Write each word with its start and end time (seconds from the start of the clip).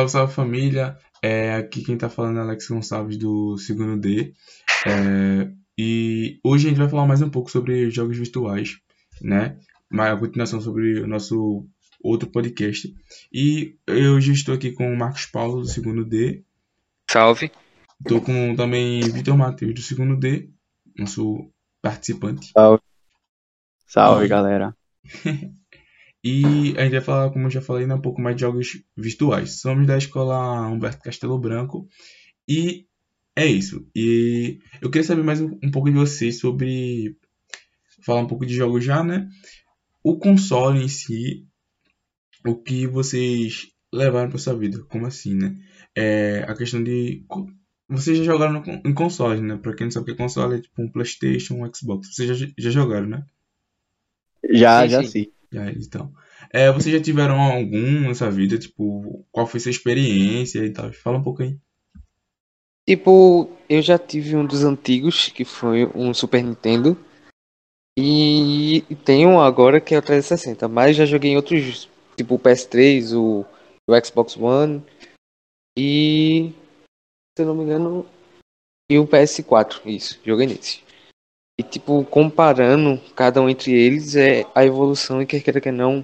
Salve, 0.00 0.12
salve 0.12 0.32
família. 0.32 0.96
É, 1.22 1.54
aqui 1.56 1.82
quem 1.82 1.98
tá 1.98 2.08
falando 2.08 2.38
é 2.38 2.40
Alex 2.40 2.68
Gonçalves 2.68 3.18
do 3.18 3.58
segundo 3.58 4.00
D. 4.00 4.32
É, 4.86 5.50
e 5.76 6.40
hoje 6.42 6.66
a 6.66 6.70
gente 6.70 6.78
vai 6.78 6.88
falar 6.88 7.06
mais 7.06 7.20
um 7.20 7.28
pouco 7.28 7.50
sobre 7.50 7.90
jogos 7.90 8.16
virtuais, 8.16 8.78
né? 9.20 9.58
Uma 9.90 10.16
continuação 10.16 10.60
sobre 10.60 11.00
o 11.00 11.06
nosso 11.06 11.66
outro 12.02 12.30
podcast. 12.30 12.94
E 13.30 13.76
eu 13.86 14.14
hoje 14.14 14.32
estou 14.32 14.54
aqui 14.54 14.72
com 14.72 14.90
o 14.90 14.96
Marcos 14.96 15.26
Paulo 15.26 15.60
do 15.60 15.68
segundo 15.68 16.04
D. 16.04 16.44
Salve. 17.10 17.50
Estou 18.00 18.22
com 18.22 18.54
também 18.56 19.00
Vitor 19.00 19.36
Matheus 19.36 19.74
do 19.74 19.82
segundo 19.82 20.16
D, 20.16 20.48
nosso 20.96 21.50
participante. 21.82 22.52
Salve. 22.52 22.82
Salve, 23.86 24.28
galera. 24.28 24.74
E 26.22 26.74
a 26.76 26.82
gente 26.82 26.92
vai 26.92 27.00
falar, 27.00 27.30
como 27.30 27.46
eu 27.46 27.50
já 27.50 27.62
falei, 27.62 27.86
né, 27.86 27.94
um 27.94 28.00
pouco 28.00 28.20
mais 28.20 28.36
de 28.36 28.42
jogos 28.42 28.82
virtuais. 28.96 29.60
Somos 29.60 29.86
da 29.86 29.96
escola 29.96 30.68
Humberto 30.68 31.02
Castelo 31.02 31.38
Branco 31.38 31.88
e 32.46 32.86
é 33.34 33.46
isso. 33.46 33.86
E 33.94 34.58
eu 34.82 34.90
queria 34.90 35.06
saber 35.06 35.22
mais 35.22 35.40
um, 35.40 35.70
pouco 35.72 35.90
de 35.90 35.96
vocês 35.96 36.38
sobre. 36.38 37.16
Falar 38.04 38.20
um 38.20 38.26
pouco 38.26 38.46
de 38.46 38.54
jogos 38.54 38.84
já, 38.84 39.02
né? 39.02 39.28
O 40.02 40.18
console 40.18 40.82
em 40.82 40.88
si, 40.88 41.46
o 42.46 42.56
que 42.56 42.86
vocês 42.86 43.68
levaram 43.92 44.28
para 44.28 44.38
sua 44.38 44.56
vida, 44.56 44.82
como 44.88 45.06
assim, 45.06 45.34
né? 45.34 45.56
É 45.94 46.44
a 46.48 46.54
questão 46.54 46.82
de. 46.82 47.24
Vocês 47.88 48.18
já 48.18 48.24
jogaram 48.24 48.62
em 48.84 48.94
console, 48.94 49.40
né? 49.40 49.56
Pra 49.56 49.74
quem 49.74 49.86
não 49.86 49.90
sabe 49.90 50.02
o 50.02 50.06
que 50.06 50.12
é 50.22 50.24
console, 50.24 50.56
é 50.56 50.60
tipo 50.60 50.82
um 50.82 50.90
PlayStation, 50.90 51.54
um 51.54 51.70
Xbox. 51.74 52.14
Vocês 52.14 52.38
já, 52.38 52.46
já 52.58 52.70
jogaram, 52.70 53.06
né? 53.06 53.24
Já, 54.52 54.82
Sim, 54.82 54.88
já 54.88 55.02
sim. 55.02 55.08
sim. 55.08 55.26
Já, 55.52 55.70
então. 55.70 56.12
É, 56.52 56.70
vocês 56.70 56.94
já 56.94 57.02
tiveram 57.02 57.40
algum 57.40 58.08
nessa 58.08 58.30
vida? 58.30 58.58
Tipo, 58.58 59.26
qual 59.30 59.46
foi 59.46 59.60
sua 59.60 59.70
experiência 59.70 60.64
e 60.64 60.72
tal? 60.72 60.92
Fala 60.92 61.18
um 61.18 61.22
pouco 61.22 61.42
aí. 61.42 61.58
Tipo, 62.88 63.50
eu 63.68 63.82
já 63.82 63.98
tive 63.98 64.36
um 64.36 64.46
dos 64.46 64.64
antigos, 64.64 65.28
que 65.28 65.44
foi 65.44 65.86
um 65.94 66.12
Super 66.14 66.42
Nintendo. 66.42 66.96
E 67.98 68.82
tenho 69.04 69.40
agora 69.40 69.80
que 69.80 69.94
é 69.94 69.98
o 69.98 70.02
360, 70.02 70.68
mas 70.68 70.96
já 70.96 71.04
joguei 71.04 71.32
em 71.32 71.36
outros, 71.36 71.88
tipo 72.16 72.36
o 72.36 72.38
PS3, 72.38 73.12
o, 73.12 73.44
o 73.88 74.04
Xbox 74.06 74.36
One 74.36 74.82
e, 75.76 76.52
se 77.36 77.42
eu 77.42 77.46
não 77.46 77.54
me 77.54 77.64
engano, 77.64 78.06
e 78.90 78.98
o 78.98 79.06
PS4, 79.06 79.82
isso, 79.86 80.18
joguei 80.24 80.46
nesse. 80.46 80.82
E 81.60 81.62
tipo, 81.62 82.02
comparando 82.06 82.98
cada 83.14 83.42
um 83.42 83.46
entre 83.46 83.70
eles, 83.70 84.16
é 84.16 84.46
a 84.54 84.64
evolução, 84.64 85.20
e 85.20 85.26
quer 85.26 85.42
queira 85.42 85.60
que 85.60 85.70
não, 85.70 86.02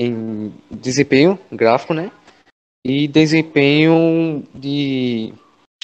em 0.00 0.50
desempenho 0.70 1.38
gráfico, 1.52 1.92
né? 1.92 2.10
E 2.82 3.06
desempenho 3.06 4.42
de 4.54 5.34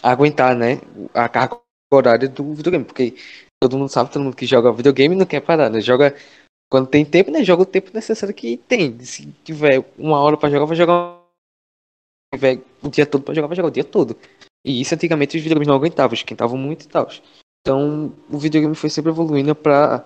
aguentar, 0.02 0.56
né? 0.56 0.80
A 1.12 1.28
carga 1.28 1.60
horária 1.92 2.30
do 2.30 2.54
videogame, 2.54 2.82
porque 2.82 3.14
todo 3.62 3.76
mundo 3.76 3.90
sabe, 3.90 4.10
todo 4.10 4.22
mundo 4.22 4.34
que 4.34 4.46
joga 4.46 4.72
videogame 4.72 5.14
não 5.14 5.26
quer 5.26 5.42
parar, 5.42 5.68
né? 5.68 5.82
Joga 5.82 6.16
quando 6.70 6.86
tem 6.88 7.04
tempo, 7.04 7.30
né? 7.30 7.44
Joga 7.44 7.64
o 7.64 7.66
tempo 7.66 7.90
necessário 7.92 8.34
que 8.34 8.56
tem. 8.56 8.98
Se 9.00 9.26
tiver 9.44 9.84
uma 9.98 10.18
hora 10.18 10.38
pra 10.38 10.48
jogar, 10.48 10.64
vai 10.64 10.76
jogar. 10.76 11.20
Se 12.32 12.38
tiver 12.38 12.62
o 12.82 12.88
dia 12.88 13.04
todo 13.04 13.22
pra 13.22 13.34
jogar, 13.34 13.48
vai 13.48 13.56
jogar 13.56 13.68
o 13.68 13.72
dia 13.72 13.84
todo. 13.84 14.16
E 14.64 14.80
isso 14.80 14.94
antigamente 14.94 15.36
os 15.36 15.42
videogames 15.42 15.68
não 15.68 15.74
aguentavam, 15.74 16.14
esquentavam 16.14 16.56
muito 16.56 16.86
e 16.86 16.88
tal. 16.88 17.06
Então 17.60 18.12
o 18.30 18.38
videogame 18.38 18.74
foi 18.74 18.90
sempre 18.90 19.10
evoluindo 19.10 19.54
pra 19.54 20.04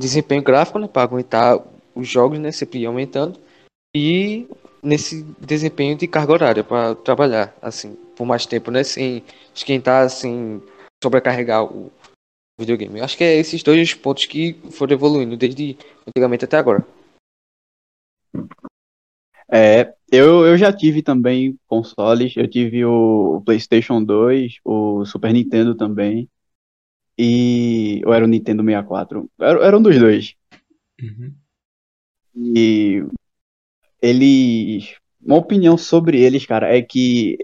desempenho 0.00 0.42
gráfico, 0.42 0.78
né? 0.78 0.88
Pra 0.88 1.02
aguentar 1.02 1.58
os 1.94 2.08
jogos, 2.08 2.38
né? 2.38 2.50
Sempre 2.50 2.84
aumentando. 2.86 3.38
E 3.94 4.48
nesse 4.82 5.22
desempenho 5.38 5.96
de 5.96 6.06
carga 6.06 6.32
horária 6.32 6.64
pra 6.64 6.94
trabalhar, 6.94 7.54
assim, 7.60 7.94
por 8.16 8.24
mais 8.24 8.46
tempo, 8.46 8.70
né? 8.70 8.82
Sem 8.82 9.22
esquentar, 9.54 10.08
sem 10.08 10.62
sobrecarregar 11.02 11.64
o 11.64 11.92
videogame. 12.58 12.98
Eu 12.98 13.04
acho 13.04 13.16
que 13.16 13.24
é 13.24 13.36
esses 13.36 13.62
dois 13.62 13.94
pontos 13.94 14.26
que 14.26 14.54
foram 14.70 14.94
evoluindo 14.94 15.36
desde 15.36 15.76
antigamente 16.06 16.44
até 16.44 16.56
agora. 16.56 16.86
É, 19.52 19.92
eu, 20.12 20.46
eu 20.46 20.56
já 20.56 20.72
tive 20.72 21.02
também 21.02 21.58
consoles, 21.66 22.36
eu 22.36 22.48
tive 22.48 22.84
o 22.84 23.42
PlayStation 23.44 24.02
2, 24.02 24.58
o 24.64 25.04
Super 25.04 25.32
Nintendo 25.32 25.74
também, 25.74 26.28
e 27.22 28.00
ou 28.06 28.14
era 28.14 28.24
o 28.24 28.28
Nintendo 28.28 28.64
64, 28.64 29.30
era, 29.38 29.66
era 29.66 29.78
um 29.78 29.82
dos 29.82 29.98
dois. 29.98 30.34
Uhum. 31.02 31.34
E 32.34 33.04
eles, 34.00 34.94
uma 35.20 35.36
opinião 35.36 35.76
sobre 35.76 36.18
eles, 36.18 36.46
cara, 36.46 36.74
é 36.74 36.80
que 36.80 37.36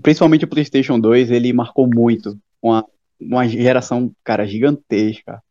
principalmente 0.00 0.44
o 0.44 0.48
PlayStation 0.48 1.00
2, 1.00 1.32
ele 1.32 1.52
marcou 1.52 1.88
muito 1.92 2.38
uma, 2.62 2.86
uma 3.20 3.48
geração, 3.48 4.14
cara, 4.22 4.46
gigantesca. 4.46 5.42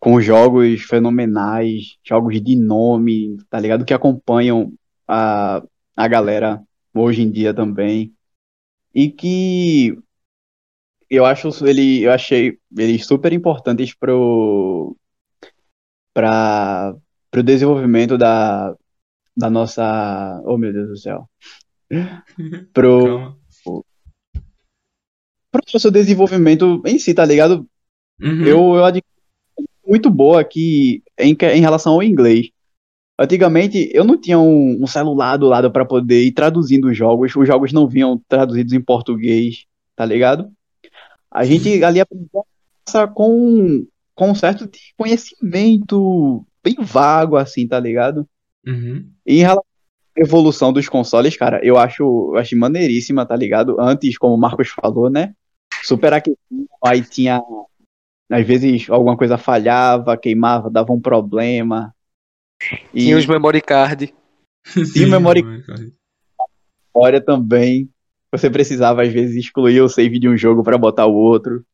Com 0.00 0.18
jogos 0.18 0.80
fenomenais, 0.82 1.98
jogos 2.02 2.40
de 2.40 2.56
nome, 2.56 3.36
tá 3.50 3.60
ligado? 3.60 3.84
Que 3.84 3.92
acompanham 3.92 4.72
a, 5.06 5.62
a 5.94 6.08
galera 6.08 6.62
hoje 6.94 7.20
em 7.20 7.30
dia 7.30 7.52
também. 7.52 8.14
E 8.94 9.10
que 9.10 9.96
eu 11.10 11.24
acho 11.24 11.48
ele, 11.66 12.02
eu 12.02 12.12
achei 12.12 12.58
eles 12.76 13.06
super 13.06 13.32
importantes 13.32 13.94
pro 13.94 14.96
para 16.12 16.94
pro 17.30 17.42
desenvolvimento 17.42 18.18
da 18.18 18.74
da 19.36 19.48
nossa, 19.48 20.42
oh 20.44 20.58
meu 20.58 20.72
Deus 20.72 20.88
do 20.88 20.96
céu. 20.96 21.28
Pro 22.72 23.36
pro 25.50 25.62
nosso 25.72 25.90
desenvolvimento 25.90 26.82
em 26.84 26.98
si, 26.98 27.14
tá 27.14 27.24
ligado? 27.24 27.66
Uhum. 28.20 28.44
Eu, 28.44 28.58
eu 28.76 28.84
adquiri 28.84 29.06
muito 29.86 30.10
boa 30.10 30.40
aqui 30.40 31.02
em, 31.18 31.36
em 31.54 31.60
relação 31.60 31.94
ao 31.94 32.02
inglês. 32.02 32.50
Antigamente 33.18 33.90
eu 33.92 34.04
não 34.04 34.20
tinha 34.20 34.38
um, 34.38 34.82
um 34.82 34.86
celular 34.86 35.36
do 35.36 35.46
lado 35.46 35.70
para 35.70 35.84
poder 35.84 36.22
ir 36.24 36.32
traduzindo 36.32 36.88
os 36.88 36.96
jogos, 36.96 37.34
os 37.34 37.46
jogos 37.46 37.72
não 37.72 37.88
vinham 37.88 38.20
traduzidos 38.28 38.72
em 38.72 38.80
português, 38.80 39.64
tá 39.96 40.04
ligado? 40.04 40.52
A 41.30 41.44
gente 41.44 41.82
ali 41.84 42.00
aprendia 42.00 42.42
com, 43.14 43.86
com 44.14 44.30
um 44.30 44.34
certo 44.34 44.66
de 44.66 44.78
conhecimento 44.96 46.44
bem 46.62 46.76
vago, 46.80 47.36
assim, 47.36 47.66
tá 47.66 47.78
ligado? 47.78 48.26
Uhum. 48.66 49.10
E 49.26 49.36
em 49.36 49.40
relação 49.40 49.64
à 50.16 50.20
evolução 50.20 50.72
dos 50.72 50.88
consoles, 50.88 51.36
cara, 51.36 51.64
eu 51.64 51.78
acho, 51.78 52.02
eu 52.02 52.36
acho 52.36 52.56
maneiríssima, 52.56 53.26
tá 53.26 53.36
ligado? 53.36 53.80
Antes, 53.80 54.16
como 54.18 54.34
o 54.34 54.38
Marcos 54.38 54.68
falou, 54.68 55.10
né? 55.10 55.34
Super 55.82 56.12
aquecido, 56.12 56.68
aí 56.84 57.02
tinha. 57.02 57.42
Às 58.30 58.46
vezes 58.46 58.90
alguma 58.90 59.16
coisa 59.16 59.38
falhava, 59.38 60.16
queimava, 60.16 60.68
dava 60.70 60.92
um 60.92 61.00
problema. 61.00 61.94
E 62.92 63.04
Tinha 63.04 63.16
os 63.16 63.26
memory 63.26 63.62
card. 63.62 64.14
Sim, 64.66 65.06
memory- 65.06 65.62
cara. 65.62 65.90
memória 66.94 67.20
também. 67.24 67.88
Você 68.30 68.50
precisava, 68.50 69.02
às 69.02 69.12
vezes, 69.12 69.36
excluir 69.36 69.80
o 69.80 69.88
save 69.88 70.18
de 70.18 70.28
um 70.28 70.36
jogo 70.36 70.62
pra 70.62 70.76
botar 70.76 71.06
o 71.06 71.14
outro. 71.14 71.64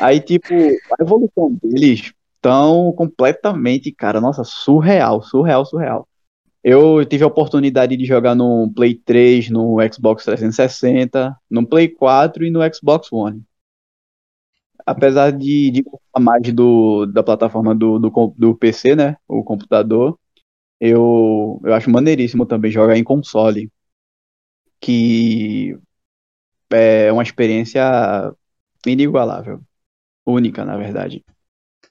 Aí, 0.00 0.20
tipo, 0.20 0.52
a 0.98 1.02
evolução 1.02 1.56
deles 1.62 2.12
tão 2.40 2.92
completamente, 2.92 3.92
cara, 3.92 4.20
nossa, 4.20 4.42
surreal, 4.42 5.22
surreal, 5.22 5.64
surreal. 5.64 6.08
Eu 6.64 7.04
tive 7.04 7.24
a 7.24 7.26
oportunidade 7.26 7.96
de 7.96 8.04
jogar 8.04 8.34
no 8.34 8.72
Play 8.74 8.94
3, 8.94 9.50
no 9.50 9.76
Xbox 9.92 10.24
360, 10.24 11.36
no 11.50 11.66
Play 11.66 11.88
4 11.88 12.44
e 12.44 12.50
no 12.50 12.60
Xbox 12.72 13.12
One. 13.12 13.42
Apesar 14.84 15.30
de, 15.30 15.70
de 15.70 15.84
mais 16.18 16.52
do, 16.52 17.06
da 17.06 17.22
plataforma 17.22 17.74
do, 17.74 17.98
do, 17.98 18.34
do 18.36 18.54
PC, 18.56 18.96
né? 18.96 19.16
O 19.28 19.44
computador, 19.44 20.18
eu, 20.80 21.60
eu 21.64 21.74
acho 21.74 21.90
maneiríssimo 21.90 22.44
também 22.44 22.70
jogar 22.70 22.96
em 22.96 23.04
console. 23.04 23.70
Que 24.82 25.78
é 26.70 27.12
uma 27.12 27.22
experiência 27.22 27.82
inigualável. 28.86 29.60
Única, 30.26 30.64
na 30.64 30.76
verdade. 30.76 31.24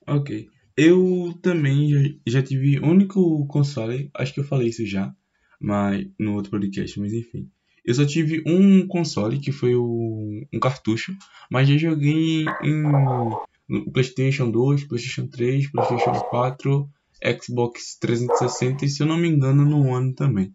Ok. 0.08 0.48
Eu 0.76 1.34
também 1.42 2.20
já, 2.26 2.42
tive 2.42 2.80
único 2.80 3.46
console, 3.48 4.10
acho 4.16 4.34
que 4.34 4.40
eu 4.40 4.44
falei 4.44 4.70
isso 4.70 4.86
já, 4.86 5.14
mas 5.60 6.08
no 6.20 6.36
outro 6.36 6.52
podcast, 6.52 7.00
mas 7.00 7.14
enfim. 7.14 7.50
Eu 7.84 7.94
só 7.94 8.06
tive 8.06 8.44
um 8.46 8.88
console 8.88 9.40
que 9.40 9.52
foi 9.52 9.76
o, 9.76 10.46
um 10.54 10.60
cartucho, 10.60 11.16
mas 11.50 11.68
já 11.68 11.78
joguei 11.78 12.46
em, 12.64 12.82
no 13.68 13.92
PlayStation 13.92 14.50
2, 14.50 14.86
PlayStation 14.86 15.28
3, 15.28 15.72
PlayStation 15.72 16.12
4, 16.12 16.90
Xbox 17.42 17.98
360 18.00 18.86
e 18.86 18.90
se 18.90 19.04
eu 19.04 19.08
não 19.08 19.18
me 19.18 19.28
engano 19.28 19.66
no 19.66 19.88
One 19.88 20.14
também. 20.14 20.54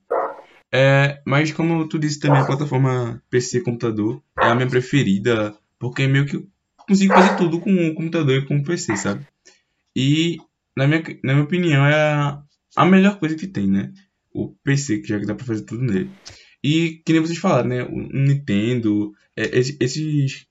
É, 0.73 1.21
mas 1.25 1.53
como 1.53 1.89
tu 1.89 1.99
disse 1.99 2.19
também, 2.19 2.41
a 2.41 2.47
plataforma 2.47 3.23
PC 3.31 3.61
computador 3.61 4.23
é 4.39 4.47
a 4.47 4.55
minha 4.55 4.69
preferida, 4.69 5.57
porque 5.79 6.07
meio 6.07 6.27
que 6.27 6.37
eu 6.37 6.47
consigo 6.87 7.15
fazer 7.15 7.37
tudo 7.37 7.61
com 7.61 7.73
o 7.73 7.95
computador 7.95 8.37
e 8.37 8.47
com 8.47 8.57
o 8.57 8.65
PC, 8.65 8.97
sabe? 8.97 9.27
E, 9.95 10.39
na 10.77 10.87
minha, 10.87 11.03
na 11.23 11.33
minha 11.33 11.45
opinião, 11.45 11.87
é 11.87 11.95
a, 11.95 12.43
a 12.77 12.85
melhor 12.85 13.19
coisa 13.19 13.35
que 13.35 13.47
tem, 13.47 13.67
né? 13.67 13.93
o 14.37 14.55
PC, 14.63 14.99
que 14.99 15.09
já 15.09 15.19
que 15.19 15.25
dá 15.25 15.35
pra 15.35 15.47
fazer 15.47 15.63
tudo 15.63 15.83
nele. 15.83 16.11
E 16.63 17.01
que 17.05 17.13
nem 17.13 17.23
vocês 17.23 17.39
falaram, 17.39 17.69
né? 17.71 17.83
O 17.85 17.97
Nintendo, 17.97 19.15
é, 19.35 19.59
esses 19.59 20.47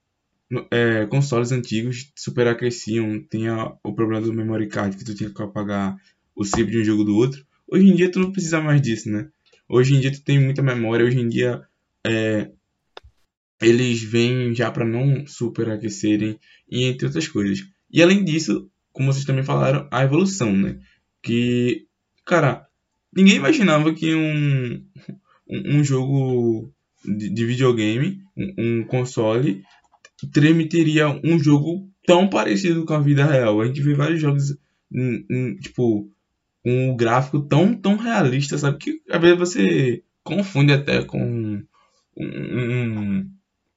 é, 0.72 1.06
consoles 1.06 1.52
antigos 1.52 2.12
superaqueciam, 2.16 3.24
tinha 3.30 3.74
o 3.84 3.94
problema 3.94 4.26
do 4.26 4.34
memory 4.34 4.68
card, 4.68 4.98
que 4.98 5.06
tu 5.06 5.14
tinha 5.14 5.30
que 5.30 5.42
apagar 5.42 5.96
o 6.36 6.44
save 6.44 6.72
de 6.72 6.80
um 6.80 6.84
jogo 6.84 7.04
do 7.04 7.16
outro. 7.16 7.46
Hoje 7.68 7.88
em 7.88 7.96
dia 7.96 8.12
tu 8.12 8.20
não 8.20 8.32
precisa 8.32 8.60
mais 8.60 8.82
disso, 8.82 9.10
né? 9.10 9.30
Hoje 9.68 9.96
em 9.96 10.00
dia 10.00 10.12
tu 10.12 10.24
tem 10.24 10.40
muita 10.40 10.62
memória, 10.62 11.06
hoje 11.06 11.20
em 11.20 11.28
dia 11.28 11.62
é, 12.06 12.52
eles 13.62 14.04
vêm 14.04 14.54
já 14.54 14.72
para 14.72 14.86
não 14.86 15.26
superaquecerem 15.26 16.40
e 16.70 16.84
entre 16.84 17.08
outras 17.08 17.28
coisas. 17.28 17.66
E 17.92 18.02
além 18.02 18.24
disso, 18.24 18.70
como 18.92 19.12
vocês 19.12 19.26
também 19.26 19.44
falaram, 19.44 19.88
a 19.92 20.04
evolução, 20.04 20.56
né? 20.56 20.80
Que, 21.22 21.88
cara, 22.26 22.68
ninguém 23.16 23.36
imaginava 23.36 23.94
que 23.94 24.14
um, 24.14 24.86
um, 25.50 25.84
jogo 25.84 26.72
de, 27.04 27.30
de 27.30 27.46
videogame, 27.46 28.22
um, 28.38 28.54
um 28.58 28.84
console, 28.84 29.64
transmitiria 30.32 31.08
um 31.24 31.40
jogo 31.40 31.90
tão 32.06 32.30
parecido 32.30 32.86
com 32.86 32.94
a 32.94 33.00
vida 33.00 33.26
real. 33.26 33.62
A 33.62 33.66
gente 33.66 33.82
vê 33.82 33.94
vários 33.94 34.22
jogos, 34.22 34.56
tipo, 35.62 36.10
com 36.66 36.90
um 36.90 36.98
gráfico 36.98 37.40
tão, 37.42 37.76
tão 37.76 37.96
realista, 37.96 38.58
sabe? 38.58 38.80
Que 38.80 39.00
às 39.12 39.22
vezes 39.22 39.38
você 39.38 40.04
confunde 40.24 40.74
até 40.74 41.06
com 41.06 41.22
um, 41.22 41.64
um 42.18 43.30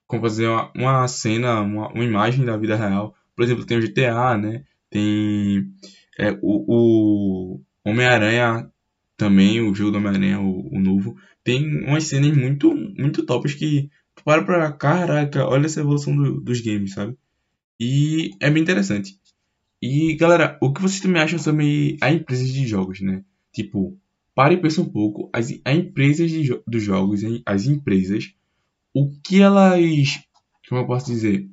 como 0.06 0.22
fazer 0.22 0.48
uma, 0.48 0.72
uma 0.74 1.06
cena, 1.06 1.60
uma, 1.60 1.92
uma, 1.92 2.02
imagem 2.02 2.46
da 2.46 2.56
vida 2.56 2.76
real. 2.76 3.14
Por 3.36 3.44
exemplo, 3.44 3.66
tem 3.66 3.76
o 3.76 3.82
GTA, 3.82 4.38
né? 4.38 4.64
Tem 4.88 5.70
é, 6.18 6.32
o, 6.40 7.58
o 7.60 7.60
Homem-Aranha 7.84 8.70
também, 9.18 9.60
o 9.60 9.74
jogo 9.74 9.90
do 9.90 9.98
Homem-Aranha, 9.98 10.40
o, 10.40 10.74
o, 10.74 10.80
novo. 10.80 11.14
Tem 11.44 11.84
umas 11.84 12.04
cenas 12.04 12.34
muito, 12.34 12.74
muito 12.74 13.26
tops 13.26 13.52
que 13.52 13.90
tu 14.14 14.24
para 14.24 14.42
pra 14.42 14.72
caraca, 14.72 15.46
olha 15.46 15.66
essa 15.66 15.80
evolução 15.80 16.16
do, 16.16 16.40
dos 16.40 16.62
games, 16.62 16.94
sabe? 16.94 17.18
E 17.78 18.30
é 18.40 18.50
bem 18.50 18.62
interessante. 18.62 19.20
E 19.80 20.14
galera, 20.16 20.58
o 20.60 20.72
que 20.72 20.82
vocês 20.82 21.00
também 21.00 21.22
acham 21.22 21.38
sobre 21.38 21.96
a 22.00 22.12
empresas 22.12 22.48
de 22.48 22.66
jogos, 22.66 23.00
né? 23.00 23.22
Tipo, 23.52 23.96
pare 24.34 24.54
e 24.54 24.60
pense 24.60 24.80
um 24.80 24.88
pouco. 24.88 25.30
As, 25.32 25.52
as 25.64 25.76
empresas 25.76 26.30
de, 26.30 26.60
dos 26.66 26.82
jogos, 26.82 27.22
as 27.46 27.66
empresas, 27.66 28.32
o 28.92 29.10
que 29.22 29.40
elas, 29.40 30.20
como 30.68 30.80
eu 30.80 30.86
posso 30.86 31.06
dizer, 31.06 31.48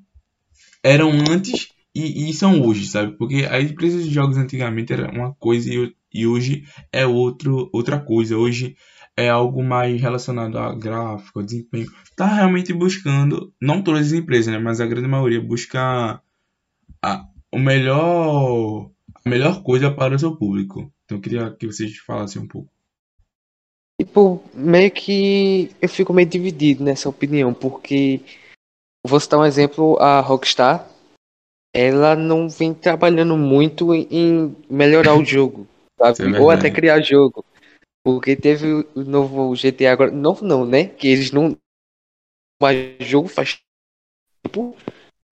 eram 0.84 1.12
antes 1.30 1.70
e, 1.94 2.30
e 2.30 2.34
são 2.34 2.62
hoje, 2.62 2.88
sabe? 2.88 3.18
Porque 3.18 3.48
as 3.50 3.72
empresas 3.72 4.04
de 4.04 4.12
jogos 4.12 4.38
antigamente 4.38 4.92
era 4.92 5.10
uma 5.12 5.34
coisa 5.36 5.72
e, 5.72 5.96
e 6.14 6.28
hoje 6.28 6.66
é 6.92 7.06
outro, 7.06 7.70
outra 7.72 8.00
coisa. 8.00 8.38
Hoje 8.38 8.76
é 9.16 9.30
algo 9.30 9.64
mais 9.64 10.02
relacionado 10.02 10.58
a 10.58 10.76
gráfico, 10.76 11.40
a 11.40 11.44
desempenho. 11.44 11.88
Tá 12.16 12.28
realmente 12.28 12.74
buscando, 12.74 13.54
não 13.62 13.82
todas 13.82 14.08
as 14.08 14.14
empresas, 14.14 14.54
né, 14.54 14.60
mas 14.60 14.82
a 14.82 14.86
grande 14.86 15.08
maioria 15.08 15.42
busca 15.42 16.22
a, 17.02 17.26
o 17.56 17.60
melhor, 17.60 18.92
a 19.24 19.30
melhor 19.30 19.64
coisa 19.64 19.90
para 19.90 20.14
o 20.14 20.20
seu 20.20 20.36
público. 20.36 20.92
Então 21.06 21.18
eu 21.18 21.22
queria 21.22 21.56
que 21.56 21.66
vocês 21.66 21.98
falassem 22.00 22.42
um 22.42 22.48
pouco. 22.48 22.70
Tipo, 23.98 24.44
meio 24.54 24.92
que 24.92 25.72
eu 25.82 25.88
fico 25.88 26.14
meio 26.14 26.28
dividido 26.28 26.84
nessa 26.84 27.08
opinião, 27.08 27.54
porque 27.54 28.20
vou 29.08 29.22
citar 29.22 29.40
um 29.40 29.46
exemplo, 29.46 29.98
a 30.02 30.20
Rockstar, 30.20 30.86
ela 31.74 32.14
não 32.14 32.50
vem 32.50 32.74
trabalhando 32.74 33.38
muito 33.38 33.94
em 33.94 34.54
melhorar 34.70 35.16
o 35.16 35.24
jogo? 35.24 35.66
É 35.98 36.42
Ou 36.42 36.52
até 36.52 36.70
criar 36.70 37.00
jogo. 37.00 37.46
Porque 38.04 38.36
teve 38.36 38.68
o 38.94 39.02
novo 39.02 39.56
GTA 39.56 39.94
agora. 39.94 40.12
Novo 40.12 40.46
não, 40.46 40.66
né? 40.66 40.90
Que 40.90 41.08
eles 41.08 41.32
não. 41.32 41.58
Mas 42.62 42.98
jogo 43.00 43.30
faz 43.30 43.58
tempo 44.44 44.76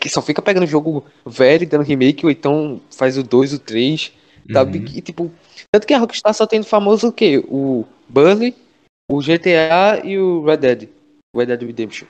que 0.04 0.10
só 0.10 0.22
fica 0.22 0.42
pegando 0.42 0.68
jogo 0.68 1.06
velho, 1.26 1.66
dando 1.66 1.86
remake, 1.86 2.26
ou 2.26 2.32
então 2.32 2.82
faz 2.92 3.18
o 3.18 3.24
2, 3.24 3.54
o 3.54 3.60
3, 3.60 4.12
sabe? 4.52 4.80
Uhum. 4.80 4.86
E 4.96 5.02
tipo. 5.02 5.32
Tanto 5.72 5.88
que 5.88 5.94
a 5.94 5.98
Rockstar 5.98 6.34
só 6.34 6.46
tem 6.46 6.62
famoso 6.62 7.08
o 7.08 7.12
quê? 7.12 7.42
O 7.48 7.86
Bully, 8.10 8.54
o 9.10 9.22
GTA 9.22 10.02
e 10.04 10.20
o 10.20 10.44
Red 10.44 10.58
Dead. 10.58 10.90
Red 11.34 11.46
Dead 11.46 11.62
Redemption. 11.62 12.06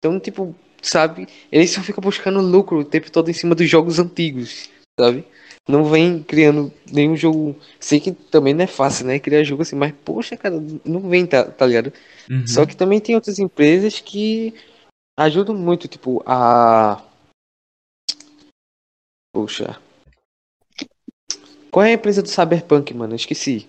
Então, 0.00 0.18
tipo, 0.18 0.52
sabe? 0.82 1.28
Eles 1.52 1.70
só 1.70 1.80
ficam 1.80 2.02
buscando 2.02 2.40
lucro 2.40 2.80
o 2.80 2.84
tempo 2.84 3.08
todo 3.08 3.30
em 3.30 3.34
cima 3.34 3.54
dos 3.54 3.70
jogos 3.70 4.00
antigos, 4.00 4.68
sabe? 4.98 5.24
Não 5.68 5.84
vem 5.84 6.20
criando 6.24 6.72
nenhum 6.90 7.16
jogo. 7.16 7.54
Sei 7.78 8.00
que 8.00 8.10
também 8.10 8.52
não 8.52 8.64
é 8.64 8.66
fácil, 8.66 9.06
né? 9.06 9.20
Criar 9.20 9.44
jogo 9.44 9.62
assim, 9.62 9.76
mas 9.76 9.94
poxa, 10.04 10.36
cara, 10.36 10.60
não 10.84 11.08
vem, 11.08 11.24
tá, 11.24 11.44
tá 11.44 11.64
ligado? 11.64 11.92
Uhum. 12.28 12.44
Só 12.48 12.66
que 12.66 12.76
também 12.76 12.98
tem 12.98 13.14
outras 13.14 13.38
empresas 13.38 14.00
que 14.00 14.52
ajudam 15.16 15.54
muito, 15.54 15.86
tipo, 15.86 16.20
a. 16.26 17.00
Poxa. 19.38 19.80
Qual 21.70 21.86
é 21.86 21.90
a 21.90 21.92
empresa 21.92 22.20
do 22.20 22.28
Cyberpunk, 22.28 22.92
mano? 22.92 23.12
Eu 23.12 23.16
esqueci. 23.16 23.68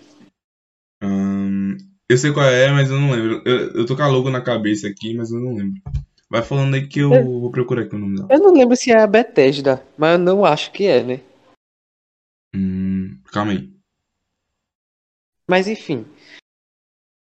Hum, 1.00 1.76
eu 2.08 2.18
sei 2.18 2.32
qual 2.32 2.44
é, 2.44 2.72
mas 2.72 2.90
eu 2.90 2.98
não 2.98 3.12
lembro. 3.12 3.40
Eu, 3.46 3.70
eu 3.74 3.86
tô 3.86 3.94
com 3.94 4.02
a 4.02 4.08
logo 4.08 4.28
na 4.30 4.40
cabeça 4.40 4.88
aqui, 4.88 5.14
mas 5.14 5.30
eu 5.30 5.38
não 5.38 5.54
lembro. 5.54 5.80
Vai 6.28 6.42
falando 6.42 6.74
aí 6.74 6.88
que 6.88 6.98
eu, 6.98 7.12
eu 7.12 7.22
vou 7.24 7.52
procurar 7.52 7.82
aqui 7.82 7.94
o 7.94 7.98
nome 8.00 8.16
dela. 8.16 8.26
Eu 8.32 8.40
não 8.40 8.52
lembro 8.52 8.74
se 8.74 8.90
é 8.90 9.00
a 9.00 9.06
Bethesda, 9.06 9.80
mas 9.96 10.14
eu 10.14 10.18
não 10.18 10.44
acho 10.44 10.72
que 10.72 10.86
é, 10.86 11.04
né? 11.04 11.20
Hum, 12.52 13.16
calma 13.26 13.52
aí. 13.52 13.72
Mas 15.48 15.68
enfim. 15.68 16.04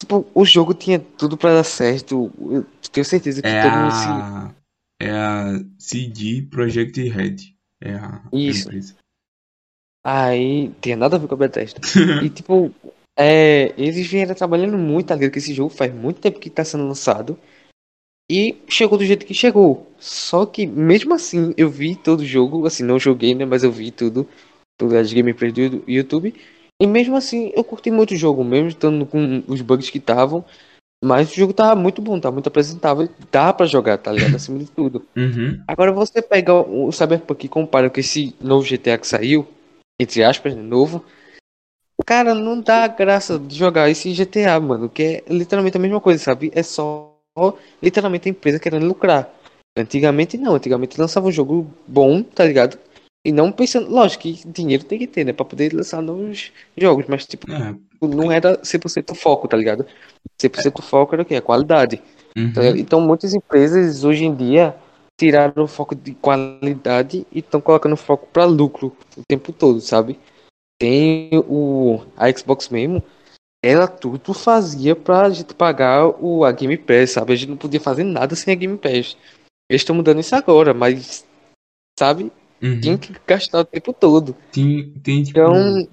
Tipo, 0.00 0.26
o 0.34 0.46
jogo 0.46 0.72
tinha 0.72 0.98
tudo 0.98 1.36
pra 1.36 1.52
dar 1.52 1.64
certo. 1.64 2.32
Eu 2.40 2.64
tenho 2.90 3.04
certeza 3.04 3.42
que 3.42 3.48
é 3.48 3.60
todo 3.60 3.76
mundo 3.76 3.92
se. 3.92 4.60
É 4.98 5.10
a 5.10 5.62
CD 5.78 6.48
Project 6.50 7.02
Red. 7.08 7.59
É 7.82 7.94
a 7.94 8.22
Isso. 8.32 8.68
empresa. 8.68 8.96
Aí, 10.04 10.70
tem 10.80 10.96
nada 10.96 11.16
a 11.16 11.18
ver 11.18 11.28
com 11.28 11.34
a 11.34 11.38
Bethesda. 11.38 11.80
e 12.24 12.30
tipo, 12.30 12.74
é, 13.18 13.74
eles 13.76 14.06
vieram 14.06 14.34
trabalhando 14.34 14.78
muito, 14.78 15.08
tá 15.08 15.14
ligado? 15.14 15.32
Que 15.32 15.38
esse 15.38 15.52
jogo 15.52 15.70
faz 15.70 15.92
muito 15.92 16.20
tempo 16.20 16.40
que 16.40 16.48
tá 16.48 16.64
sendo 16.64 16.86
lançado. 16.86 17.38
E 18.30 18.62
chegou 18.68 18.96
do 18.96 19.04
jeito 19.04 19.26
que 19.26 19.34
chegou. 19.34 19.92
Só 19.98 20.46
que, 20.46 20.66
mesmo 20.66 21.12
assim, 21.14 21.52
eu 21.56 21.68
vi 21.68 21.96
todo 21.96 22.20
o 22.20 22.24
jogo. 22.24 22.64
Assim, 22.64 22.84
não 22.84 22.98
joguei, 22.98 23.34
né? 23.34 23.44
Mas 23.44 23.64
eu 23.64 23.72
vi 23.72 23.90
tudo. 23.90 24.26
Todas 24.78 24.96
as 24.96 25.12
gameplays 25.12 25.52
do 25.52 25.82
YouTube. 25.86 26.34
E 26.80 26.86
mesmo 26.86 27.16
assim, 27.16 27.52
eu 27.54 27.64
curti 27.64 27.90
muito 27.90 28.14
o 28.14 28.16
jogo. 28.16 28.44
Mesmo 28.44 28.68
estando 28.68 29.04
com 29.04 29.42
os 29.48 29.60
bugs 29.60 29.90
que 29.90 29.98
estavam. 29.98 30.44
Mas 31.02 31.32
o 31.32 31.34
jogo 31.34 31.52
tava 31.54 31.74
muito 31.74 32.02
bom, 32.02 32.20
tá 32.20 32.30
muito 32.30 32.48
apresentável. 32.48 33.08
Dá 33.32 33.52
pra 33.52 33.64
jogar, 33.66 33.96
tá 33.96 34.12
ligado? 34.12 34.36
Acima 34.36 34.58
de 34.58 34.66
tudo. 34.66 35.04
Uhum. 35.16 35.62
Agora 35.66 35.92
você 35.92 36.20
pega 36.20 36.52
o 36.52 36.90
Cyberpunk 36.92 37.44
e 37.44 37.48
compara 37.48 37.88
com 37.88 38.00
esse 38.00 38.34
novo 38.40 38.66
GTA 38.66 38.98
que 38.98 39.06
saiu. 39.06 39.46
Entre 40.00 40.22
aspas, 40.24 40.54
né, 40.54 40.62
novo. 40.62 41.04
Cara, 42.06 42.34
não 42.34 42.60
dá 42.60 42.86
graça 42.88 43.38
de 43.38 43.54
jogar 43.56 43.88
esse 43.90 44.12
GTA, 44.12 44.58
mano. 44.58 44.88
Que 44.88 45.02
é 45.02 45.32
literalmente 45.32 45.76
a 45.76 45.80
mesma 45.80 46.00
coisa, 46.00 46.22
sabe? 46.22 46.50
É 46.54 46.62
só 46.62 47.16
literalmente 47.82 48.28
a 48.28 48.30
empresa 48.30 48.58
querendo 48.58 48.86
lucrar. 48.86 49.30
Antigamente 49.78 50.36
não, 50.36 50.54
antigamente 50.54 51.00
lançava 51.00 51.28
um 51.28 51.32
jogo 51.32 51.70
bom, 51.86 52.22
tá 52.22 52.44
ligado? 52.44 52.78
E 53.24 53.32
não 53.32 53.52
pensando, 53.52 53.90
lógico 53.90 54.22
que 54.22 54.48
dinheiro 54.48 54.84
tem 54.84 54.98
que 54.98 55.06
ter, 55.06 55.24
né? 55.24 55.32
Pra 55.32 55.44
poder 55.44 55.74
lançar 55.74 56.00
novos 56.00 56.50
jogos, 56.76 57.04
mas 57.06 57.26
tipo, 57.26 57.50
é. 57.52 57.74
não 58.00 58.32
era 58.32 58.56
100% 58.62 59.14
foco, 59.14 59.46
tá 59.46 59.56
ligado? 59.56 59.86
100% 60.40 60.78
é. 60.78 60.82
foco 60.82 61.14
era 61.14 61.22
o 61.22 61.26
quê? 61.26 61.36
A 61.36 61.42
qualidade. 61.42 62.02
Uhum. 62.36 62.52
Tá 62.52 62.66
então 62.78 63.00
muitas 63.00 63.34
empresas 63.34 64.04
hoje 64.04 64.24
em 64.24 64.34
dia 64.34 64.74
tiraram 65.18 65.64
o 65.64 65.68
foco 65.68 65.94
de 65.94 66.14
qualidade 66.14 67.26
e 67.30 67.40
estão 67.40 67.60
colocando 67.60 67.96
foco 67.96 68.26
para 68.32 68.46
lucro 68.46 68.96
o 69.16 69.22
tempo 69.28 69.52
todo, 69.52 69.80
sabe? 69.80 70.18
Tem 70.78 71.28
o 71.46 72.00
a 72.16 72.32
Xbox 72.32 72.70
mesmo, 72.70 73.02
ela 73.62 73.86
tudo 73.86 74.32
fazia 74.32 74.96
pra 74.96 75.28
gente 75.28 75.54
pagar 75.54 76.06
o, 76.06 76.42
a 76.42 76.52
Game 76.52 76.78
Pass, 76.78 77.10
sabe? 77.10 77.34
A 77.34 77.36
gente 77.36 77.50
não 77.50 77.58
podia 77.58 77.80
fazer 77.80 78.04
nada 78.04 78.34
sem 78.34 78.54
a 78.54 78.56
Game 78.56 78.78
Pass. 78.78 79.16
Eles 79.68 79.82
estão 79.82 79.94
mudando 79.94 80.20
isso 80.20 80.34
agora, 80.34 80.72
mas, 80.72 81.26
sabe? 81.98 82.32
Uhum. 82.62 82.80
Tinha 82.80 82.98
que 82.98 83.14
gastar 83.26 83.60
o 83.60 83.64
tempo 83.64 83.92
todo. 83.92 84.36
Tem, 84.52 84.92
tem 85.02 85.22
tipo... 85.22 85.38
Então... 85.38 85.88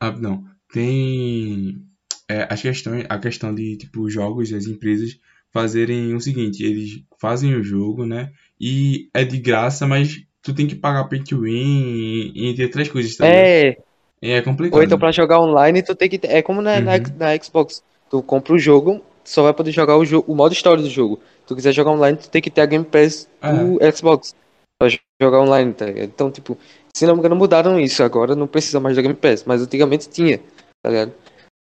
Ah, 0.00 0.12
não. 0.12 0.44
Tem... 0.72 1.82
É, 2.28 2.42
a, 2.42 2.56
questão, 2.56 2.92
a 3.08 3.18
questão 3.18 3.54
de, 3.54 3.76
tipo, 3.76 4.08
jogos, 4.08 4.52
as 4.52 4.66
empresas 4.66 5.18
fazerem 5.52 6.14
o 6.14 6.20
seguinte, 6.20 6.64
eles 6.64 7.02
fazem 7.20 7.54
o 7.54 7.62
jogo, 7.62 8.06
né? 8.06 8.30
E 8.58 9.08
é 9.12 9.24
de 9.24 9.36
graça, 9.38 9.86
mas 9.86 10.22
tu 10.40 10.54
tem 10.54 10.66
que 10.66 10.76
pagar 10.76 11.04
pay 11.04 11.22
to 11.24 11.40
win 11.40 12.32
e, 12.34 12.48
entre 12.48 12.64
outras 12.64 12.88
coisas, 12.88 13.16
tá 13.16 13.26
É... 13.26 13.76
É 14.22 14.42
complicado. 14.42 14.78
Ou 14.78 14.84
então 14.84 14.98
pra 14.98 15.10
jogar 15.10 15.40
online 15.40 15.82
tu 15.82 15.94
tem 15.94 16.08
que. 16.08 16.20
É 16.26 16.42
como 16.42 16.60
na, 16.60 16.76
uhum. 16.76 16.84
na, 16.84 16.98
na, 16.98 17.42
Xbox. 17.42 17.82
Tu 18.10 18.22
compra 18.22 18.52
o 18.52 18.58
jogo, 18.58 19.00
só 19.24 19.42
vai 19.42 19.54
poder 19.54 19.72
jogar 19.72 19.96
o 19.96 20.04
jogo, 20.04 20.30
o 20.30 20.34
modo 20.34 20.52
história 20.52 20.82
do 20.82 20.90
jogo. 20.90 21.20
Se 21.40 21.46
tu 21.46 21.56
quiser 21.56 21.72
jogar 21.72 21.92
online, 21.92 22.18
tu 22.18 22.28
tem 22.28 22.42
que 22.42 22.50
ter 22.50 22.60
a 22.60 22.66
Game 22.66 22.84
Pass 22.84 23.28
do 23.40 23.82
é. 23.82 23.90
Xbox. 23.90 24.34
Pra 24.80 24.88
jogar 25.20 25.40
online, 25.40 25.74
tá 25.74 25.84
ligado? 25.86 26.08
Então, 26.08 26.30
tipo, 26.30 26.56
se 26.96 27.06
não 27.06 27.14
me 27.14 27.20
engano, 27.20 27.36
mudaram 27.36 27.78
isso. 27.78 28.02
Agora 28.02 28.34
não 28.34 28.46
precisa 28.46 28.80
mais 28.80 28.96
da 28.96 29.02
Game 29.02 29.14
Pass. 29.14 29.44
Mas 29.44 29.60
antigamente 29.60 30.08
tinha, 30.08 30.38
tá 30.82 30.88
ligado? 30.88 31.12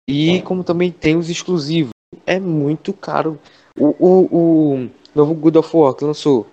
E 0.08 0.42
como 0.42 0.62
também 0.62 0.92
tem 0.92 1.16
os 1.16 1.28
exclusivos. 1.28 1.90
É 2.24 2.38
muito 2.38 2.92
caro. 2.92 3.38
O, 3.76 3.88
o, 3.98 4.74
o 4.74 4.90
novo 5.14 5.34
God 5.34 5.56
of 5.56 5.76
War 5.76 5.94
que 5.94 6.04
lançou. 6.04 6.46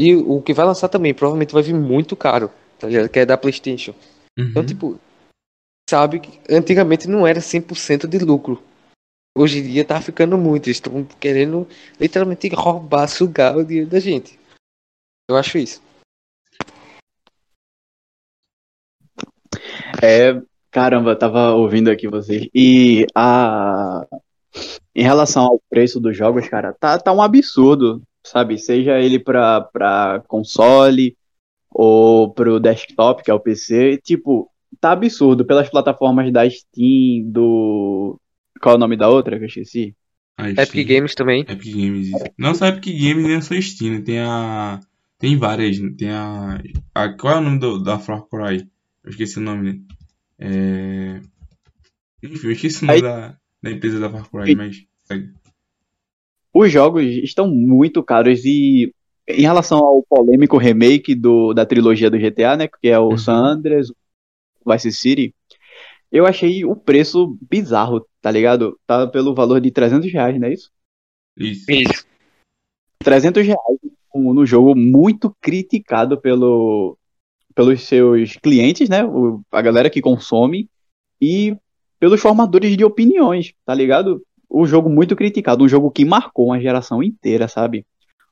E 0.00 0.14
o 0.14 0.40
que 0.40 0.54
vai 0.54 0.64
lançar 0.64 0.88
também, 0.88 1.12
provavelmente 1.12 1.52
vai 1.52 1.62
vir 1.62 1.74
muito 1.74 2.14
caro. 2.14 2.50
Tá 2.78 2.86
ligado? 2.86 3.08
Que 3.08 3.18
é 3.18 3.26
da 3.26 3.36
Playstation. 3.36 3.92
Então, 4.38 4.62
Uhum. 4.62 4.66
tipo, 4.66 5.00
sabe 5.90 6.20
que 6.20 6.40
antigamente 6.48 7.08
não 7.08 7.26
era 7.26 7.40
100% 7.40 8.06
de 8.06 8.18
lucro. 8.18 8.62
Hoje 9.36 9.58
em 9.58 9.62
dia 9.64 9.84
tá 9.84 10.00
ficando 10.00 10.38
muito. 10.38 10.66
Eles 10.66 10.76
estão 10.76 11.04
querendo 11.18 11.66
literalmente 11.98 12.48
roubar, 12.54 13.08
sugar 13.08 13.56
o 13.56 13.64
dinheiro 13.64 13.90
da 13.90 13.98
gente. 13.98 14.38
Eu 15.28 15.36
acho 15.36 15.58
isso. 15.58 15.82
É, 20.02 20.40
caramba, 20.70 21.16
tava 21.16 21.52
ouvindo 21.52 21.90
aqui 21.90 22.08
vocês. 22.08 22.48
E 22.54 23.06
a 23.14 24.06
em 24.94 25.02
relação 25.02 25.44
ao 25.44 25.62
preço 25.70 26.00
dos 26.00 26.16
jogos, 26.16 26.48
cara, 26.48 26.72
tá, 26.72 26.98
tá 26.98 27.12
um 27.12 27.22
absurdo, 27.22 28.02
sabe? 28.24 28.58
Seja 28.58 28.98
ele 28.98 29.18
pra, 29.18 29.60
pra 29.60 30.22
console 30.26 31.16
ou 31.70 32.32
pro 32.32 32.58
desktop, 32.58 33.22
que 33.22 33.30
é 33.30 33.34
o 33.34 33.40
PC, 33.40 33.98
tipo, 34.02 34.50
tá 34.80 34.92
absurdo 34.92 35.44
pelas 35.44 35.68
plataformas 35.68 36.32
da 36.32 36.48
Steam, 36.48 37.30
do 37.30 38.18
qual 38.60 38.74
é 38.74 38.76
o 38.76 38.80
nome 38.80 38.96
da 38.96 39.08
outra 39.08 39.36
que 39.38 39.44
eu 39.44 39.48
esqueci? 39.48 39.94
Epic. 40.38 40.86
Games 40.86 41.14
também. 41.14 41.40
Epic 41.42 41.74
Games. 41.74 42.10
Não 42.36 42.54
só 42.54 42.66
Epic 42.66 42.86
Games, 42.86 43.26
nem 43.26 43.40
só 43.40 43.60
Steam. 43.60 43.94
né? 43.94 44.00
Tem 44.00 44.20
a. 44.20 44.80
Tem 45.18 45.36
várias. 45.36 45.78
Tem 45.96 46.10
a. 46.10 46.60
a 46.94 47.08
qual 47.14 47.34
é 47.34 47.38
o 47.38 47.40
nome 47.40 47.58
do, 47.58 47.82
da 47.82 47.98
Far 47.98 48.22
Cry? 48.22 48.68
Eu 49.08 49.10
esqueci 49.10 49.38
o 49.38 49.40
nome. 49.40 49.72
né? 49.72 49.80
É. 50.38 51.20
Enfim, 52.22 52.46
eu 52.48 52.52
esqueci 52.52 52.84
o 52.84 52.86
nome 52.86 52.96
Aí- 52.98 53.02
da, 53.02 53.38
da 53.62 53.70
empresa 53.70 53.98
da 53.98 54.10
Far 54.10 54.28
Cry, 54.44 54.54
mas. 54.54 54.84
Os 56.52 56.70
jogos 56.70 57.02
estão 57.04 57.48
muito 57.48 58.02
caros 58.02 58.44
e 58.44 58.92
em 59.26 59.42
relação 59.42 59.78
ao 59.78 60.02
polêmico 60.02 60.58
remake 60.58 61.14
do, 61.14 61.54
da 61.54 61.64
trilogia 61.64 62.10
do 62.10 62.18
GTA, 62.18 62.56
né, 62.56 62.68
que 62.68 62.88
é 62.88 62.98
o 62.98 63.10
Uhum. 63.10 63.18
San 63.18 63.36
Andreas, 63.36 63.88
o 63.90 64.72
Vice 64.72 64.92
City, 64.92 65.34
eu 66.12 66.26
achei 66.26 66.64
o 66.66 66.76
preço 66.76 67.38
bizarro, 67.50 68.06
tá 68.20 68.30
ligado? 68.30 68.78
Tá 68.86 69.06
pelo 69.06 69.34
valor 69.34 69.58
de 69.60 69.70
300 69.70 70.10
reais, 70.12 70.38
não 70.38 70.48
é 70.48 70.52
isso? 70.52 70.70
Isso. 71.36 71.70
Isso. 71.70 72.06
300 72.98 73.46
reais 73.46 73.78
no 74.14 74.44
jogo 74.44 74.74
muito 74.74 75.34
criticado 75.40 76.20
pelo, 76.20 76.98
pelos 77.58 77.82
seus 77.82 78.36
clientes, 78.36 78.88
né, 78.88 79.04
o- 79.04 79.40
a 79.50 79.60
galera 79.60 79.90
que 79.90 80.00
consome 80.00 80.70
e 81.20 81.56
pelos 81.98 82.20
formadores 82.20 82.76
de 82.76 82.84
opiniões, 82.84 83.52
tá 83.66 83.74
ligado? 83.74 84.22
O 84.48 84.64
jogo 84.64 84.88
muito 84.88 85.16
criticado, 85.16 85.64
um 85.64 85.68
jogo 85.68 85.90
que 85.90 86.04
marcou 86.04 86.46
uma 86.46 86.60
geração 86.60 87.02
inteira, 87.02 87.48
sabe? 87.48 87.84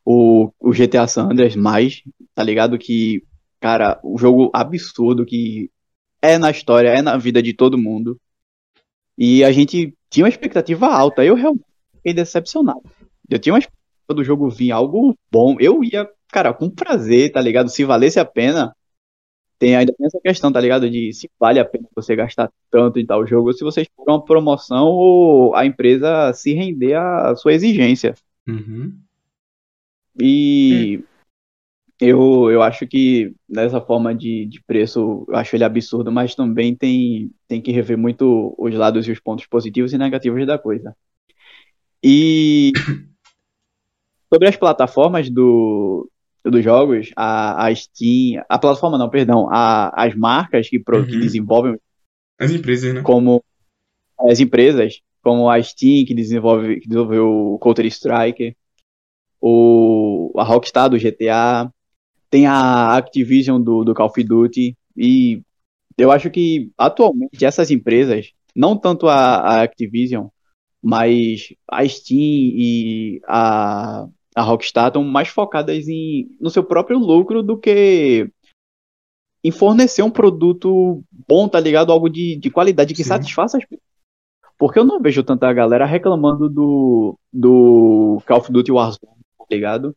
O, 0.04 0.52
o 0.60 0.72
GTA 0.72 1.08
San 1.08 1.24
Andreas 1.24 1.56
mais, 1.56 2.02
tá 2.36 2.44
ligado? 2.44 2.78
Que, 2.78 3.24
cara, 3.60 3.98
um 4.04 4.16
jogo 4.16 4.48
absurdo 4.54 5.26
que 5.26 5.72
é 6.22 6.38
na 6.38 6.52
história, 6.52 6.90
é 6.90 7.02
na 7.02 7.16
vida 7.16 7.42
de 7.42 7.52
todo 7.52 7.76
mundo. 7.76 8.16
E 9.18 9.42
a 9.42 9.50
gente 9.50 9.92
tinha 10.08 10.22
uma 10.24 10.28
expectativa 10.30 10.86
alta. 10.86 11.24
Eu 11.24 11.34
realmente 11.34 11.64
fiquei 11.96 12.14
decepcionado. 12.14 12.82
Eu 13.28 13.40
tinha 13.40 13.52
uma 13.54 13.58
expectativa 13.58 14.14
do 14.14 14.22
jogo 14.22 14.48
vir 14.48 14.70
algo 14.70 15.16
bom. 15.32 15.56
Eu 15.58 15.82
ia, 15.82 16.08
cara, 16.30 16.54
com 16.54 16.70
prazer, 16.70 17.32
tá 17.32 17.40
ligado? 17.40 17.68
Se 17.68 17.84
valesse 17.84 18.20
a 18.20 18.24
pena, 18.24 18.72
tem 19.58 19.74
ainda 19.74 19.92
tem 19.92 20.06
essa 20.06 20.20
questão, 20.20 20.52
tá 20.52 20.60
ligado? 20.60 20.88
De 20.90 21.12
se 21.12 21.30
vale 21.38 21.58
a 21.58 21.64
pena 21.64 21.88
você 21.94 22.14
gastar 22.14 22.50
tanto 22.70 22.98
em 22.98 23.06
tal 23.06 23.26
jogo, 23.26 23.52
se 23.52 23.64
vocês 23.64 23.88
for 23.94 24.04
uma 24.08 24.24
promoção 24.24 24.86
ou 24.86 25.54
a 25.54 25.64
empresa 25.64 26.32
se 26.32 26.52
render 26.52 26.94
à 26.94 27.34
sua 27.36 27.54
exigência. 27.54 28.14
Uhum. 28.46 28.98
E 30.20 31.02
eu, 32.00 32.50
eu 32.50 32.62
acho 32.62 32.86
que 32.86 33.34
nessa 33.48 33.80
forma 33.80 34.14
de, 34.14 34.46
de 34.46 34.62
preço, 34.62 35.24
eu 35.28 35.36
acho 35.36 35.56
ele 35.56 35.64
absurdo, 35.64 36.12
mas 36.12 36.34
também 36.34 36.74
tem, 36.74 37.30
tem 37.48 37.60
que 37.60 37.72
rever 37.72 37.96
muito 37.96 38.54
os 38.58 38.74
lados 38.74 39.08
e 39.08 39.12
os 39.12 39.20
pontos 39.20 39.46
positivos 39.46 39.92
e 39.92 39.98
negativos 39.98 40.46
da 40.46 40.58
coisa. 40.58 40.94
E 42.02 42.72
sobre 44.32 44.48
as 44.48 44.56
plataformas 44.56 45.30
do, 45.30 46.10
dos 46.50 46.62
jogos, 46.64 47.10
a, 47.16 47.66
a 47.66 47.74
Steam, 47.74 48.42
a 48.48 48.58
plataforma 48.58 48.98
não, 48.98 49.10
perdão, 49.10 49.48
a, 49.50 49.90
as 50.04 50.14
marcas 50.14 50.68
que, 50.68 50.78
pro, 50.78 51.04
que 51.06 51.14
Uhum. 51.14 51.20
desenvolvem 51.20 51.78
As 52.38 52.50
empresas, 52.50 52.94
né? 52.94 53.02
como 53.02 53.42
as 54.18 54.40
empresas, 54.40 55.00
como 55.22 55.50
a 55.50 55.62
Steam, 55.62 56.04
que 56.06 56.14
desenvolve, 56.14 56.80
que 56.80 56.88
desenvolveu 56.88 57.28
o 57.28 57.58
Counter-Strike, 57.58 58.56
o, 59.40 60.32
a 60.36 60.44
Rockstar 60.44 60.88
do 60.88 60.98
GTA, 60.98 61.70
tem 62.30 62.46
a 62.46 62.96
Activision 62.96 63.60
do, 63.60 63.84
do 63.84 63.94
Call 63.94 64.06
of 64.06 64.24
Duty, 64.24 64.76
e 64.96 65.42
eu 65.98 66.10
acho 66.10 66.30
que 66.30 66.70
atualmente 66.76 67.44
essas 67.44 67.70
empresas, 67.70 68.32
não 68.54 68.76
tanto 68.78 69.08
a, 69.08 69.36
a 69.38 69.62
Activision, 69.62 70.28
mas 70.82 71.52
a 71.70 71.86
Steam 71.88 72.20
e 72.20 73.20
a, 73.26 74.06
a 74.36 74.42
Rockstar 74.42 74.88
estão 74.88 75.02
mais 75.02 75.28
focadas 75.28 75.88
em, 75.88 76.28
no 76.38 76.50
seu 76.50 76.62
próprio 76.62 76.98
lucro 76.98 77.42
do 77.42 77.56
que 77.56 78.30
em 79.42 79.50
fornecer 79.50 80.02
um 80.02 80.10
produto 80.10 81.02
bom, 81.10 81.48
tá 81.48 81.58
ligado? 81.58 81.90
Algo 81.90 82.10
de, 82.10 82.36
de 82.36 82.50
qualidade 82.50 82.92
que 82.92 83.02
Sim. 83.02 83.08
satisfaça 83.08 83.56
as 83.56 83.64
pessoas. 83.64 83.86
Porque 84.58 84.78
eu 84.78 84.84
não 84.84 85.00
vejo 85.00 85.22
tanta 85.22 85.50
galera 85.52 85.86
reclamando 85.86 86.50
do, 86.50 87.18
do 87.32 88.20
Call 88.26 88.38
of 88.38 88.52
Duty 88.52 88.72
Warzone, 88.72 89.22
tá 89.38 89.46
ligado? 89.50 89.96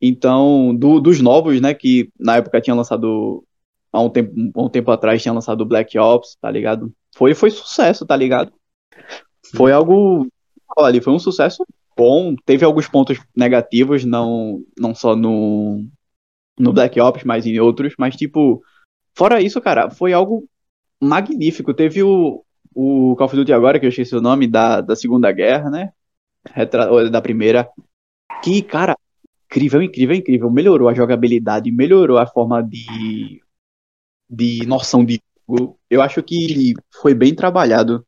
Então, 0.00 0.74
do- 0.74 1.00
dos 1.00 1.20
novos, 1.20 1.60
né, 1.60 1.74
que 1.74 2.10
na 2.18 2.36
época 2.36 2.60
tinha 2.60 2.74
lançado, 2.74 3.44
há 3.92 4.00
um 4.00 4.10
tempo, 4.10 4.32
um 4.56 4.68
tempo 4.68 4.90
atrás 4.90 5.22
tinha 5.22 5.34
lançado 5.34 5.60
o 5.60 5.66
Black 5.66 5.96
Ops, 5.96 6.36
tá 6.40 6.50
ligado? 6.50 6.92
Foi, 7.14 7.34
foi 7.34 7.50
sucesso, 7.50 8.04
tá 8.04 8.16
ligado? 8.16 8.52
Foi 9.54 9.70
algo, 9.72 10.26
olha, 10.76 11.00
foi 11.00 11.12
um 11.12 11.18
sucesso 11.20 11.64
bom, 11.96 12.34
teve 12.44 12.64
alguns 12.64 12.88
pontos 12.88 13.18
negativos, 13.36 14.04
não, 14.04 14.62
não 14.78 14.94
só 14.94 15.16
no, 15.16 15.84
no 16.58 16.72
Black 16.72 17.00
Ops, 17.00 17.24
mas 17.24 17.46
em 17.46 17.58
outros, 17.60 17.94
mas 17.98 18.16
tipo, 18.16 18.62
fora 19.16 19.40
isso, 19.42 19.60
cara, 19.60 19.90
foi 19.90 20.12
algo 20.12 20.48
magnífico. 21.00 21.74
Teve 21.74 22.02
o, 22.02 22.44
o 22.74 23.16
Call 23.16 23.26
of 23.26 23.36
Duty 23.36 23.52
agora, 23.52 23.80
que 23.80 23.86
eu 23.86 23.90
esqueci 23.90 24.16
o 24.16 24.20
nome, 24.22 24.46
da, 24.48 24.80
da 24.80 24.96
Segunda 24.96 25.32
Guerra, 25.32 25.70
né? 25.70 25.92
Retra- 26.54 27.10
da 27.10 27.22
Primeira. 27.22 27.68
Que, 28.42 28.62
cara, 28.62 28.96
incrível, 29.46 29.82
incrível, 29.82 30.16
incrível. 30.16 30.50
Melhorou 30.50 30.88
a 30.88 30.94
jogabilidade, 30.94 31.72
melhorou 31.72 32.18
a 32.18 32.26
forma 32.26 32.62
de, 32.62 33.42
de 34.28 34.66
noção 34.66 35.04
de 35.04 35.20
jogo. 35.48 35.78
Eu 35.90 36.02
acho 36.02 36.22
que 36.22 36.74
foi 37.00 37.14
bem 37.14 37.34
trabalhado. 37.34 38.06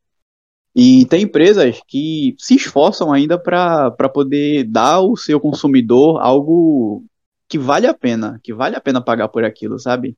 E 0.75 1.07
tem 1.07 1.23
empresas 1.23 1.81
que 1.87 2.35
se 2.39 2.57
esforçam 2.57 3.13
ainda 3.13 3.39
para 3.39 4.09
poder 4.13 4.65
dar 4.65 4.95
ao 4.95 5.17
seu 5.17 5.39
consumidor 5.39 6.21
algo 6.21 7.05
que 7.49 7.59
vale 7.59 7.87
a 7.87 7.95
pena, 7.95 8.41
que 8.43 8.53
vale 8.53 8.75
a 8.75 8.81
pena 8.81 9.01
pagar 9.01 9.29
por 9.29 9.45
aquilo, 9.45 9.79
sabe? 9.79 10.17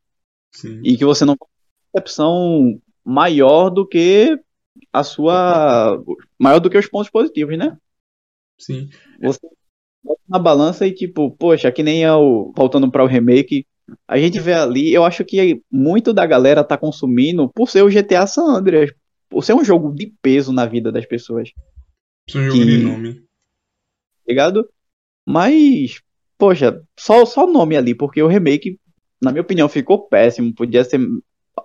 Sim. 0.57 0.81
e 0.83 0.97
que 0.97 1.05
você 1.05 1.25
não 1.25 1.37
tem 1.37 1.47
uma 1.47 1.93
percepção 1.93 2.81
maior 3.05 3.69
do 3.69 3.87
que 3.87 4.39
a 4.91 5.05
sua 5.05 6.03
maior 6.39 6.61
do 6.61 6.71
que 6.71 6.79
os 6.79 6.89
pontos 6.89 7.11
positivos, 7.11 7.59
né? 7.59 7.77
Sim. 8.59 8.89
Você 9.21 9.41
bota 10.03 10.21
na 10.27 10.39
balança 10.39 10.87
e 10.87 10.95
tipo, 10.95 11.31
poxa, 11.33 11.71
que 11.71 11.83
nem 11.83 12.09
o 12.09 12.53
voltando 12.57 12.91
para 12.91 13.05
o 13.05 13.07
remake, 13.07 13.67
a 14.09 14.17
gente 14.19 14.41
vê 14.41 14.55
ali, 14.55 14.93
eu 14.93 15.05
acho 15.05 15.25
que 15.25 15.63
muito 15.71 16.13
da 16.13 16.25
galera 16.25 16.65
tá 16.65 16.79
consumindo 16.79 17.49
por 17.51 17.69
ser 17.69 17.83
o 17.83 17.91
GTA 17.91 18.27
San 18.27 18.57
Andreas, 18.57 18.93
por 19.29 19.45
ser 19.45 19.55
um 19.55 19.65
jogo 19.65 19.93
de 19.95 20.13
peso 20.23 20.53
na 20.53 20.67
vida 20.67 20.91
das 20.93 21.07
pessoas, 21.07 21.51
é 22.35 22.39
um 22.39 22.43
jogo 22.51 22.65
de 22.65 22.79
Que- 22.79 22.83
nome. 22.85 23.15
tá 23.15 23.21
ligado? 24.29 24.69
Mas, 25.27 26.01
poxa, 26.39 26.83
só 26.99 27.25
só 27.25 27.45
o 27.47 27.53
nome 27.53 27.77
ali, 27.77 27.95
porque 27.95 28.23
o 28.23 28.29
remake, 28.29 28.79
na 29.21 29.33
minha 29.33 29.43
opinião, 29.43 29.69
ficou 29.69 30.07
péssimo, 30.09 30.55
podia 30.55 30.85
ser 30.85 31.01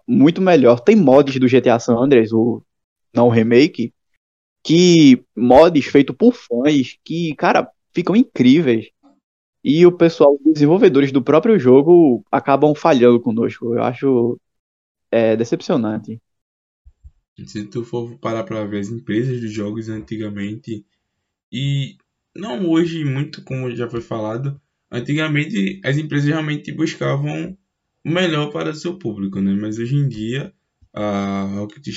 muito 0.08 0.42
melhor. 0.42 0.80
Tem 0.80 0.96
mods 0.96 1.40
do 1.40 1.48
GTA 1.48 1.80
San 1.80 1.96
Andreas, 1.98 2.32
o 2.32 2.64
não 3.14 3.28
o 3.28 3.30
remake, 3.30 3.94
que 4.64 5.24
mods 5.36 5.86
feitos 5.86 6.16
por 6.16 6.34
fãs 6.34 6.98
que, 7.04 7.36
cara, 7.36 7.70
ficam 7.94 8.16
incríveis. 8.16 8.90
E 9.64 9.86
o 9.86 9.92
pessoal, 9.92 10.34
os 10.44 10.54
desenvolvedores 10.54 11.12
do 11.12 11.22
próprio 11.22 11.60
jogo 11.60 12.24
acabam 12.32 12.74
falhando 12.74 13.20
conosco. 13.20 13.76
Eu 13.76 13.84
acho 13.84 14.40
é, 15.12 15.36
decepcionante. 15.36 16.20
Se 17.46 17.64
tu 17.66 17.84
for 17.84 18.18
parar 18.20 18.44
pra 18.44 18.66
ver 18.66 18.80
as 18.80 18.90
empresas 18.90 19.40
dos 19.40 19.52
jogos 19.52 19.90
antigamente, 19.90 20.86
e 21.52 21.98
não 22.36 22.70
hoje, 22.70 23.04
muito 23.04 23.44
como 23.44 23.74
já 23.76 23.90
foi 23.90 24.02
falado, 24.02 24.60
antigamente 24.92 25.82
as 25.84 25.98
empresas 25.98 26.28
realmente 26.28 26.72
buscavam 26.72 27.58
o 28.06 28.10
melhor 28.10 28.52
para 28.52 28.72
o 28.72 28.76
seu 28.76 28.98
público, 28.98 29.40
né? 29.40 29.54
Mas 29.54 29.78
hoje 29.78 29.96
em 29.96 30.08
dia 30.08 30.54
a 30.94 31.44
Rocket, 31.44 31.88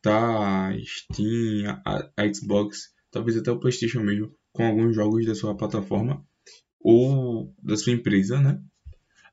tá 0.00 0.72
Steam, 0.84 1.80
a, 1.84 2.10
a 2.16 2.34
Xbox, 2.34 2.92
talvez 3.10 3.36
até 3.36 3.50
o 3.50 3.58
PlayStation 3.58 4.00
mesmo, 4.00 4.34
com 4.52 4.64
alguns 4.64 4.94
jogos 4.94 5.24
da 5.24 5.34
sua 5.34 5.56
plataforma 5.56 6.24
ou 6.80 7.54
da 7.62 7.76
sua 7.76 7.92
empresa, 7.92 8.40
né? 8.40 8.60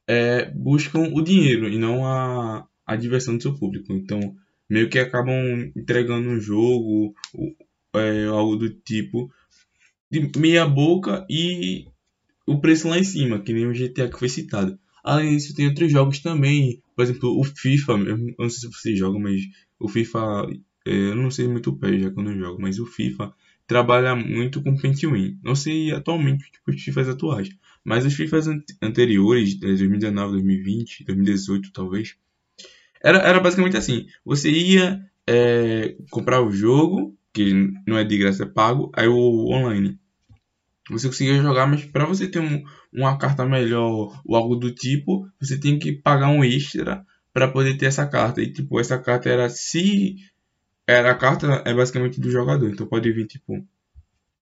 É, 0.08 0.50
buscam 0.52 1.12
o 1.14 1.22
dinheiro 1.22 1.68
e 1.68 1.78
não 1.78 2.06
a, 2.06 2.68
a 2.86 2.96
diversão 2.96 3.36
do 3.36 3.44
seu 3.44 3.56
público. 3.56 3.92
Então, 3.92 4.36
meio 4.70 4.90
que 4.90 5.00
acabam 5.00 5.72
entregando 5.76 6.30
um 6.30 6.40
jogo, 6.40 7.16
é, 7.96 8.26
algo 8.26 8.56
do 8.56 8.70
tipo, 8.70 9.32
de 10.12 10.32
meia 10.38 10.66
boca 10.68 11.26
e 11.30 11.88
o 12.46 12.60
preço 12.60 12.88
lá 12.88 12.98
em 12.98 13.04
cima, 13.04 13.40
que 13.40 13.54
nem 13.54 13.68
o 13.68 13.74
GTA 13.74 14.10
que 14.10 14.20
foi 14.20 14.30
citado. 14.30 14.78
Além 15.04 15.36
disso, 15.36 15.56
tem 15.56 15.68
outros 15.68 15.92
jogos 15.92 16.20
também, 16.20 16.82
por 16.96 17.04
exemplo, 17.04 17.40
o 17.40 17.44
FIFA, 17.44 17.94
eu 17.94 18.18
não 18.38 18.50
sei 18.50 18.60
se 18.60 18.68
vocês 18.68 19.00
jogam, 19.00 19.20
mas 19.20 19.42
o 19.80 19.88
FIFA, 19.88 20.48
é, 20.86 20.94
eu 20.94 21.16
não 21.16 21.32
sei 21.32 21.48
muito 21.48 21.72
o 21.72 22.00
já 22.00 22.12
quando 22.12 22.32
eu 22.32 22.38
jogo, 22.38 22.62
mas 22.62 22.80
o 22.80 22.86
FIFA 22.86 23.34
trabalha 23.66 24.16
muito 24.16 24.62
com 24.64 24.76
pay 24.76 24.92
win. 24.92 25.40
Não 25.44 25.56
sei 25.56 25.92
atualmente 25.92 26.52
tipo, 26.52 26.72
os 26.72 26.82
FIFAs 26.82 27.08
atuais, 27.08 27.50
mas 27.84 28.06
os 28.06 28.14
FIFAs 28.14 28.48
an 28.48 28.60
anteriores, 28.82 29.56
2019, 29.60 30.34
2020, 30.34 31.06
2018 31.06 31.72
talvez, 31.72 32.16
era, 33.04 33.20
era 33.20 33.40
basicamente 33.40 33.78
assim: 33.78 34.08
você 34.24 34.50
ia 34.50 35.02
é, 35.28 35.96
comprar 36.10 36.42
o 36.42 36.52
jogo, 36.52 37.18
que 37.34 37.54
não 37.88 37.98
é 37.98 38.04
de 38.04 38.18
graça, 38.18 38.44
é 38.44 38.46
pago, 38.46 38.92
aí 38.96 39.08
o 39.08 39.50
online. 39.50 40.00
Você 40.90 41.08
conseguia 41.08 41.42
jogar, 41.42 41.68
mas 41.68 41.86
para 41.86 42.06
você 42.06 42.28
ter 42.28 42.40
um, 42.40 42.64
uma 42.92 43.18
carta 43.18 43.46
melhor 43.46 44.20
ou 44.26 44.36
algo 44.36 44.56
do 44.56 44.74
tipo, 44.74 45.30
você 45.40 45.60
tem 45.60 45.78
que 45.78 45.94
pagar 45.94 46.30
um 46.30 46.44
extra 46.44 47.06
para 47.32 47.48
poder 47.48 47.78
ter 47.78 47.86
essa 47.86 48.08
carta. 48.08 48.42
E 48.42 48.52
tipo, 48.52 48.80
essa 48.80 48.98
carta 48.98 49.30
era 49.30 49.50
se 49.50 50.16
era 50.88 51.12
a 51.12 51.16
carta 51.16 51.62
é 51.66 51.74
basicamente 51.74 52.20
do 52.20 52.32
jogador. 52.32 52.70
Então 52.70 52.88
pode 52.88 53.12
vir 53.12 53.28
tipo 53.28 53.64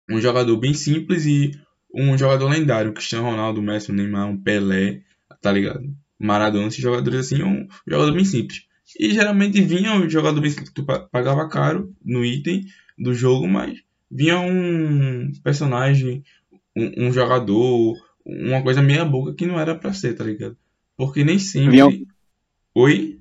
um 0.09 0.21
jogador 0.21 0.57
bem 0.57 0.73
simples 0.73 1.27
e 1.27 1.51
um 1.93 2.17
jogador 2.17 2.49
lendário, 2.49 2.93
Cristiano 2.93 3.29
Ronaldo, 3.29 3.61
Messi, 3.61 3.93
Neymar, 3.93 4.29
um 4.29 4.41
Pelé, 4.41 5.03
tá 5.41 5.51
ligado? 5.51 5.93
Maradona, 6.19 6.69
esses 6.69 6.81
jogadores 6.81 7.21
assim, 7.21 7.43
um 7.43 7.67
jogador 7.87 8.13
bem 8.13 8.25
simples. 8.25 8.67
E 8.99 9.11
geralmente 9.11 9.61
vinha 9.61 9.93
um 9.93 10.09
jogador 10.09 10.41
bem 10.41 10.51
simples, 10.51 10.73
tu 10.73 10.85
pagava 10.85 11.49
caro 11.49 11.95
no 12.05 12.25
item 12.25 12.65
do 12.99 13.15
jogo, 13.15 13.47
mas 13.47 13.81
vinha 14.11 14.41
um 14.41 15.31
personagem, 15.43 16.25
um, 16.77 17.09
um 17.09 17.13
jogador, 17.13 17.95
uma 18.25 18.63
coisa 18.63 18.83
meia 18.83 19.05
boca 19.05 19.35
que 19.35 19.47
não 19.47 19.61
era 19.61 19.75
pra 19.75 19.93
ser, 19.93 20.15
tá 20.15 20.25
ligado? 20.25 20.57
Porque 20.97 21.23
nem 21.23 21.39
sempre. 21.39 21.71
Vinha 21.71 21.87
um... 21.87 22.07
Oi? 22.75 23.21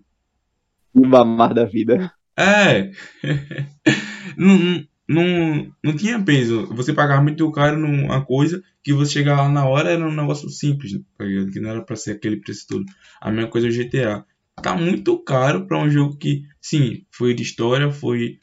Mamar 0.94 1.54
da 1.54 1.66
vida. 1.66 2.12
É. 2.36 2.92
não, 4.38 4.58
não, 4.58 4.88
não 5.08 5.96
tinha 5.96 6.22
peso. 6.22 6.67
Você 6.76 6.93
pagava 6.93 7.22
muito 7.22 7.50
caro 7.52 7.78
numa 7.78 8.26
coisa 8.26 8.62
que 8.84 8.93
você 8.93 9.13
chegava 9.13 9.43
lá 9.43 9.50
na 9.50 9.65
hora 9.65 9.91
era 9.91 10.06
um 10.06 10.13
negócio 10.13 10.50
simples, 10.50 10.93
tá 11.17 11.24
ligado? 11.24 11.52
Que 11.52 11.60
não 11.60 11.70
era 11.70 11.82
pra 11.82 11.96
ser 11.96 12.12
aquele 12.12 12.38
preço 12.38 12.67
todo. 12.67 12.86
A 13.22 13.32
mesma 13.32 13.50
coisa 13.50 13.67
o 13.67 13.72
GTA. 13.72 14.26
Tá 14.62 14.76
muito 14.76 15.17
caro 15.20 15.67
pra 15.67 15.78
um 15.78 15.89
jogo 15.89 16.17
que, 16.17 16.43
sim, 16.60 17.06
foi 17.12 17.34
de 17.34 17.43
história, 17.43 17.91
foi. 17.91 18.39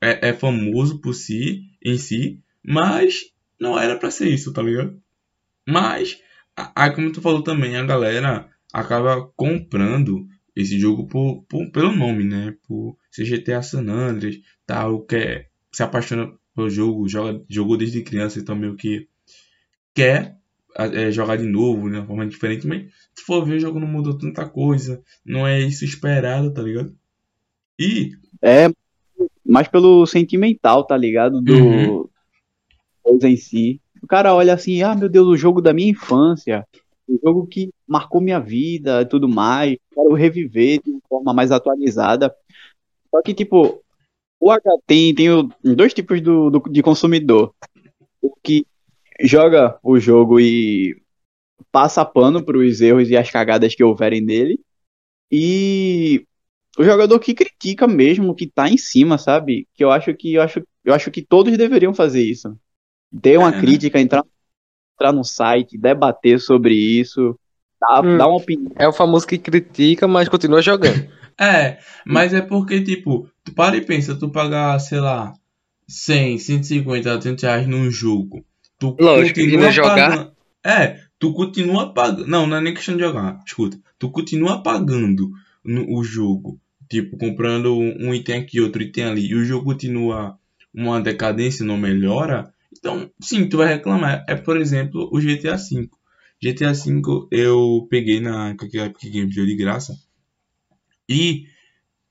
É, 0.00 0.28
é 0.28 0.32
famoso 0.32 1.00
por 1.00 1.14
si, 1.14 1.62
em 1.84 1.96
si, 1.96 2.40
mas 2.64 3.32
não 3.60 3.78
era 3.78 3.96
pra 3.96 4.10
ser 4.10 4.28
isso, 4.28 4.52
tá 4.52 4.62
ligado? 4.62 5.00
Mas, 5.66 6.18
aí 6.74 6.90
como 6.92 7.10
tu 7.10 7.20
falou 7.20 7.42
também, 7.42 7.76
a 7.76 7.84
galera 7.84 8.48
acaba 8.72 9.26
comprando 9.36 10.26
esse 10.54 10.78
jogo 10.78 11.06
por, 11.06 11.42
por, 11.48 11.70
pelo 11.70 11.94
nome, 11.94 12.24
né? 12.24 12.54
Por 12.66 12.96
ser 13.10 13.24
GTA 13.24 13.62
San 13.62 13.88
Andreas, 13.88 14.38
tal, 14.66 15.02
que 15.04 15.47
se 15.78 15.82
apaixona 15.84 16.32
pelo 16.56 16.68
jogo, 16.68 17.08
joga, 17.08 17.40
jogou 17.48 17.76
desde 17.76 18.02
criança, 18.02 18.40
então 18.40 18.56
meio 18.56 18.74
que 18.74 19.06
quer 19.94 20.36
é, 20.74 21.08
jogar 21.12 21.36
de 21.36 21.46
novo, 21.46 21.88
de 21.88 21.96
uma 21.96 22.04
forma 22.04 22.26
diferente, 22.26 22.66
mas 22.66 22.82
se 23.14 23.24
for 23.24 23.44
ver, 23.46 23.58
o 23.58 23.60
jogo 23.60 23.78
não 23.78 23.86
mudou 23.86 24.18
tanta 24.18 24.44
coisa, 24.44 25.00
não 25.24 25.46
é 25.46 25.60
isso 25.60 25.84
esperado, 25.84 26.52
tá 26.52 26.60
ligado? 26.62 26.92
E. 27.78 28.10
É, 28.42 28.68
mais 29.46 29.68
pelo 29.68 30.04
sentimental, 30.04 30.82
tá 30.82 30.96
ligado? 30.96 31.40
Do. 31.40 31.54
Uhum. 31.54 32.08
Coisa 33.00 33.28
em 33.28 33.36
si. 33.36 33.80
O 34.02 34.06
cara 34.08 34.34
olha 34.34 34.54
assim, 34.54 34.82
ah, 34.82 34.96
meu 34.96 35.08
Deus, 35.08 35.28
o 35.28 35.36
jogo 35.36 35.60
da 35.60 35.72
minha 35.72 35.90
infância 35.92 36.66
um 37.08 37.18
jogo 37.24 37.46
que 37.46 37.70
marcou 37.86 38.20
minha 38.20 38.40
vida 38.40 39.00
e 39.00 39.06
tudo 39.06 39.28
mais, 39.28 39.78
quero 39.94 40.12
reviver 40.12 40.82
de 40.82 40.90
uma 40.90 41.00
forma 41.08 41.32
mais 41.32 41.52
atualizada. 41.52 42.34
Só 43.10 43.22
que, 43.22 43.32
tipo, 43.32 43.80
o 44.40 44.50
H 44.50 44.62
tem, 44.86 45.14
tem 45.14 45.28
dois 45.62 45.92
tipos 45.92 46.20
do, 46.20 46.50
do, 46.50 46.60
de 46.70 46.82
consumidor. 46.82 47.54
O 48.20 48.34
que 48.42 48.66
joga 49.20 49.78
o 49.82 49.98
jogo 49.98 50.38
e 50.38 51.00
passa 51.72 52.04
pano 52.04 52.44
para 52.44 52.56
os 52.56 52.80
erros 52.80 53.10
e 53.10 53.16
as 53.16 53.30
cagadas 53.30 53.74
que 53.74 53.82
houverem 53.82 54.20
nele. 54.20 54.60
E 55.30 56.24
o 56.78 56.84
jogador 56.84 57.18
que 57.18 57.34
critica 57.34 57.86
mesmo, 57.86 58.34
que 58.34 58.46
tá 58.46 58.68
em 58.68 58.78
cima, 58.78 59.18
sabe? 59.18 59.66
Que 59.74 59.84
eu 59.84 59.90
acho 59.90 60.14
que 60.14 60.34
eu 60.34 60.42
acho, 60.42 60.62
eu 60.84 60.94
acho 60.94 61.10
que 61.10 61.22
todos 61.22 61.56
deveriam 61.56 61.92
fazer 61.92 62.22
isso. 62.22 62.56
Ter 63.20 63.38
uma 63.38 63.48
é, 63.48 63.52
né? 63.52 63.60
crítica, 63.60 64.00
entrar 64.00 64.24
entrar 64.94 65.12
no 65.12 65.24
site, 65.24 65.78
debater 65.78 66.40
sobre 66.40 66.74
isso, 66.74 67.38
dar, 67.80 68.04
hum, 68.04 68.18
dar 68.18 68.26
uma 68.26 68.36
opinião. 68.36 68.72
É 68.76 68.88
o 68.88 68.92
famoso 68.92 69.26
que 69.26 69.38
critica, 69.38 70.08
mas 70.08 70.28
continua 70.28 70.60
jogando. 70.60 71.08
É, 71.40 71.78
mas 72.04 72.34
é 72.34 72.40
porque, 72.40 72.82
tipo, 72.82 73.28
tu 73.44 73.52
para 73.52 73.76
e 73.76 73.80
pensa, 73.80 74.16
tu 74.16 74.28
pagar, 74.28 74.78
sei 74.80 75.00
lá, 75.00 75.32
100, 75.86 76.38
150, 76.38 77.16
200 77.16 77.42
reais 77.42 77.66
num 77.66 77.90
jogo. 77.90 78.44
Tu 78.78 78.96
Lógico, 79.00 79.40
continua 79.40 79.70
jogar. 79.70 80.10
Pagando, 80.10 80.32
é, 80.64 81.00
tu 81.18 81.32
continua 81.32 81.94
pagando. 81.94 82.26
Não, 82.26 82.46
não 82.46 82.56
é 82.56 82.60
nem 82.60 82.74
questão 82.74 82.96
de 82.96 83.02
jogar. 83.02 83.40
Escuta, 83.46 83.78
tu 83.98 84.10
continua 84.10 84.62
pagando 84.62 85.30
no, 85.64 85.96
o 85.96 86.04
jogo. 86.04 86.60
Tipo, 86.88 87.16
comprando 87.18 87.76
um 87.76 88.14
item 88.14 88.40
aqui, 88.40 88.60
outro 88.60 88.82
item 88.82 89.04
ali. 89.04 89.26
E 89.28 89.34
o 89.34 89.44
jogo 89.44 89.66
continua 89.66 90.38
uma 90.72 91.00
decadência, 91.00 91.64
não 91.64 91.76
melhora. 91.76 92.52
Então, 92.76 93.10
sim, 93.20 93.48
tu 93.48 93.58
vai 93.58 93.68
reclamar. 93.68 94.24
É, 94.28 94.34
por 94.34 94.56
exemplo, 94.56 95.08
o 95.12 95.18
GTA 95.20 95.56
V. 95.56 95.88
GTA 96.42 96.72
V 96.72 97.02
eu 97.30 97.86
peguei 97.90 98.20
na 98.20 98.50
Epic 98.50 99.12
Games 99.12 99.34
de 99.34 99.56
graça. 99.56 99.94
E, 101.08 101.46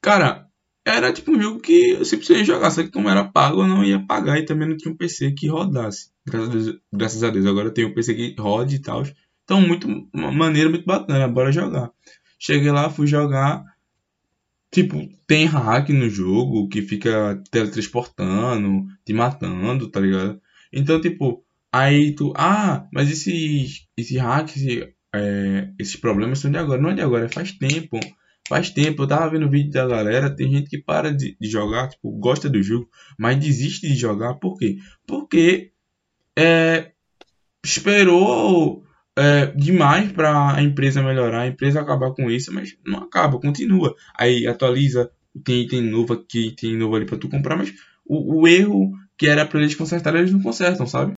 cara, 0.02 0.48
era 0.86 1.12
tipo 1.12 1.32
um 1.32 1.42
jogo 1.42 1.60
que 1.60 2.04
simplesmente 2.06 2.46
jogar. 2.46 2.72
Só 2.72 2.82
que 2.82 2.92
como 2.92 3.10
era 3.10 3.26
pago, 3.26 3.62
eu 3.62 3.68
não 3.68 3.84
ia 3.84 4.00
pagar. 4.00 4.38
E 4.38 4.46
também 4.46 4.68
não 4.68 4.78
tinha 4.78 4.94
um 4.94 4.98
PC 4.98 5.32
que 5.32 5.48
rodasse. 5.48 6.12
Graças 6.26 6.50
a 6.50 6.52
Deus. 6.52 6.80
Graças 6.94 7.24
a 7.24 7.30
Deus. 7.30 7.46
Agora 7.46 7.68
eu 7.68 7.74
tenho 7.74 7.90
um 7.90 7.94
PC 7.94 8.14
que 8.14 8.36
rode 8.40 8.76
e 8.76 8.80
tal. 8.80 9.04
Então, 9.44 9.62
muito 9.62 9.88
maneira, 10.14 10.70
muito 10.70 10.86
bacana. 10.86 11.28
Bora 11.28 11.52
jogar. 11.52 11.92
Cheguei 12.40 12.72
lá, 12.72 12.90
fui 12.90 13.08
jogar. 13.08 13.64
Tipo, 14.72 15.10
tem 15.26 15.46
hack 15.46 15.90
no 15.90 16.10
jogo 16.10 16.68
que 16.68 16.82
fica 16.82 17.42
teletransportando, 17.50 18.86
te 19.06 19.14
matando, 19.14 19.90
tá 19.90 20.00
ligado? 20.00 20.42
Então, 20.72 21.00
tipo, 21.02 21.44
aí 21.72 22.14
tu, 22.14 22.34
ah, 22.36 22.88
mas 22.92 23.10
esses, 23.10 23.88
esses 23.98 24.18
hacks, 24.18 24.62
é, 25.14 25.70
esses 25.80 25.96
problemas 25.96 26.40
são 26.40 26.52
de 26.52 26.58
agora. 26.58 26.82
Não 26.82 26.92
é 26.92 26.94
de 26.94 27.02
agora, 27.02 27.26
é 27.26 27.30
faz 27.30 27.52
tempo. 27.54 28.00
Faz 28.48 28.70
tempo, 28.70 29.04
eu 29.04 29.08
tava 29.08 29.30
vendo 29.30 29.50
vídeo 29.50 29.72
da 29.72 29.86
galera, 29.86 30.34
tem 30.34 30.50
gente 30.50 30.70
que 30.70 30.78
para 30.78 31.14
de, 31.14 31.36
de, 31.40 31.50
jogar, 31.50 31.90
tipo, 31.90 32.10
gosta 32.12 32.50
do 32.50 32.64
jogo, 32.64 32.90
mas 33.18 33.38
desiste 33.38 33.88
de 33.88 33.96
jogar. 33.96 34.36
Por 34.36 34.58
quê? 34.58 34.78
Porque 35.06 35.72
é, 36.38 36.92
esperou 37.64 38.84
é, 39.18 39.48
demais 39.48 40.12
para 40.12 40.56
a 40.56 40.62
empresa 40.64 41.04
melhorar, 41.04 41.42
a 41.42 41.48
empresa 41.48 41.82
acabar 41.82 42.12
com 42.12 42.32
isso, 42.32 42.54
mas 42.54 42.78
não 42.86 43.00
acaba, 43.00 43.40
continua. 43.40 43.94
Aí 44.18 44.48
atualiza, 44.48 45.12
tem 45.44 45.64
item 45.64 45.82
novo 45.82 46.14
aqui, 46.14 46.56
tem 46.56 46.78
novo 46.78 46.96
ali 46.96 47.06
para 47.06 47.18
tu 47.18 47.28
comprar, 47.28 47.58
mas 47.58 47.74
o, 48.06 48.42
o 48.42 48.48
erro 48.48 48.92
que 49.18 49.28
era 49.28 49.46
para 49.46 49.60
eles 49.60 49.76
consertarem, 49.76 50.22
eles 50.22 50.32
não 50.32 50.42
consertam, 50.42 50.88
sabe? 50.88 51.14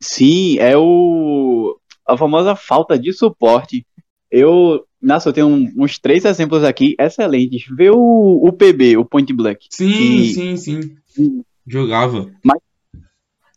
Sim, 0.00 0.58
é 0.58 0.76
o 0.76 1.78
a 2.06 2.16
famosa 2.16 2.56
falta 2.56 2.98
de 2.98 3.12
suporte. 3.12 3.86
Eu, 4.30 4.84
nossa, 5.00 5.28
eu 5.28 5.32
tenho 5.32 5.46
um, 5.46 5.72
uns 5.76 5.98
três 5.98 6.24
exemplos 6.24 6.64
aqui 6.64 6.94
excelentes. 6.98 7.64
Vê 7.76 7.90
o, 7.90 8.42
o 8.42 8.52
PB, 8.52 8.96
o 8.96 9.04
Point 9.04 9.32
Black. 9.32 9.66
Sim, 9.70 9.92
que... 9.92 10.34
sim, 10.34 10.56
sim. 10.56 11.44
Jogava. 11.66 12.30
Mas 12.44 12.58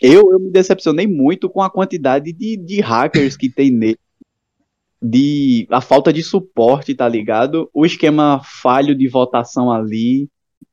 eu, 0.02 0.24
eu 0.32 0.40
me 0.40 0.50
decepcionei 0.50 1.06
muito 1.06 1.50
com 1.50 1.62
a 1.62 1.70
quantidade 1.70 2.34
de, 2.34 2.58
de 2.58 2.82
hackers 2.82 3.38
que 3.38 3.50
tem 3.50 3.72
nele. 3.72 4.00
De 5.04 5.68
a 5.72 5.82
falta 5.82 6.14
de 6.14 6.22
suporte, 6.22 6.94
tá 6.94 7.08
ligado? 7.08 7.70
O 7.74 7.86
esquema 7.86 8.42
falho 8.44 8.96
de 8.96 9.08
votação 9.08 9.72
ali 9.72 10.30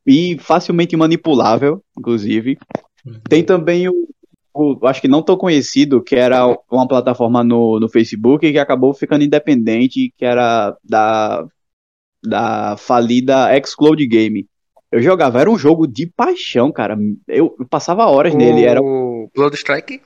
e 0.07 0.39
facilmente 0.39 0.97
manipulável, 0.97 1.83
inclusive. 1.99 2.59
Tem 3.29 3.43
também 3.43 3.89
o, 3.89 4.09
o, 4.63 4.87
acho 4.87 5.01
que 5.01 5.09
não 5.09 5.23
tão 5.23 5.37
conhecido, 5.37 6.03
que 6.03 6.15
era 6.15 6.47
uma 6.71 6.87
plataforma 6.87 7.43
no, 7.43 7.79
no 7.79 7.89
Facebook 7.89 8.51
que 8.51 8.59
acabou 8.59 8.93
ficando 8.95 9.25
independente, 9.25 10.13
que 10.17 10.25
era 10.25 10.77
da, 10.85 11.47
da 12.25 12.77
falida 12.77 13.49
Xcloud 13.65 14.05
Game. 14.07 14.47
Eu 14.91 15.03
jogava, 15.03 15.41
era 15.41 15.51
um 15.51 15.59
jogo 15.59 15.87
de 15.87 16.07
paixão, 16.07 16.73
cara. 16.73 16.97
Eu, 17.27 17.55
eu 17.59 17.67
passava 17.67 18.07
horas 18.07 18.35
nele. 18.35 18.65
Era 18.65 18.81
O 18.81 19.31
Blood 19.35 19.55
Strike? 19.57 20.01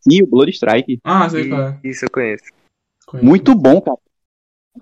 sim, 0.00 0.22
o 0.22 0.26
Blood 0.26 0.50
Strike. 0.50 0.98
Ah, 1.04 1.28
sei 1.28 1.48
qual 1.48 1.62
é. 1.62 1.80
Isso 1.84 2.04
eu 2.04 2.10
conheço. 2.10 2.44
Conheço. 3.06 3.26
Muito 3.26 3.54
bom, 3.54 3.80
cara. 3.80 3.98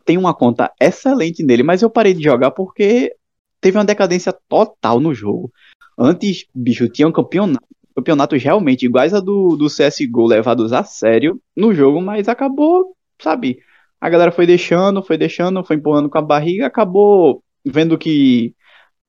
Tem 0.05 0.17
uma 0.17 0.35
conta 0.35 0.73
excelente 0.81 1.43
nele, 1.43 1.63
mas 1.63 1.83
eu 1.83 1.91
parei 1.91 2.15
de 2.15 2.23
jogar 2.23 2.51
porque 2.53 3.15
teve 3.61 3.77
uma 3.77 3.85
decadência 3.85 4.33
total 4.49 5.01
no 5.01 5.15
jogo. 5.15 5.53
Antes, 5.99 6.47
bicho, 6.55 6.89
tinha 6.89 7.09
um 7.09 7.13
campeonato, 7.13 7.67
campeonatos 7.99 8.43
realmente 8.43 8.87
iguais 8.87 9.13
a 9.13 9.19
do, 9.19 9.57
do 9.57 9.67
CSGO, 9.67 10.27
levados 10.27 10.73
a 10.73 10.85
sério 10.85 11.41
no 11.57 11.75
jogo, 11.75 12.01
mas 12.01 12.29
acabou, 12.29 12.97
sabe? 13.21 13.59
A 14.01 14.09
galera 14.09 14.31
foi 14.31 14.47
deixando, 14.47 15.03
foi 15.03 15.19
deixando, 15.19 15.65
foi 15.65 15.77
empurrando 15.77 16.09
com 16.09 16.17
a 16.17 16.23
barriga, 16.23 16.67
acabou 16.67 17.43
vendo 17.67 17.99
que 17.99 18.55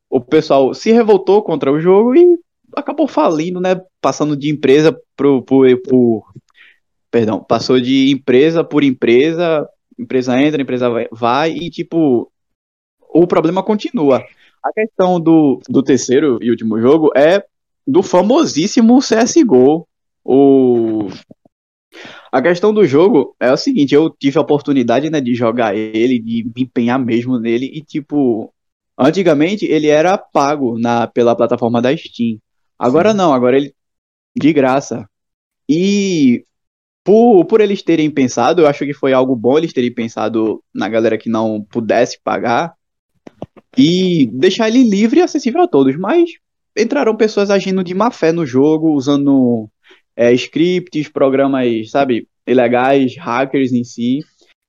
o 0.10 0.20
pessoal 0.20 0.74
se 0.74 0.92
revoltou 0.92 1.44
contra 1.44 1.72
o 1.72 1.80
jogo 1.80 2.16
e 2.16 2.40
acabou 2.76 3.08
falindo, 3.08 3.62
né? 3.62 3.80
Passando 4.02 4.36
de 4.36 4.50
empresa 4.50 5.00
pro, 5.16 5.44
por, 5.44 5.68
por 5.84 6.24
perdão, 7.12 7.44
passou 7.44 7.80
de 7.80 8.12
empresa 8.12 8.64
por 8.64 8.84
empresa, 8.84 9.70
empresa 10.00 10.42
entra, 10.42 10.62
empresa 10.62 10.90
vai, 10.90 11.08
vai 11.12 11.52
e 11.52 11.70
tipo 11.70 12.32
o 13.08 13.28
problema 13.28 13.62
continua. 13.62 14.24
A 14.64 14.74
questão 14.74 15.20
do, 15.20 15.62
do 15.70 15.84
terceiro 15.84 16.40
e 16.42 16.50
último 16.50 16.80
jogo 16.82 17.12
é 17.16 17.44
do 17.90 18.04
famosíssimo 18.04 19.00
CSGO. 19.00 19.88
O... 20.24 21.08
A 22.32 22.42
questão 22.42 22.72
do 22.72 22.86
jogo 22.86 23.36
é 23.40 23.52
o 23.52 23.58
seguinte, 23.58 23.96
eu 23.96 24.10
tive 24.12 24.38
a 24.38 24.42
oportunidade, 24.42 25.10
né, 25.10 25.20
de 25.20 25.34
jogar 25.34 25.76
ele, 25.76 26.20
de 26.20 26.44
me 26.56 26.64
empenhar 26.64 27.04
mesmo 27.04 27.40
nele, 27.40 27.66
e 27.74 27.82
tipo, 27.82 28.54
antigamente 28.98 29.66
ele 29.66 29.88
era 29.88 30.18
pago 30.18 30.78
na, 30.78 31.08
pela 31.08 31.36
plataforma 31.36 31.82
da 31.82 31.96
Steam. 31.98 32.38
Agora 32.78 33.12
Sim. 33.12 33.18
não, 33.18 33.34
agora 33.34 33.58
ele 33.58 33.74
de 34.38 34.54
graça. 34.54 35.10
E 35.68 36.46
por, 37.04 37.46
por 37.46 37.60
eles 37.60 37.82
terem 37.82 38.12
pensado, 38.12 38.62
eu 38.62 38.68
acho 38.68 38.86
que 38.86 38.94
foi 38.94 39.14
algo 39.14 39.36
bom 39.36 39.58
eles 39.58 39.74
terem 39.74 39.92
pensado 39.92 40.64
na 40.74 40.88
galera 40.88 41.18
que 41.18 41.30
não 41.30 41.66
pudesse 41.72 42.20
pagar 42.24 42.76
e 43.76 44.28
deixar 44.28 44.68
ele 44.68 44.84
livre 44.84 45.20
e 45.20 45.24
acessível 45.24 45.64
a 45.64 45.68
todos. 45.68 45.98
Mas 45.98 46.30
entraram 46.80 47.16
pessoas 47.16 47.50
agindo 47.50 47.84
de 47.84 47.94
má 47.94 48.10
fé 48.12 48.32
no 48.32 48.46
jogo, 48.46 48.94
usando 48.94 49.70
é, 50.16 50.34
scripts, 50.34 51.10
programas, 51.10 51.90
sabe, 51.92 52.28
ilegais, 52.48 53.16
hackers 53.18 53.72
em 53.72 53.84
si. 53.84 54.20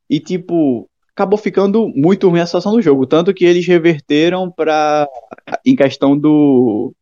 E 0.08 0.18
tipo, 0.20 0.88
acabou 1.14 1.38
ficando 1.38 1.88
muito 1.88 2.28
ruim 2.28 2.40
a 2.40 2.46
situação 2.46 2.72
do 2.72 2.82
jogo. 2.82 3.06
Tanto 3.06 3.32
que 3.34 3.44
eles 3.44 3.66
reverteram 3.66 4.50
pra. 4.50 5.08
Em 5.64 5.76
questão 5.76 6.18
do. 6.18 6.94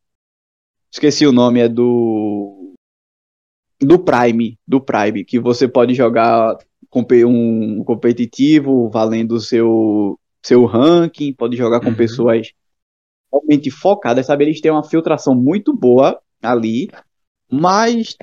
Esqueci 0.93 1.27
o 1.27 1.33
nome, 1.33 1.61
é 1.61 1.69
do. 1.69 2.75
Do 3.81 3.99
Prime. 3.99 4.59
Do 4.67 4.81
Prime, 4.81 5.25
que 5.25 5.39
você 5.39 5.69
pode 5.69 5.95
jogar 5.95 6.57
um 7.27 7.85
competitivo 7.85 8.89
valendo 8.89 9.33
o 9.33 9.41
seu, 9.41 10.19
seu 10.43 10.65
ranking, 10.65 11.33
pode 11.33 11.57
jogar 11.57 11.81
com 11.81 11.91
Uhum. 11.91 11.95
pessoas 11.95 12.53
realmente 13.33 13.71
focadas, 13.71 14.27
sabe? 14.27 14.45
Eles 14.45 14.61
têm 14.61 14.71
uma 14.71 14.85
filtração 14.85 15.35
muito 15.35 15.75
boa 15.75 16.21
ali, 16.43 16.89
mas 17.51 18.17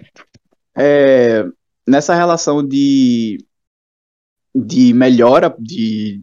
é, 0.76 1.46
nessa 1.88 2.16
relação 2.16 2.66
de, 2.66 3.38
de 4.54 4.94
melhora 4.94 5.56
de, 5.60 6.22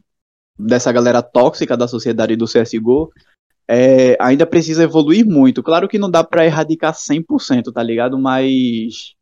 dessa 0.59 0.93
galera 0.93 1.23
tóxica 1.23 1.77
da 1.77 1.89
sociedade 1.89 2.37
do 2.37 2.47
CSGO, 2.47 3.11
é, 3.69 4.17
ainda 4.21 4.47
precisa 4.47 4.83
evoluir 4.83 5.25
muito. 5.25 5.63
Claro 5.63 5.89
que 5.89 5.99
não 5.99 6.11
dá 6.11 6.23
pra 6.25 6.45
erradicar 6.45 6.95
100%, 6.95 7.73
tá 7.73 7.83
ligado? 7.83 8.19
Mas 8.19 9.15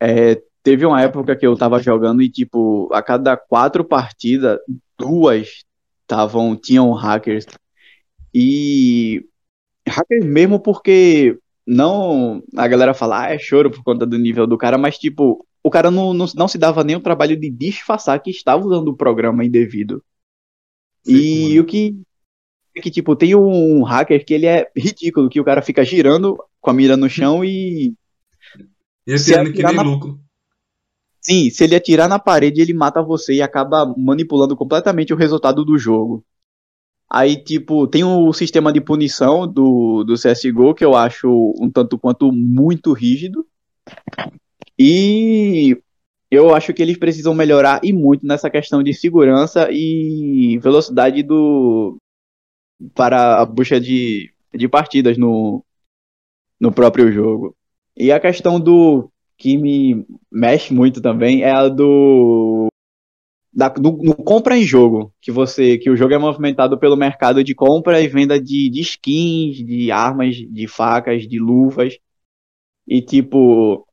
é, 0.00 0.40
teve 0.62 0.86
uma 0.86 1.00
época 1.02 1.36
que 1.36 1.46
eu 1.46 1.56
tava 1.56 1.80
jogando 1.80 2.22
e, 2.22 2.30
tipo, 2.30 2.88
a 2.92 3.02
cada 3.02 3.36
quatro 3.36 3.84
partidas, 3.84 4.58
duas 4.98 5.64
tavam, 6.06 6.56
tinham 6.56 6.92
hackers. 6.92 7.46
E 8.34 9.24
hackers 9.86 10.24
mesmo 10.24 10.58
porque 10.58 11.38
não 11.66 12.42
a 12.56 12.66
galera 12.68 12.92
fala, 12.94 13.26
ah, 13.26 13.34
é 13.34 13.38
choro 13.38 13.70
por 13.70 13.82
conta 13.82 14.04
do 14.06 14.18
nível 14.18 14.46
do 14.46 14.58
cara, 14.58 14.76
mas 14.76 14.98
tipo, 14.98 15.46
o 15.62 15.70
cara 15.70 15.90
não, 15.90 16.12
não, 16.12 16.26
não 16.34 16.48
se 16.48 16.58
dava 16.58 16.82
nem 16.84 16.96
o 16.96 17.00
trabalho 17.00 17.36
de 17.38 17.48
disfarçar 17.50 18.20
que 18.20 18.30
estava 18.30 18.64
usando 18.64 18.88
o 18.88 18.96
programa 18.96 19.44
indevido. 19.44 20.02
Sei 21.02 21.52
E 21.52 21.56
é. 21.56 21.60
o 21.60 21.64
que 21.64 21.96
que 22.82 22.90
tipo, 22.90 23.14
tem 23.14 23.36
um 23.36 23.84
hacker 23.84 24.24
que 24.26 24.34
ele 24.34 24.46
é 24.46 24.68
ridículo, 24.76 25.28
que 25.30 25.40
o 25.40 25.44
cara 25.44 25.62
fica 25.62 25.84
girando 25.84 26.36
com 26.60 26.70
a 26.70 26.74
mira 26.74 26.96
no 26.96 27.08
chão 27.08 27.44
e 27.44 27.94
E 29.06 29.16
Se 29.16 29.32
atirando 29.32 29.52
que 29.54 29.62
nem 29.62 29.76
na- 29.76 29.82
louco. 29.82 30.18
sim, 31.20 31.50
se 31.50 31.62
ele 31.64 31.76
atirar 31.76 32.08
na 32.08 32.18
parede, 32.18 32.60
ele 32.60 32.74
mata 32.74 33.00
você 33.00 33.34
e 33.34 33.42
acaba 33.42 33.86
manipulando 33.96 34.56
completamente 34.56 35.12
o 35.12 35.16
resultado 35.16 35.64
do 35.64 35.78
jogo. 35.78 36.24
Aí, 37.16 37.36
tipo, 37.36 37.86
tem 37.86 38.02
o 38.02 38.32
sistema 38.32 38.72
de 38.72 38.80
punição 38.80 39.46
do, 39.46 40.02
do 40.02 40.14
CSGO, 40.14 40.74
que 40.74 40.84
eu 40.84 40.96
acho 40.96 41.54
um 41.60 41.70
tanto 41.70 41.96
quanto 41.96 42.32
muito 42.32 42.92
rígido. 42.92 43.46
E 44.76 45.80
eu 46.28 46.52
acho 46.52 46.74
que 46.74 46.82
eles 46.82 46.98
precisam 46.98 47.32
melhorar 47.32 47.78
e 47.84 47.92
muito 47.92 48.26
nessa 48.26 48.50
questão 48.50 48.82
de 48.82 48.92
segurança 48.92 49.68
e 49.70 50.58
velocidade 50.60 51.22
do 51.22 51.96
para 52.96 53.40
a 53.40 53.46
busca 53.46 53.80
de, 53.80 54.32
de 54.52 54.66
partidas 54.66 55.16
no, 55.16 55.64
no 56.58 56.72
próprio 56.72 57.12
jogo. 57.12 57.56
E 57.96 58.10
a 58.10 58.18
questão 58.18 58.58
do 58.58 59.08
que 59.38 59.56
me 59.56 60.04
mexe 60.32 60.74
muito 60.74 61.00
também 61.00 61.44
é 61.44 61.52
a 61.52 61.68
do 61.68 62.66
da, 63.54 63.68
do, 63.68 63.92
no 64.02 64.14
compra 64.16 64.56
em 64.58 64.64
jogo, 64.64 65.12
que 65.20 65.30
você 65.30 65.78
que 65.78 65.90
o 65.90 65.96
jogo 65.96 66.14
é 66.14 66.18
movimentado 66.18 66.78
pelo 66.78 66.96
mercado 66.96 67.44
de 67.44 67.54
compra 67.54 68.00
e 68.00 68.08
venda 68.08 68.40
de, 68.40 68.68
de 68.68 68.80
skins, 68.80 69.56
de 69.58 69.90
armas, 69.92 70.36
de 70.36 70.66
facas, 70.66 71.26
de 71.28 71.38
luvas. 71.38 71.98
E 72.86 73.00
tipo, 73.02 73.86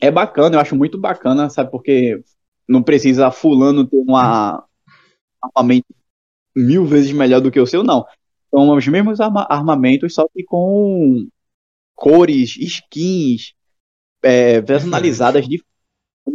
é 0.00 0.10
bacana, 0.10 0.56
eu 0.56 0.60
acho 0.60 0.76
muito 0.76 0.98
bacana, 0.98 1.50
sabe? 1.50 1.70
Porque 1.70 2.22
não 2.68 2.82
precisa 2.82 3.30
fulano 3.30 3.86
ter 3.86 3.96
uma 3.96 4.64
armamento 5.42 5.86
mil 6.54 6.84
vezes 6.84 7.12
melhor 7.12 7.40
do 7.40 7.50
que 7.50 7.60
o 7.60 7.66
seu, 7.66 7.82
não. 7.82 8.04
São 8.50 8.76
os 8.76 8.86
mesmos 8.86 9.20
arma- 9.20 9.46
armamentos, 9.50 10.14
só 10.14 10.28
que 10.28 10.44
com 10.44 11.26
cores, 11.94 12.56
skins 12.56 13.54
é, 14.22 14.60
personalizadas 14.62 15.48
de 15.48 15.56
em 15.56 15.60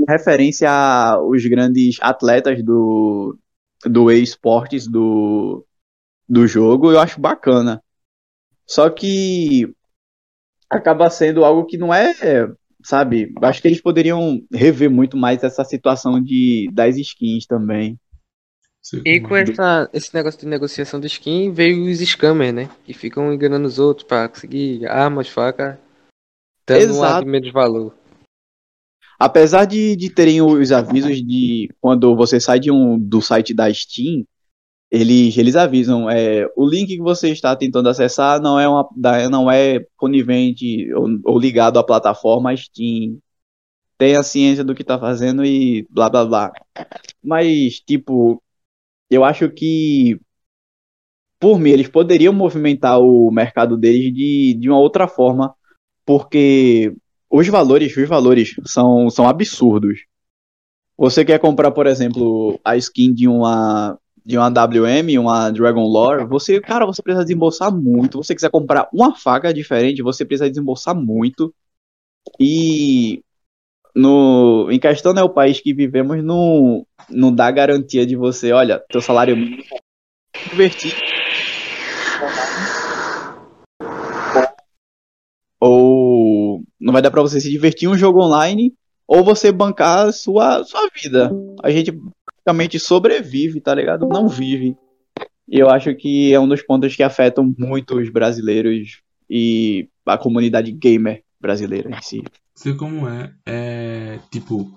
referência 0.08 0.70
aos 0.70 1.46
grandes 1.46 1.98
atletas 2.02 2.64
do, 2.64 3.38
do 3.86 4.12
esportes 4.12 4.88
do, 4.88 5.66
do 6.28 6.48
jogo, 6.48 6.92
eu 6.92 7.00
acho 7.00 7.20
bacana. 7.20 7.82
Só 8.66 8.90
que 8.90 9.74
acaba 10.70 11.10
sendo 11.10 11.46
algo 11.46 11.66
que 11.66 11.78
não 11.78 11.94
é, 11.94 12.14
sabe? 12.84 13.34
Acho 13.42 13.62
que 13.62 13.68
eles 13.68 13.82
poderiam 13.82 14.42
rever 14.52 14.90
muito 14.90 15.16
mais 15.16 15.44
essa 15.44 15.64
situação 15.64 16.22
de 16.22 16.70
das 16.74 16.98
skins 16.98 17.46
também. 17.46 17.98
E 19.04 19.20
com 19.20 19.36
essa, 19.36 19.90
esse 19.92 20.14
negócio 20.14 20.40
de 20.40 20.48
negociação 20.48 21.00
de 21.00 21.08
skin, 21.08 21.52
veio 21.52 21.92
os 21.92 22.00
scammers, 22.00 22.54
né? 22.54 22.70
Que 22.86 22.94
ficam 22.94 23.34
enganando 23.34 23.68
os 23.68 23.80
outros 23.80 24.08
pra 24.08 24.30
conseguir 24.30 24.86
armas, 24.88 25.28
faca, 25.28 25.78
dando 26.66 26.96
um 26.96 27.04
ar 27.04 27.10
Exato. 27.10 27.26
de 27.26 27.32
menos 27.32 27.52
valor. 27.52 27.97
Apesar 29.20 29.66
de, 29.66 29.96
de 29.96 30.10
terem 30.10 30.42
os 30.42 30.72
avisos 30.72 31.24
de 31.24 31.70
quando 31.82 32.16
você 32.16 32.40
sai 32.40 32.60
de 32.60 32.72
um, 32.72 33.00
do 33.00 33.22
site 33.22 33.54
da 33.54 33.74
Steam, 33.74 34.24
eles, 34.92 35.38
eles 35.38 35.56
avisam, 35.56 36.10
é, 36.10 36.48
o 36.56 36.68
link 36.68 36.88
que 36.88 37.02
você 37.02 37.30
está 37.30 37.56
tentando 37.56 37.90
acessar 37.90 38.40
não 38.42 38.60
é, 38.60 38.68
uma, 38.68 38.88
não 39.30 39.52
é 39.52 39.86
conivente 39.98 40.92
ou, 40.94 41.08
ou 41.26 41.40
ligado 41.40 41.78
à 41.80 41.84
plataforma 41.84 42.56
Steam. 42.56 43.18
Tenha 43.98 44.22
ciência 44.22 44.64
do 44.64 44.76
que 44.76 44.84
está 44.84 45.00
fazendo 45.00 45.44
e 45.44 45.88
blá 45.90 46.10
blá 46.10 46.26
blá. 46.26 46.52
Mas, 47.24 47.80
tipo, 47.80 48.42
eu 49.10 49.24
acho 49.24 49.50
que, 49.50 50.20
por 51.40 51.60
mim, 51.60 51.72
eles 51.72 51.88
poderiam 51.88 52.32
movimentar 52.32 53.00
o 53.00 53.32
mercado 53.32 53.76
deles 53.78 54.14
de, 54.14 54.54
de 54.54 54.70
uma 54.70 54.80
outra 54.80 55.08
forma, 55.08 55.56
porque 56.06 56.96
os 57.30 57.48
valores, 57.48 57.96
os 57.96 58.08
valores 58.08 58.56
são, 58.66 59.10
são 59.10 59.28
absurdos. 59.28 60.06
Você 60.98 61.24
quer 61.24 61.40
comprar, 61.40 61.72
por 61.72 61.86
exemplo, 61.86 62.60
a 62.64 62.76
skin 62.78 63.14
de 63.14 63.28
uma 63.28 63.98
de 64.26 64.38
uma 64.38 64.50
WM, 64.50 65.18
uma 65.20 65.50
Dragon 65.52 65.86
Lore, 65.86 66.26
você, 66.26 66.60
cara, 66.60 66.86
você 66.86 67.02
precisa 67.02 67.24
desembolsar 67.24 67.74
muito. 67.74 68.18
Você 68.18 68.36
quiser 68.36 68.50
comprar 68.50 68.90
uma 68.92 69.16
faca 69.16 69.54
diferente, 69.54 70.02
você 70.02 70.26
precisa 70.26 70.50
desembolsar 70.50 70.94
muito. 70.94 71.54
E 72.38 73.24
no 73.96 74.70
em 74.70 74.80
questão 74.80 75.14
né, 75.14 75.24
o 75.24 75.30
país 75.30 75.62
que 75.62 75.74
vivemos 75.74 76.22
não 76.24 76.86
não 77.10 77.34
dá 77.34 77.50
garantia 77.52 78.06
de 78.06 78.18
você, 78.18 78.52
olha, 78.52 78.84
teu 78.90 79.02
salário 79.02 79.36
é 80.36 80.50
divertir 80.50 80.94
ou 85.60 85.97
não 86.80 86.94
vai 86.94 87.02
dar 87.02 87.12
pra 87.12 87.22
você 87.22 87.40
se 87.40 87.50
divertir 87.50 87.90
um 87.90 87.98
jogo 87.98 88.24
online 88.24 88.74
ou 89.08 89.24
você 89.24 89.52
bancar 89.52 90.12
sua, 90.12 90.64
sua 90.64 90.90
vida. 91.02 91.32
A 91.64 91.72
gente 91.72 91.92
praticamente 92.26 92.80
sobrevive, 92.80 93.62
tá 93.62 93.74
ligado? 93.74 94.08
Não 94.08 94.28
vive. 94.28 94.76
E 95.48 95.60
eu 95.60 95.70
acho 95.70 95.96
que 95.96 96.34
é 96.34 96.40
um 96.40 96.48
dos 96.48 96.62
pontos 96.62 96.96
que 96.96 97.04
afetam 97.04 97.54
muito 97.58 97.98
os 97.98 98.10
brasileiros 98.10 99.02
e 99.30 99.88
a 100.06 100.18
comunidade 100.18 100.72
gamer 100.72 101.24
brasileira 101.40 101.90
em 101.90 102.02
si. 102.02 102.24
Sei 102.56 102.74
como 102.76 103.08
é. 103.08 103.34
É. 103.46 104.20
Tipo, 104.32 104.70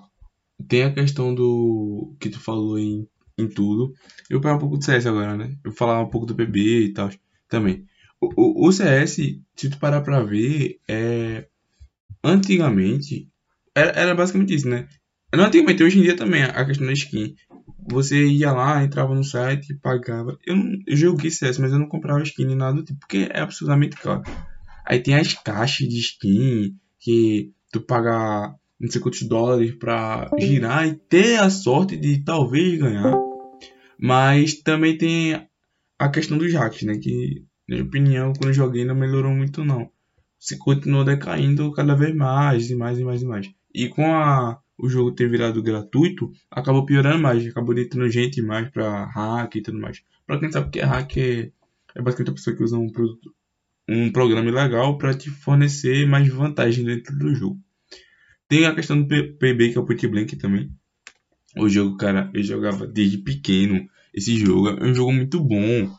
tem 0.67 0.83
a 0.83 0.93
questão 0.93 1.33
do. 1.33 2.15
que 2.19 2.29
tu 2.29 2.39
falou 2.39 2.77
em, 2.79 3.07
em 3.37 3.47
tudo. 3.47 3.93
Eu 4.29 4.37
vou 4.37 4.41
pegar 4.41 4.55
um 4.55 4.59
pouco 4.59 4.77
do 4.77 4.83
CS 4.83 5.05
agora, 5.05 5.35
né? 5.35 5.55
Eu 5.63 5.71
vou 5.71 5.77
falar 5.77 6.01
um 6.01 6.09
pouco 6.09 6.25
do 6.25 6.35
PB 6.35 6.85
e 6.85 6.93
tal 6.93 7.09
também. 7.49 7.85
O, 8.19 8.29
o, 8.35 8.67
o 8.67 8.71
CS, 8.71 9.15
se 9.55 9.69
tu 9.69 9.77
parar 9.77 10.01
pra 10.01 10.23
ver, 10.23 10.79
é. 10.87 11.47
Antigamente, 12.23 13.27
era, 13.75 13.91
era 13.91 14.15
basicamente 14.15 14.53
isso, 14.53 14.67
né? 14.67 14.87
Não 15.33 15.45
antigamente, 15.45 15.83
hoje 15.83 15.99
em 15.99 16.03
dia 16.03 16.15
também, 16.15 16.43
a 16.43 16.65
questão 16.65 16.85
da 16.85 16.93
skin. 16.93 17.35
Você 17.89 18.25
ia 18.27 18.51
lá, 18.51 18.83
entrava 18.83 19.15
no 19.15 19.23
site, 19.23 19.73
pagava. 19.75 20.37
Eu, 20.45 20.55
não, 20.55 20.77
eu 20.85 20.95
joguei 20.95 21.31
CS, 21.31 21.57
mas 21.57 21.71
eu 21.71 21.79
não 21.79 21.87
comprava 21.87 22.21
skin 22.21 22.45
nem 22.45 22.55
nada 22.55 22.75
do 22.75 22.83
tipo, 22.83 22.99
porque 22.99 23.29
é 23.31 23.39
absolutamente 23.39 23.95
caro. 23.95 24.23
Aí 24.85 24.99
tem 24.99 25.15
as 25.15 25.33
caixas 25.33 25.87
de 25.87 25.99
skin, 25.99 26.75
que 26.99 27.51
tu 27.71 27.81
paga 27.81 28.53
não 28.79 28.89
sei 28.89 28.99
quantos 28.99 29.21
dólares 29.23 29.75
pra 29.75 30.29
girar 30.39 30.87
e 30.87 30.95
ter 30.95 31.39
a 31.39 31.49
sorte 31.49 31.95
de 31.95 32.23
talvez 32.23 32.79
ganhar. 32.79 33.13
Mas 33.99 34.55
também 34.55 34.97
tem 34.97 35.47
a 35.99 36.09
questão 36.09 36.37
dos 36.37 36.51
hacks, 36.53 36.81
né? 36.81 36.97
Que, 36.97 37.43
na 37.69 37.75
minha 37.75 37.87
opinião, 37.87 38.33
quando 38.33 38.49
eu 38.49 38.53
joguei 38.53 38.83
não 38.83 38.95
melhorou 38.95 39.31
muito 39.31 39.63
não. 39.63 39.89
Se 40.41 40.57
continuou 40.57 41.03
decaindo 41.03 41.71
cada 41.71 41.93
vez 41.93 42.15
mais 42.15 42.71
e 42.71 42.75
mais 42.75 42.97
e 42.97 43.03
mais 43.03 43.21
e 43.21 43.25
mais. 43.25 43.51
E 43.75 43.87
com 43.87 44.11
a, 44.11 44.59
o 44.75 44.89
jogo 44.89 45.11
ter 45.11 45.29
virado 45.29 45.61
gratuito, 45.61 46.31
acabou 46.49 46.83
piorando 46.83 47.21
mais. 47.21 47.45
Acabou 47.45 47.77
entrando 47.77 48.09
gente 48.09 48.41
mais 48.41 48.67
pra 48.71 49.05
hack 49.05 49.55
e 49.55 49.61
tudo 49.61 49.79
mais. 49.79 50.01
Pra 50.25 50.39
quem 50.39 50.51
sabe 50.51 50.71
que 50.71 50.79
é 50.79 50.83
hack, 50.83 51.15
é, 51.15 51.51
é 51.93 52.01
basicamente 52.01 52.31
a 52.31 52.33
pessoa 52.33 52.55
que 52.55 52.63
usa 52.63 52.75
um 52.75 52.89
produto, 52.89 53.31
um 53.87 54.11
programa 54.11 54.49
legal 54.49 54.97
para 54.97 55.13
te 55.13 55.29
fornecer 55.29 56.07
mais 56.07 56.27
vantagem 56.27 56.85
dentro 56.85 57.15
do 57.19 57.35
jogo. 57.35 57.59
Tem 58.47 58.65
a 58.65 58.73
questão 58.73 58.99
do 58.99 59.07
PB, 59.07 59.69
que 59.69 59.77
é 59.77 59.79
o 59.79 59.85
Point 59.85 60.07
Blank 60.07 60.35
também. 60.37 60.71
O 61.55 61.69
jogo, 61.69 61.97
cara, 61.97 62.31
eu 62.33 62.41
jogava 62.41 62.87
desde 62.87 63.19
pequeno. 63.19 63.87
Esse 64.11 64.35
jogo 64.35 64.69
é 64.69 64.83
um 64.85 64.95
jogo 64.95 65.13
muito 65.13 65.39
bom. 65.39 65.95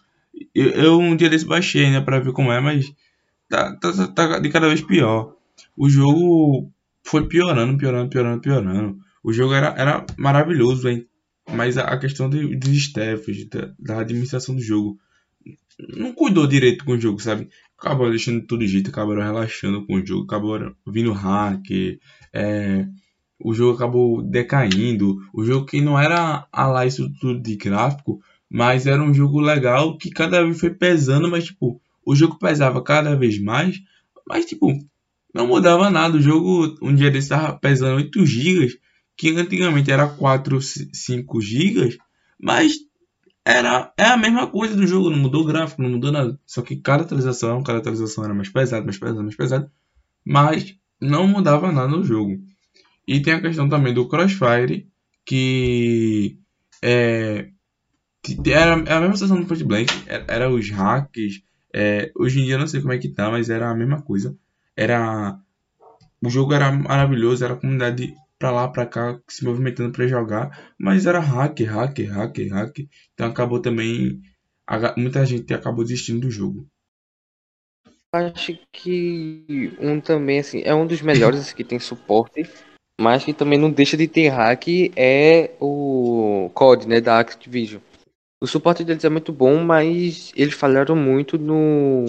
Eu, 0.52 0.70
eu 0.70 0.98
um 0.98 1.14
dia 1.14 1.31
desse 1.31 1.46
baixei, 1.46 1.92
né, 1.92 2.00
pra 2.00 2.18
ver 2.18 2.33
como 2.33 2.50
é, 2.50 2.61
mas 2.61 2.92
tá, 3.52 3.76
tá, 3.76 4.08
tá 4.08 4.38
de 4.38 4.50
cada 4.50 4.68
vez 4.68 4.80
pior. 4.80 5.34
O 5.76 5.88
jogo 5.88 6.70
foi 7.04 7.26
piorando, 7.26 7.76
piorando, 7.76 8.08
piorando, 8.08 8.40
piorando. 8.40 8.98
O 9.22 9.32
jogo 9.32 9.54
era, 9.54 9.74
era 9.76 10.06
maravilhoso, 10.16 10.88
hein? 10.88 11.06
mas 11.50 11.76
a, 11.76 11.82
a 11.84 11.98
questão 11.98 12.28
de, 12.28 12.56
dos 12.56 12.70
staffs, 12.70 13.48
da, 13.48 13.72
da, 13.78 14.00
administração 14.00 14.54
do 14.54 14.60
jogo, 14.60 14.98
não 15.96 16.12
cuidou 16.12 16.46
direito 16.46 16.84
com 16.84 16.92
o 16.92 17.00
jogo, 17.00 17.20
sabe? 17.20 17.48
Acabou 17.78 18.10
deixando 18.10 18.46
tudo 18.46 18.66
jeito, 18.66 18.90
acabaram 18.90 19.22
relaxando 19.22 19.84
com 19.86 19.94
o 19.94 20.06
jogo, 20.06 20.24
acabou 20.24 20.58
vindo 20.86 21.12
hack, 21.12 21.68
é, 22.32 22.86
o 23.40 23.52
jogo 23.54 23.74
acabou 23.74 24.22
decaindo. 24.22 25.18
O 25.32 25.44
jogo 25.44 25.66
que 25.66 25.80
não 25.80 25.98
era 25.98 26.46
a 26.52 26.66
lá 26.66 26.86
isso 26.86 27.10
tudo 27.20 27.40
de 27.40 27.56
gráfico, 27.56 28.20
mas 28.48 28.86
era 28.86 29.02
um 29.02 29.12
jogo 29.12 29.40
legal 29.40 29.98
que 29.98 30.10
cada 30.10 30.42
vez 30.42 30.60
foi 30.60 30.70
pesando, 30.70 31.28
mas 31.28 31.44
tipo, 31.46 31.80
o 32.04 32.14
jogo 32.14 32.38
pesava 32.38 32.82
cada 32.82 33.14
vez 33.16 33.38
mais, 33.38 33.80
mas 34.26 34.44
tipo, 34.44 34.72
não 35.34 35.46
mudava 35.46 35.90
nada. 35.90 36.16
O 36.16 36.22
jogo 36.22 36.76
um 36.82 36.94
dia 36.94 37.10
desse 37.10 37.26
estava 37.26 37.58
pesando 37.58 37.96
8 37.96 38.26
GB, 38.26 38.78
que 39.16 39.30
antigamente 39.30 39.90
era 39.90 40.08
4, 40.08 40.60
5 40.60 41.40
GB, 41.40 41.98
mas 42.40 42.74
era 43.44 43.92
é 43.96 44.04
a 44.04 44.16
mesma 44.16 44.46
coisa 44.46 44.76
do 44.76 44.86
jogo, 44.86 45.10
não 45.10 45.18
mudou 45.18 45.42
o 45.42 45.46
gráfico, 45.46 45.82
não 45.82 45.90
mudou 45.90 46.12
nada. 46.12 46.38
Só 46.46 46.62
que 46.62 46.76
cada 46.76 47.02
atualização, 47.02 47.62
cada 47.62 47.78
atualização 47.78 48.24
era 48.24 48.34
mais 48.34 48.48
pesada, 48.48 48.84
mais 48.84 48.98
pesada, 48.98 49.22
mais 49.22 49.36
pesada, 49.36 49.72
mas 50.24 50.76
não 51.00 51.26
mudava 51.26 51.72
nada 51.72 51.88
no 51.88 52.04
jogo. 52.04 52.40
E 53.06 53.20
tem 53.20 53.34
a 53.34 53.40
questão 53.40 53.68
também 53.68 53.92
do 53.92 54.08
Crossfire, 54.08 54.88
que 55.24 56.38
é, 56.80 57.48
era, 58.46 58.74
a 58.74 59.00
mesma 59.00 59.14
situação 59.14 59.40
do 59.40 59.46
Point 59.46 59.64
Blank, 59.64 59.92
era, 60.06 60.24
era 60.28 60.50
os 60.50 60.70
hacks. 60.70 61.42
É, 61.74 62.12
hoje 62.14 62.40
em 62.40 62.44
dia 62.44 62.54
eu 62.54 62.58
não 62.58 62.66
sei 62.66 62.80
como 62.80 62.92
é 62.92 62.98
que 62.98 63.08
tá, 63.08 63.30
mas 63.30 63.48
era 63.48 63.70
a 63.70 63.74
mesma 63.74 64.02
coisa. 64.02 64.37
Era 64.76 65.38
o 66.22 66.30
jogo 66.30 66.54
era 66.54 66.70
maravilhoso, 66.70 67.44
era 67.44 67.54
a 67.54 67.56
comunidade 67.56 68.14
pra 68.38 68.50
lá, 68.50 68.68
pra 68.68 68.87
cá, 68.87 69.20
se 69.28 69.44
movimentando 69.44 69.92
para 69.92 70.06
jogar, 70.06 70.72
mas 70.78 71.06
era 71.06 71.18
hack, 71.18 71.61
hack, 71.61 71.98
hack, 72.00 72.38
hack. 72.50 72.78
Então 73.12 73.28
acabou 73.28 73.61
também. 73.61 74.20
Muita 74.96 75.26
gente 75.26 75.52
acabou 75.52 75.85
desistindo 75.85 76.20
do 76.20 76.30
jogo. 76.30 76.66
Acho 78.12 78.58
que 78.70 79.72
um 79.80 80.00
também, 80.00 80.38
assim, 80.38 80.62
é 80.64 80.74
um 80.74 80.87
dos 80.87 81.00
melhores 81.00 81.52
que 81.52 81.64
tem 81.64 81.78
suporte, 81.78 82.48
mas 83.00 83.24
que 83.24 83.32
também 83.32 83.58
não 83.58 83.70
deixa 83.70 83.96
de 83.96 84.06
ter 84.06 84.28
hack, 84.28 84.68
é 84.94 85.50
o 85.58 86.50
COD, 86.54 86.87
né, 86.87 87.00
da 87.00 87.18
Activision. 87.18 87.80
O 88.42 88.46
suporte 88.48 88.83
deles 88.83 89.05
é 89.05 89.09
muito 89.09 89.33
bom, 89.33 89.62
mas 89.62 90.33
eles 90.35 90.55
falharam 90.55 90.96
muito 90.96 91.38
no 91.38 92.05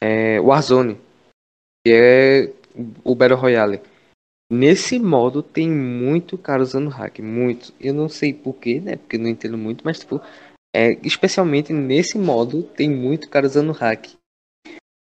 é, 0.00 0.38
Warzone, 0.38 0.96
que 1.84 1.92
é 1.92 2.52
o 3.02 3.16
Battle 3.16 3.36
Royale. 3.36 3.80
Nesse 4.48 4.96
modo 4.96 5.42
tem 5.42 5.68
muito 5.68 6.38
cara 6.38 6.62
usando 6.62 6.88
hack, 6.88 7.18
muito. 7.18 7.74
Eu 7.80 7.92
não 7.92 8.08
sei 8.08 8.32
porquê, 8.32 8.78
né? 8.80 8.94
Porque 8.94 9.18
não 9.18 9.28
entendo 9.28 9.58
muito, 9.58 9.84
mas 9.84 9.98
tipo, 9.98 10.20
é, 10.72 10.92
especialmente 11.04 11.72
nesse 11.72 12.16
modo 12.16 12.62
tem 12.62 12.88
muito 12.88 13.28
cara 13.28 13.44
usando 13.44 13.72
hack. 13.72 14.12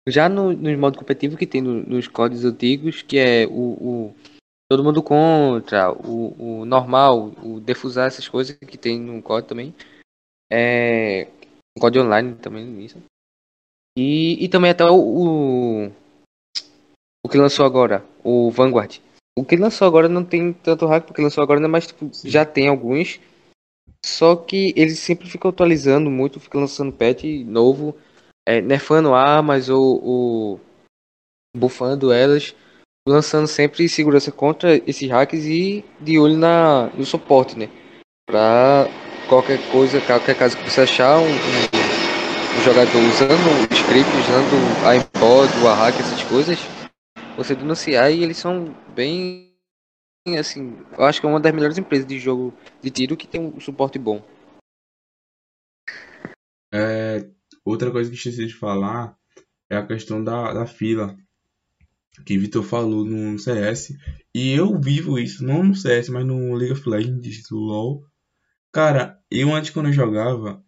Já 0.08 0.28
no, 0.28 0.52
no 0.52 0.78
modo 0.78 0.96
competitivo 0.96 1.36
que 1.36 1.44
tem 1.46 1.60
no, 1.60 1.82
nos 1.82 2.06
códigos 2.06 2.44
antigos, 2.44 3.02
que 3.02 3.18
é 3.18 3.48
o, 3.48 3.50
o 3.50 4.14
todo 4.70 4.84
mundo 4.84 5.02
contra, 5.02 5.92
o, 5.92 6.60
o 6.60 6.64
normal, 6.64 7.32
o 7.42 7.60
defusar 7.60 8.06
essas 8.06 8.28
coisas 8.28 8.56
que 8.56 8.78
tem 8.78 8.98
no 8.98 9.22
código 9.22 9.48
também. 9.48 9.74
É, 10.50 11.28
código 11.78 12.04
online 12.04 12.34
também 12.36 12.84
isso. 12.84 13.02
E, 13.96 14.44
e 14.44 14.48
também 14.48 14.70
até 14.70 14.84
o, 14.84 14.96
o, 14.96 15.92
o 17.24 17.28
que 17.28 17.38
lançou 17.38 17.64
agora, 17.64 18.04
o 18.22 18.50
Vanguard. 18.50 19.00
O 19.36 19.44
que 19.44 19.56
lançou 19.56 19.86
agora 19.86 20.08
não 20.08 20.24
tem 20.24 20.52
tanto 20.52 20.86
hack, 20.86 21.06
porque 21.06 21.22
lançou 21.22 21.42
agora, 21.42 21.60
né, 21.60 21.66
mas 21.66 21.88
tipo, 21.88 22.10
já 22.24 22.44
tem 22.44 22.68
alguns. 22.68 23.20
Só 24.04 24.36
que 24.36 24.72
eles 24.76 24.98
sempre 24.98 25.28
ficam 25.28 25.50
atualizando 25.50 26.10
muito, 26.10 26.38
ficam 26.38 26.60
lançando 26.60 26.92
patch 26.92 27.24
novo, 27.46 27.96
é, 28.46 28.60
nerfando 28.60 29.14
armas 29.14 29.68
ou, 29.68 30.04
ou 30.04 30.60
bufando 31.56 32.12
elas, 32.12 32.54
lançando 33.06 33.46
sempre 33.46 33.88
segurança 33.88 34.32
contra 34.32 34.76
esses 34.88 35.08
hacks 35.10 35.44
e 35.44 35.84
de 36.00 36.18
olho 36.18 36.36
na, 36.36 36.88
no 36.96 37.04
suporte, 37.04 37.58
né? 37.58 37.68
Pra 38.26 38.86
qualquer 39.28 39.58
coisa, 39.70 40.00
qualquer 40.00 40.36
caso 40.36 40.56
que 40.56 40.70
você 40.70 40.80
achar 40.80 41.18
um, 41.18 41.26
um, 41.26 41.28
um 41.28 42.62
jogador 42.62 42.98
usando 42.98 43.70
o 43.70 43.74
script, 43.74 44.10
usando 44.16 44.86
a 44.86 44.96
impod, 44.96 45.52
o 45.60 45.66
hack, 45.66 46.00
essas 46.00 46.22
coisas, 46.24 46.58
você 47.36 47.54
denunciar 47.54 48.10
e 48.10 48.22
eles 48.22 48.38
são 48.38 48.74
bem 48.94 49.52
assim, 50.38 50.74
eu 50.96 51.04
acho 51.04 51.20
que 51.20 51.26
é 51.26 51.28
uma 51.30 51.40
das 51.40 51.52
melhores 51.52 51.76
empresas 51.76 52.06
de 52.06 52.18
jogo 52.18 52.54
de 52.80 52.90
tiro 52.90 53.16
que 53.16 53.26
tem 53.26 53.40
um 53.42 53.60
suporte 53.60 53.98
bom. 53.98 54.24
É, 56.72 57.28
outra 57.62 57.90
coisa 57.90 58.10
que 58.10 58.16
esqueci 58.16 58.46
de 58.46 58.54
falar 58.54 59.14
é 59.70 59.76
a 59.76 59.86
questão 59.86 60.24
da, 60.24 60.54
da 60.54 60.66
fila 60.66 61.14
que 62.24 62.38
Vitor 62.38 62.62
falou 62.62 63.04
no 63.04 63.38
CS 63.38 63.96
e 64.34 64.50
eu 64.52 64.80
vivo 64.80 65.18
isso 65.18 65.44
não 65.44 65.62
no 65.62 65.74
CS 65.74 66.08
mas 66.08 66.26
no 66.26 66.54
League 66.54 66.72
of 66.72 66.88
Legends 66.88 67.42
do 67.48 67.56
LoL 67.56 68.04
cara 68.72 69.18
eu 69.30 69.54
antes 69.54 69.70
quando 69.70 69.86
eu 69.86 69.92
jogava 69.92 70.62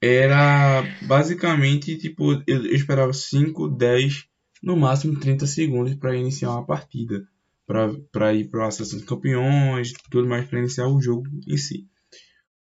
era 0.00 0.82
basicamente 1.02 1.96
tipo 1.96 2.32
eu, 2.46 2.66
eu 2.66 2.74
esperava 2.74 3.12
5, 3.12 3.68
10 3.68 4.26
no 4.62 4.76
máximo 4.76 5.18
30 5.18 5.46
segundos 5.46 5.94
para 5.96 6.16
iniciar 6.16 6.52
uma 6.52 6.64
partida, 6.64 7.26
para 7.66 8.32
ir 8.32 8.48
para 8.48 8.68
a 8.68 8.70
sessão 8.70 8.98
de 8.98 9.04
campeões, 9.04 9.92
tudo 10.10 10.28
mais 10.28 10.46
para 10.46 10.60
iniciar 10.60 10.86
o 10.86 11.00
jogo 11.00 11.26
em 11.48 11.56
si. 11.56 11.88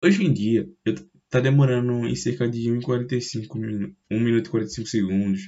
Hoje 0.04 0.24
em 0.24 0.32
dia, 0.32 0.70
está 0.86 1.40
demorando 1.40 2.08
em 2.08 2.16
cerca 2.16 2.48
de 2.48 2.70
1,45 2.70 3.58
minutos, 3.58 3.96
1 4.12 4.20
minuto 4.20 4.48
e 4.48 4.52
45 4.52 4.88
segundos. 4.88 5.42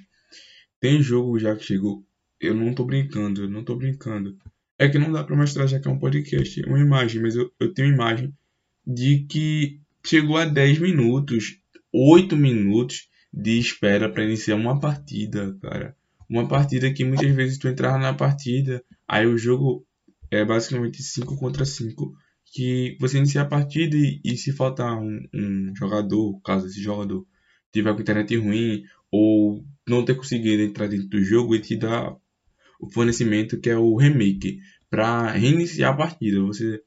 Tem 0.79 1.01
jogo 1.01 1.37
já 1.37 1.55
que 1.55 1.63
chegou. 1.63 2.03
Eu 2.39 2.53
não 2.53 2.73
tô 2.73 2.85
brincando, 2.85 3.43
eu 3.43 3.49
não 3.49 3.63
tô 3.63 3.75
brincando. 3.75 4.37
É 4.77 4.87
que 4.87 4.97
não 4.97 5.11
dá 5.11 5.23
para 5.23 5.35
mostrar 5.35 5.67
já 5.67 5.79
que 5.79 5.87
é 5.87 5.91
um 5.91 5.99
podcast, 5.99 6.61
uma 6.63 6.79
imagem, 6.79 7.21
mas 7.21 7.35
eu, 7.35 7.51
eu 7.59 7.73
tenho 7.73 7.93
imagem 7.93 8.33
de 8.85 9.25
que 9.25 9.79
chegou 10.05 10.37
a 10.37 10.45
10 10.45 10.79
minutos, 10.79 11.59
8 11.93 12.37
minutos 12.37 13.09
de 13.31 13.59
espera 13.59 14.09
para 14.09 14.23
iniciar 14.23 14.55
uma 14.55 14.79
partida, 14.79 15.57
cara 15.61 15.95
uma 16.29 16.47
partida 16.47 16.93
que 16.93 17.03
muitas 17.03 17.31
vezes 17.31 17.57
tu 17.57 17.67
entrava 17.67 17.97
na 17.97 18.13
partida, 18.13 18.83
aí 19.07 19.25
o 19.25 19.37
jogo 19.37 19.85
é 20.29 20.45
basicamente 20.45 21.01
5 21.01 21.35
contra 21.35 21.65
5, 21.65 22.13
que 22.45 22.95
você 22.99 23.17
inicia 23.17 23.41
a 23.41 23.45
partida 23.45 23.97
e, 23.97 24.21
e 24.23 24.37
se 24.37 24.51
faltar 24.53 24.95
um, 24.95 25.27
um, 25.33 25.73
jogador, 25.75 26.39
caso 26.41 26.67
esse 26.67 26.81
jogador 26.81 27.25
tiver 27.73 27.93
com 27.93 28.01
internet 28.01 28.35
ruim 28.37 28.83
ou 29.11 29.65
não 29.87 30.05
ter 30.05 30.15
conseguido 30.15 30.61
entrar 30.61 30.87
dentro 30.87 31.07
do 31.07 31.23
jogo, 31.23 31.55
ele 31.55 31.63
te 31.63 31.75
dá 31.75 32.15
o 32.79 32.89
fornecimento 32.89 33.59
que 33.59 33.69
é 33.69 33.77
o 33.77 33.95
remake 33.95 34.59
para 34.89 35.31
reiniciar 35.31 35.93
a 35.93 35.97
partida. 35.97 36.41
Você 36.41 36.81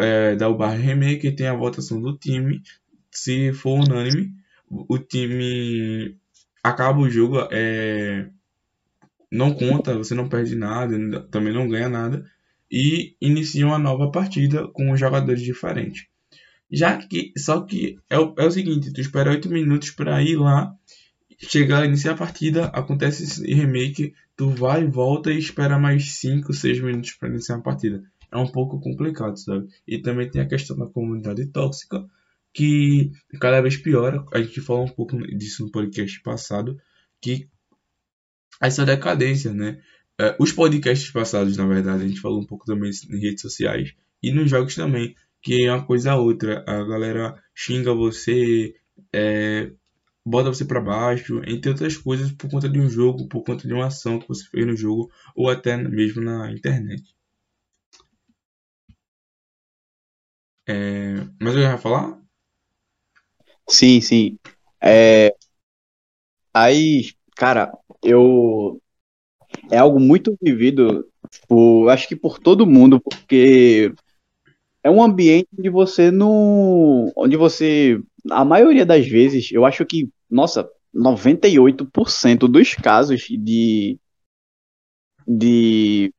é, 0.00 0.34
dá 0.36 0.48
o 0.48 0.56
barra 0.56 0.76
remake 0.76 1.26
e 1.26 1.36
tem 1.36 1.46
a 1.46 1.54
votação 1.54 2.00
do 2.00 2.16
time. 2.16 2.62
Se 3.10 3.52
for 3.52 3.80
unânime, 3.80 4.32
o 4.68 4.98
time 4.98 6.16
acaba 6.62 7.00
o 7.00 7.10
jogo, 7.10 7.46
é, 7.50 8.28
não 9.30 9.52
conta, 9.52 9.96
você 9.96 10.14
não 10.14 10.28
perde 10.28 10.54
nada, 10.54 11.20
também 11.30 11.52
não 11.52 11.68
ganha 11.68 11.88
nada 11.88 12.24
e 12.70 13.14
inicia 13.20 13.66
uma 13.66 13.78
nova 13.78 14.10
partida 14.10 14.66
com 14.68 14.96
jogadores 14.96 15.42
diferentes. 15.42 16.06
Já 16.70 16.96
que 16.96 17.32
só 17.36 17.60
que 17.60 17.98
é 18.08 18.18
o, 18.18 18.34
é 18.38 18.46
o 18.46 18.50
seguinte, 18.50 18.92
tu 18.92 19.00
espera 19.00 19.30
8 19.30 19.50
minutos 19.50 19.90
para 19.90 20.22
ir 20.22 20.36
lá, 20.36 20.74
chegar, 21.42 21.84
iniciar 21.84 22.12
a 22.12 22.16
partida, 22.16 22.66
acontece 22.66 23.24
esse 23.24 23.54
remake, 23.54 24.14
tu 24.36 24.50
vai, 24.50 24.86
volta 24.86 25.32
e 25.32 25.38
espera 25.38 25.78
mais 25.78 26.16
5, 26.16 26.52
6 26.52 26.80
minutos 26.80 27.12
para 27.12 27.28
iniciar 27.28 27.56
a 27.56 27.60
partida. 27.60 28.02
É 28.30 28.36
um 28.36 28.46
pouco 28.46 28.80
complicado, 28.80 29.36
sabe? 29.36 29.68
E 29.86 29.98
também 30.00 30.30
tem 30.30 30.40
a 30.40 30.48
questão 30.48 30.76
da 30.76 30.86
comunidade 30.86 31.46
tóxica, 31.46 32.04
que 32.54 33.10
cada 33.40 33.60
vez 33.60 33.76
piora. 33.76 34.24
A 34.32 34.40
gente 34.40 34.60
falou 34.60 34.84
um 34.84 34.88
pouco 34.88 35.16
disso 35.36 35.64
no 35.64 35.70
podcast 35.70 36.20
passado, 36.22 36.78
que 37.20 37.48
essa 38.60 38.84
decadência, 38.84 39.52
né? 39.52 39.80
É, 40.18 40.36
os 40.38 40.52
podcasts 40.52 41.10
passados, 41.10 41.56
na 41.56 41.66
verdade, 41.66 42.04
a 42.04 42.08
gente 42.08 42.20
falou 42.20 42.40
um 42.40 42.46
pouco 42.46 42.64
também 42.64 42.90
em 43.10 43.18
redes 43.18 43.42
sociais 43.42 43.94
e 44.22 44.30
nos 44.30 44.48
jogos 44.48 44.74
também, 44.74 45.14
que 45.42 45.66
é 45.66 45.72
uma 45.72 45.84
coisa 45.84 46.12
a 46.12 46.16
outra. 46.16 46.64
A 46.66 46.84
galera 46.84 47.42
xinga 47.54 47.92
você, 47.92 48.74
é, 49.12 49.72
bota 50.24 50.48
você 50.52 50.64
para 50.64 50.80
baixo, 50.80 51.42
entre 51.46 51.70
outras 51.70 51.96
coisas, 51.96 52.32
por 52.32 52.50
conta 52.50 52.68
de 52.68 52.80
um 52.80 52.88
jogo, 52.88 53.28
por 53.28 53.42
conta 53.44 53.66
de 53.66 53.74
uma 53.74 53.86
ação 53.86 54.18
que 54.18 54.28
você 54.28 54.44
fez 54.46 54.66
no 54.66 54.76
jogo 54.76 55.10
ou 55.34 55.50
até 55.50 55.76
mesmo 55.76 56.22
na 56.22 56.50
internet. 56.52 57.02
É, 60.66 61.14
mas 61.40 61.54
eu 61.54 61.60
ia 61.60 61.78
falar? 61.78 62.20
Sim, 63.68 64.00
sim. 64.00 64.38
É, 64.80 65.34
aí, 66.52 67.12
cara, 67.36 67.72
eu 68.02 68.80
é 69.70 69.78
algo 69.78 70.00
muito 70.00 70.36
vivido, 70.42 71.06
por, 71.48 71.88
acho 71.90 72.08
que 72.08 72.16
por 72.16 72.38
todo 72.38 72.66
mundo, 72.66 73.00
porque 73.00 73.92
é 74.82 74.90
um 74.90 75.02
ambiente 75.02 75.48
onde 75.58 75.70
você 75.70 76.10
não. 76.10 77.12
onde 77.16 77.36
você. 77.36 78.00
A 78.30 78.44
maioria 78.44 78.86
das 78.86 79.06
vezes, 79.06 79.50
eu 79.52 79.64
acho 79.64 79.84
que, 79.84 80.08
nossa, 80.30 80.68
98% 80.94 82.48
dos 82.48 82.74
casos 82.74 83.22
de. 83.28 83.98
de. 85.26 86.12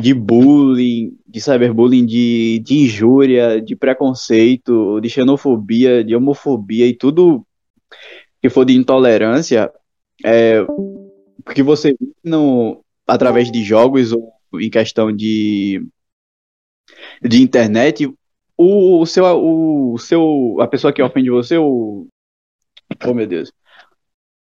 de 0.00 0.14
bullying, 0.14 1.16
de 1.26 1.40
cyberbullying, 1.40 2.06
de, 2.06 2.60
de 2.60 2.74
injúria, 2.84 3.60
de 3.60 3.74
preconceito, 3.74 5.00
de 5.00 5.08
xenofobia, 5.08 6.04
de 6.04 6.14
homofobia 6.14 6.86
e 6.86 6.94
tudo 6.94 7.46
que 8.40 8.48
for 8.48 8.64
de 8.64 8.74
intolerância, 8.74 9.72
é, 10.24 10.64
que 11.54 11.62
você 11.62 11.96
no, 12.22 12.84
através 13.06 13.50
de 13.50 13.62
jogos 13.64 14.12
ou 14.12 14.32
em 14.60 14.70
questão 14.70 15.14
de, 15.14 15.84
de 17.22 17.42
internet, 17.42 18.08
o, 18.58 19.00
o, 19.00 19.06
seu, 19.06 19.24
o 19.24 19.98
seu, 19.98 20.56
a 20.60 20.66
pessoa 20.66 20.92
que 20.92 21.02
ofende 21.02 21.30
você, 21.30 21.56
o, 21.56 22.06
oh 23.06 23.14
meu 23.14 23.26
Deus, 23.26 23.52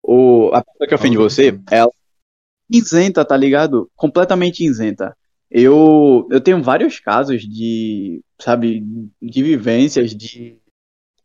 o, 0.01 0.49
a 0.53 0.63
pessoa 0.63 0.87
que 0.87 0.95
ofende 0.95 1.17
você, 1.17 1.59
ela 1.69 1.89
é 1.89 2.77
isenta, 2.77 3.25
tá 3.25 3.37
ligado? 3.37 3.89
Completamente 3.95 4.65
isenta. 4.65 5.15
Eu, 5.51 6.27
eu 6.31 6.41
tenho 6.41 6.61
vários 6.63 6.99
casos 6.99 7.43
de, 7.43 8.21
sabe, 8.39 8.83
de 9.21 9.43
vivências, 9.43 10.15
de 10.15 10.57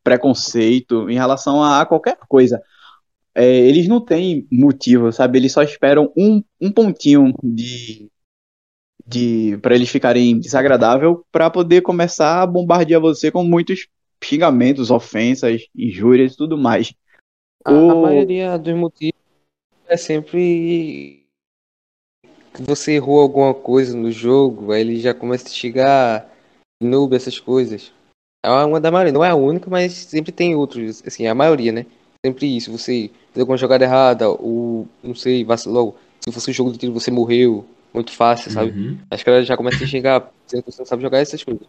preconceito 0.04 1.08
em 1.08 1.14
relação 1.14 1.62
a 1.62 1.86
qualquer 1.86 2.16
coisa 2.28 2.60
é, 3.34 3.46
eles 3.46 3.88
não 3.88 4.00
têm 4.04 4.46
motivo, 4.50 5.10
sabe? 5.12 5.38
Eles 5.38 5.52
só 5.52 5.62
esperam 5.62 6.12
um, 6.16 6.42
um 6.60 6.70
pontinho 6.70 7.34
de, 7.42 8.10
de 9.12 9.58
para 9.58 9.74
eles 9.74 9.90
ficarem 9.90 10.38
desagradável 10.38 11.24
para 11.30 11.50
poder 11.50 11.82
começar 11.82 12.42
a 12.42 12.46
bombardear 12.46 13.00
você 13.00 13.30
com 13.30 13.44
muitos 13.44 13.88
xingamentos, 14.22 14.90
ofensas, 14.90 15.66
injúrias 15.76 16.32
e 16.32 16.36
tudo 16.36 16.56
mais. 16.56 16.94
A, 17.64 17.72
o... 17.72 17.90
a 17.90 17.94
maioria 17.94 18.58
dos 18.58 18.74
motivos 18.74 19.20
é 19.86 19.96
sempre 19.96 21.26
que 22.54 22.62
você 22.62 22.92
errou 22.92 23.20
alguma 23.20 23.54
coisa 23.54 23.96
no 23.96 24.10
jogo, 24.10 24.72
aí 24.72 24.80
ele 24.80 25.00
já 25.00 25.12
começa 25.12 25.46
a 25.46 25.50
xingar 25.50 26.30
noob, 26.82 27.14
essas 27.14 27.38
coisas. 27.38 27.92
É 28.44 28.50
uma 28.50 28.80
da 28.80 28.90
maioria, 28.90 29.12
não 29.12 29.24
é 29.24 29.30
a 29.30 29.34
única, 29.34 29.70
mas 29.70 29.92
sempre 29.92 30.32
tem 30.32 30.54
outros, 30.54 31.02
assim, 31.06 31.26
a 31.26 31.34
maioria, 31.34 31.72
né? 31.72 31.86
sempre 32.24 32.56
isso, 32.56 32.70
você 32.70 33.10
fez 33.32 33.40
alguma 33.40 33.56
jogada 33.56 33.84
errada, 33.84 34.28
ou 34.28 34.86
não 35.02 35.14
sei, 35.14 35.44
vacilou. 35.44 35.96
Se 36.20 36.30
fosse 36.30 36.50
um 36.50 36.54
jogo 36.54 36.70
de 36.70 36.78
tiro, 36.78 36.92
você 36.92 37.10
morreu 37.10 37.64
muito 37.92 38.12
fácil, 38.12 38.50
sabe? 38.50 38.70
Uhum. 38.70 38.98
Acho 39.10 39.24
que 39.24 39.30
ela 39.30 39.42
já 39.42 39.56
começa 39.56 39.84
a 39.84 39.88
que 40.62 40.70
você 40.70 40.80
não 40.80 40.86
sabe 40.86 41.02
jogar 41.02 41.18
essas 41.18 41.42
coisas. 41.42 41.66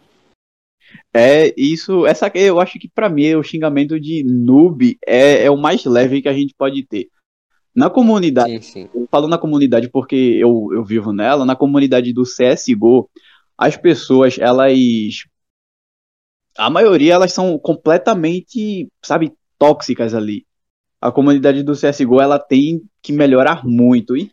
É, 1.12 1.52
isso, 1.56 2.06
essa 2.06 2.30
eu 2.34 2.60
acho 2.60 2.78
que 2.78 2.88
para 2.88 3.08
mim 3.08 3.34
o 3.34 3.42
xingamento 3.42 3.98
de 3.98 4.24
noob 4.24 4.98
é, 5.06 5.44
é 5.44 5.50
o 5.50 5.56
mais 5.56 5.84
leve 5.84 6.22
que 6.22 6.28
a 6.28 6.32
gente 6.32 6.54
pode 6.56 6.84
ter. 6.84 7.08
Na 7.74 7.90
comunidade, 7.90 8.64
sim, 8.64 8.86
sim. 8.86 8.88
eu 8.94 9.08
falo 9.10 9.26
na 9.26 9.36
comunidade 9.36 9.88
porque 9.88 10.14
eu, 10.14 10.68
eu 10.72 10.84
vivo 10.84 11.12
nela, 11.12 11.44
na 11.44 11.56
comunidade 11.56 12.12
do 12.12 12.22
CSGO, 12.22 13.10
as 13.58 13.76
pessoas, 13.76 14.38
elas. 14.38 15.24
A 16.56 16.70
maioria, 16.70 17.14
elas 17.14 17.32
são 17.32 17.58
completamente, 17.58 18.88
sabe, 19.02 19.32
tóxicas 19.58 20.14
ali. 20.14 20.46
A 21.00 21.10
comunidade 21.10 21.64
do 21.64 21.72
CSGO 21.72 22.20
ela 22.20 22.38
tem 22.38 22.82
que 23.02 23.12
melhorar 23.12 23.64
muito 23.66 24.16
e, 24.16 24.30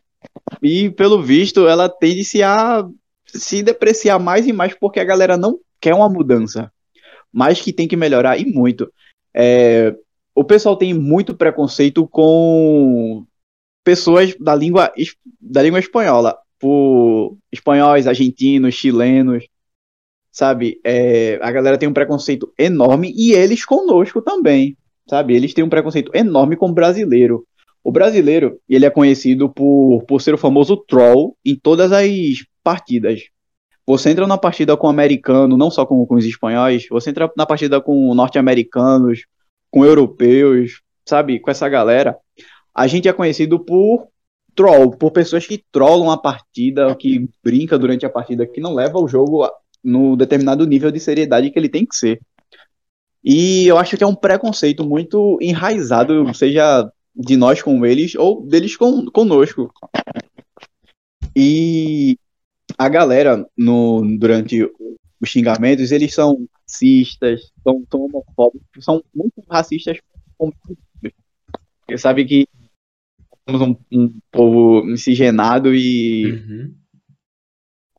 e 0.62 0.90
pelo 0.92 1.22
visto 1.22 1.68
ela 1.68 1.90
tende-se 1.90 2.44
a 2.44 2.88
se 3.28 3.64
depreciar 3.64 4.20
mais 4.20 4.46
e 4.48 4.54
mais 4.54 4.74
porque 4.74 5.00
a 5.00 5.06
galera 5.06 5.38
não 5.38 5.60
quer 5.80 5.94
uma 5.94 6.10
mudança, 6.10 6.72
mas 7.32 7.62
que 7.62 7.74
tem 7.74 7.88
que 7.88 7.96
melhorar 7.96 8.38
e 8.40 8.46
muito. 8.46 8.92
É, 9.34 9.96
o 10.36 10.44
pessoal 10.44 10.76
tem 10.76 10.94
muito 10.94 11.36
preconceito 11.36 12.08
com 12.08 13.26
pessoas 13.84 14.36
da 14.40 14.54
língua 14.54 14.92
da 15.40 15.62
língua 15.62 15.80
espanhola, 15.80 16.38
por 16.60 17.38
espanhóis, 17.52 18.06
argentinos, 18.06 18.76
chilenos, 18.76 19.48
sabe? 20.32 20.80
É, 20.84 21.40
a 21.42 21.52
galera 21.52 21.78
tem 21.78 21.90
um 21.90 21.94
preconceito 21.94 22.54
enorme 22.58 23.14
e 23.16 23.34
eles 23.34 23.66
conosco 23.66 24.22
também 24.22 24.78
sabe? 25.12 25.36
Eles 25.36 25.54
têm 25.54 25.64
um 25.64 25.70
preconceito 25.70 26.10
enorme 26.16 26.56
com 26.56 26.70
o 26.70 26.74
brasileiro. 26.74 27.46
O 27.84 27.92
brasileiro, 27.92 28.60
ele 28.70 28.86
é 28.86 28.90
conhecido 28.90 29.50
por, 29.50 30.04
por 30.08 30.22
ser 30.22 30.34
o 30.34 30.38
famoso 30.38 30.78
troll 30.78 31.36
em 31.44 31.56
todas 31.56 31.92
as 31.92 32.10
partidas. 32.64 33.22
Você 33.86 34.12
entra 34.12 34.28
na 34.28 34.38
partida 34.38 34.78
com 34.78 34.88
o 34.88 34.90
americano, 34.90 35.58
não 35.58 35.72
só 35.72 35.86
com, 35.86 36.06
com 36.06 36.16
os 36.16 36.26
espanhóis, 36.26 36.86
você 36.90 37.10
entra 37.10 37.32
na 37.36 37.46
partida 37.46 37.82
com 37.82 38.14
norte-americanos, 38.14 39.26
com 39.70 39.84
europeus, 39.84 40.82
sabe? 41.06 41.40
Com 41.40 41.50
essa 41.50 41.68
galera. 41.68 42.16
A 42.74 42.88
gente 42.88 43.08
é 43.08 43.14
conhecido 43.14 43.60
por 43.60 44.08
troll, 44.56 44.92
por 44.92 45.12
pessoas 45.12 45.48
que 45.48 45.64
trollam 45.72 46.12
a 46.12 46.18
partida, 46.18 46.96
que 46.96 47.28
brinca 47.44 47.78
durante 47.80 48.06
a 48.06 48.10
partida, 48.10 48.46
que 48.46 48.62
não 48.62 48.76
leva 48.76 49.00
o 49.00 49.08
jogo 49.08 49.50
no 49.84 50.16
determinado 50.16 50.66
nível 50.68 50.92
de 50.92 51.00
seriedade 51.00 51.50
que 51.50 51.58
ele 51.58 51.70
tem 51.70 51.86
que 51.86 51.96
ser. 51.96 52.22
E 53.24 53.66
eu 53.68 53.78
acho 53.78 53.98
que 53.98 54.04
é 54.04 54.08
um 54.08 54.16
preconceito 54.16 54.88
muito 54.88 55.38
enraizado, 55.42 56.34
seja 56.34 56.90
de 57.16 57.38
nós 57.38 57.62
com 57.62 57.86
eles 57.86 58.16
ou 58.16 58.46
deles 58.46 58.76
com, 58.76 59.06
conosco. 59.06 59.72
E 61.36 62.18
a 62.78 62.90
galera, 62.90 63.46
no, 63.58 64.02
durante 64.18 64.64
os 65.20 65.30
xingamentos, 65.30 65.92
eles 65.92 66.14
são 66.14 66.48
racistas, 66.64 67.52
são, 67.64 67.84
são 67.90 68.06
homofóbicos, 68.06 68.84
são 68.84 69.04
muito 69.14 69.44
racistas. 69.50 69.98
Você 71.88 71.98
sabe 71.98 72.26
que 72.26 72.48
somos 73.48 73.62
um, 73.62 73.76
um 73.92 74.20
povo 74.32 74.84
miscigenado 74.84 75.76
e 75.76 76.32
uhum. 76.32 76.76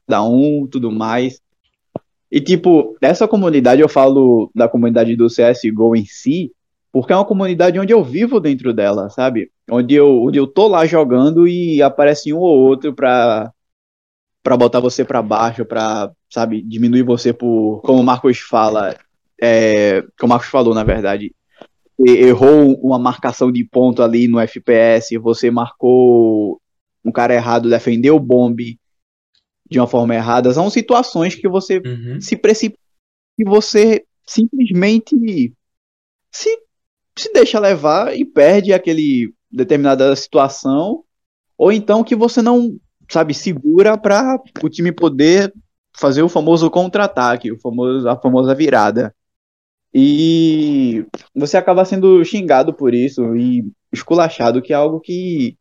cada 0.07 0.25
um, 0.25 0.67
tudo 0.67 0.91
mais. 0.91 1.41
E, 2.31 2.41
tipo, 2.41 2.97
essa 3.01 3.29
comunidade, 3.29 3.83
eu 3.83 3.89
falo 3.89 4.51
da 4.55 4.67
comunidade 4.67 5.15
do 5.15 5.27
CSGO 5.27 5.95
em 5.95 6.07
si, 6.07 6.51
Porque 6.93 7.13
é 7.13 7.17
uma 7.17 7.25
comunidade 7.25 7.81
onde 7.81 7.93
eu 7.93 8.05
vivo 8.05 8.39
dentro 8.39 8.73
dela, 8.75 9.09
sabe? 9.09 9.51
Onde 9.71 9.95
eu, 9.95 10.25
onde 10.25 10.39
eu 10.39 10.47
tô 10.47 10.69
lá 10.69 10.85
jogando 10.85 11.49
e 11.49 11.81
aparece 11.83 12.33
um 12.33 12.39
ou 12.39 12.59
outro 12.59 12.95
pra, 12.95 13.51
pra 14.43 14.57
botar 14.57 14.79
você 14.79 15.03
pra 15.05 15.23
baixo, 15.23 15.65
pra, 15.65 16.13
sabe, 16.29 16.61
diminuir 16.61 17.03
você 17.03 17.33
por, 17.33 17.81
como 17.83 18.01
o 18.01 18.05
Marcos 18.05 18.41
fala, 18.41 18.95
é, 19.41 20.03
como 20.19 20.27
o 20.27 20.29
Marcos 20.29 20.49
falou, 20.49 20.75
na 20.75 20.85
verdade, 20.85 21.35
errou 21.99 22.75
uma 22.83 22.99
marcação 22.99 23.51
de 23.51 23.65
ponto 23.65 24.03
ali 24.03 24.29
no 24.29 24.39
FPS, 24.39 25.17
você 25.17 25.51
marcou 25.51 26.61
um 27.05 27.11
cara 27.11 27.35
errado, 27.35 27.71
defendeu 27.71 28.17
o 28.17 28.21
bombe 28.21 28.79
de 29.69 29.81
uma 29.81 29.87
forma 29.87 30.15
errada, 30.15 30.53
são 30.53 30.69
situações 30.69 31.35
que 31.35 31.49
você 31.49 31.79
Uhum. 31.79 32.21
se 32.21 32.37
precipita 32.37 32.79
e 33.39 33.45
você 33.45 34.05
simplesmente 34.27 35.17
se, 36.31 36.59
se 37.17 37.33
deixa 37.33 37.59
levar 37.59 38.17
e 38.17 38.25
perde 38.25 38.73
aquele 38.73 39.33
determinada 39.51 40.15
situação, 40.17 41.05
ou 41.59 41.71
então 41.71 42.03
que 42.03 42.17
você 42.17 42.41
não, 42.41 42.77
sabe, 43.11 43.35
segura 43.35 43.99
para 43.99 44.41
o 44.63 44.69
time 44.69 44.91
poder 44.93 45.53
fazer 45.95 46.23
o 46.23 46.29
famoso 46.29 46.71
contra-ataque, 46.71 47.53
o 47.53 47.61
famoso, 47.61 48.09
a 48.09 48.17
famosa 48.17 48.55
virada. 48.55 49.15
E 49.95 51.05
você 51.35 51.59
acaba 51.59 51.85
sendo 51.85 52.25
xingado 52.25 52.73
por 52.73 52.95
isso 52.95 53.37
e 53.37 53.63
esculachado, 53.93 54.63
que 54.63 54.73
é 54.73 54.77
algo 54.77 55.01
que 55.01 55.57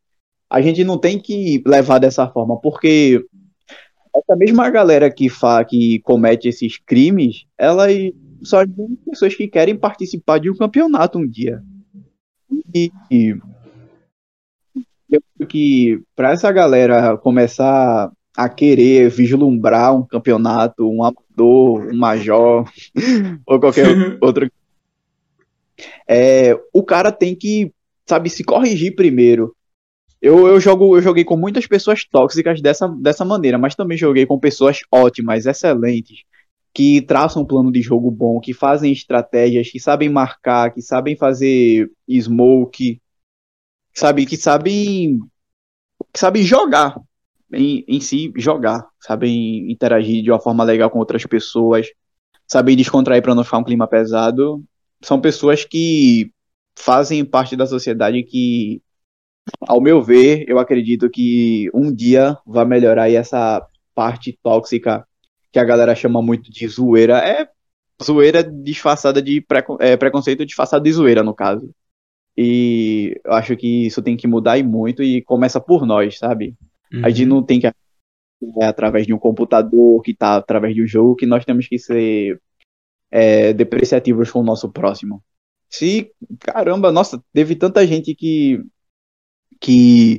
a 0.50 0.62
gente 0.62 0.84
não 0.84 0.98
tem 0.98 1.20
que 1.20 1.62
levar 1.66 2.00
dessa 2.00 2.28
forma, 2.30 2.60
porque 2.60 3.26
essa 4.16 4.36
mesma 4.36 4.70
galera 4.70 5.12
que, 5.12 5.30
fa 5.30 5.64
que 5.66 6.00
comete 6.00 6.48
esses 6.48 6.78
crimes, 6.78 7.46
elas 7.58 7.92
são 8.44 8.60
as 8.60 8.68
pessoas 9.06 9.36
que 9.36 9.48
querem 9.48 9.78
participar 9.78 10.40
de 10.40 10.50
um 10.50 10.56
campeonato 10.56 11.20
um 11.20 11.28
dia. 11.28 11.62
E, 12.74 12.92
e 13.10 13.38
eu 15.10 15.22
acho 15.40 15.48
que 15.48 16.02
para 16.16 16.32
essa 16.32 16.52
galera 16.52 17.18
começar 17.18 18.12
a 18.36 18.50
querer 18.50 19.10
vislumbrar 19.10 19.96
um 19.96 20.06
campeonato, 20.06 20.90
um 20.90 21.04
amador, 21.04 21.90
um 21.94 21.98
major, 21.98 22.70
ou 23.46 23.60
qualquer 23.60 23.88
outro, 24.22 24.50
é, 26.08 26.58
o 26.74 26.84
cara 26.84 27.12
tem 27.12 27.36
que, 27.36 27.74
sabe, 28.06 28.30
se 28.30 28.44
corrigir 28.44 28.96
primeiro. 28.96 29.56
Eu, 30.22 30.48
eu, 30.48 30.60
jogo, 30.60 30.96
eu 30.96 31.02
joguei 31.02 31.24
com 31.24 31.36
muitas 31.36 31.66
pessoas 31.66 32.06
tóxicas 32.06 32.62
dessa, 32.62 32.88
dessa 32.88 33.26
maneira, 33.26 33.58
mas 33.58 33.76
também 33.76 33.98
joguei 33.98 34.26
com 34.26 34.40
pessoas 34.40 34.80
ótimas, 34.92 35.46
excelentes, 35.46 36.24
que 36.74 37.02
traçam 37.02 37.42
um 37.42 37.46
plano 37.46 37.72
de 37.72 37.82
jogo 37.82 38.10
bom, 38.10 38.40
que 38.40 38.54
fazem 38.54 38.92
estratégias, 38.92 39.70
que 39.70 39.80
sabem 39.80 40.10
marcar, 40.10 40.74
que 40.74 40.82
sabem 40.82 41.16
fazer 41.16 41.92
smoke, 42.10 43.02
sabe, 43.94 44.26
que 44.26 44.38
sabem, 44.38 45.20
que 46.14 46.20
sabem 46.20 46.44
jogar 46.44 46.96
em, 47.54 47.84
em 47.88 48.00
si, 48.00 48.32
jogar, 48.38 48.88
sabem 49.00 49.70
interagir 49.72 50.24
de 50.24 50.32
uma 50.32 50.40
forma 50.40 50.64
legal 50.64 50.90
com 50.90 51.00
outras 51.00 51.26
pessoas, 51.26 51.88
sabem 52.48 52.78
descontrair 52.78 53.22
para 53.22 53.36
não 53.36 53.44
ficar 53.44 53.58
um 53.58 53.64
clima 53.64 53.88
pesado. 53.88 54.64
São 55.02 55.20
pessoas 55.20 55.66
que 55.66 56.32
fazem 56.78 57.26
parte 57.26 57.56
da 57.56 57.66
sociedade 57.66 58.24
que 58.24 58.82
ao 59.68 59.82
meu 59.82 60.02
ver, 60.02 60.46
eu 60.48 60.60
acredito 60.60 61.10
que 61.10 61.70
um 61.74 61.94
dia 61.94 62.38
vai 62.46 62.64
melhorar 62.64 63.10
essa 63.10 63.66
parte 63.94 64.38
tóxica 64.42 65.06
que 65.52 65.60
a 65.60 65.64
galera 65.64 65.96
chama 65.96 66.22
muito 66.22 66.52
de 66.52 66.68
zoeira. 66.68 67.18
É 67.20 67.48
zoeira 68.04 68.44
disfarçada 68.44 69.22
de 69.22 69.42
precon 69.42 69.78
é, 69.80 69.96
preconceito 69.96 70.46
disfarçado 70.46 70.84
de 70.84 70.92
zoeira, 70.92 71.24
no 71.24 71.34
caso. 71.34 71.74
E 72.38 73.20
eu 73.24 73.34
acho 73.34 73.56
que 73.58 73.86
isso 73.86 74.02
tem 74.02 74.16
que 74.16 74.28
mudar 74.28 74.58
e 74.58 74.64
muito 74.64 75.04
e 75.04 75.22
começa 75.22 75.60
por 75.60 75.86
nós, 75.86 76.18
sabe? 76.18 76.56
Uhum. 76.92 77.06
A 77.06 77.10
gente 77.10 77.26
não 77.26 77.44
tem 77.44 77.60
que 77.60 77.68
é 78.60 78.66
através 78.66 79.06
de 79.06 79.14
um 79.14 79.20
computador, 79.20 80.02
que 80.02 80.16
tá 80.16 80.38
através 80.38 80.74
de 80.74 80.82
um 80.82 80.88
jogo, 80.88 81.16
que 81.16 81.28
nós 81.28 81.46
temos 81.46 81.68
que 81.68 81.78
ser 81.78 82.42
é, 83.12 83.54
depreciativos 83.54 84.32
com 84.32 84.40
o 84.40 84.44
nosso 84.44 84.72
próximo. 84.72 85.24
Se, 85.70 86.12
caramba, 86.40 86.92
nossa, 86.92 87.24
teve 87.32 87.56
tanta 87.56 87.86
gente 87.86 88.16
que 88.16 88.64
que 89.60 90.18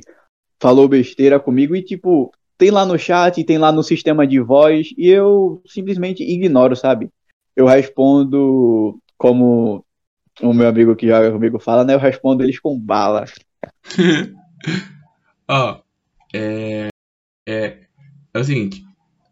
falou 0.57 0.87
besteira 0.87 1.37
comigo 1.37 1.75
e, 1.75 1.83
tipo, 1.83 2.31
tem 2.57 2.71
lá 2.71 2.85
no 2.85 2.97
chat, 2.97 3.43
tem 3.43 3.57
lá 3.57 3.71
no 3.71 3.83
sistema 3.83 4.25
de 4.25 4.39
voz 4.39 4.89
e 4.97 5.09
eu 5.09 5.61
simplesmente 5.65 6.23
ignoro, 6.23 6.75
sabe? 6.75 7.09
Eu 7.55 7.65
respondo 7.65 8.99
como 9.17 9.85
o 10.41 10.53
meu 10.53 10.67
amigo 10.67 10.95
que 10.95 11.07
joga 11.07 11.31
comigo 11.31 11.59
fala, 11.59 11.83
né? 11.83 11.93
Eu 11.93 11.99
respondo 11.99 12.43
eles 12.43 12.59
com 12.59 12.79
bala. 12.79 13.25
Ó, 15.47 15.81
é, 16.33 16.87
é, 17.47 17.77
é 18.33 18.39
o 18.39 18.43
seguinte, 18.43 18.83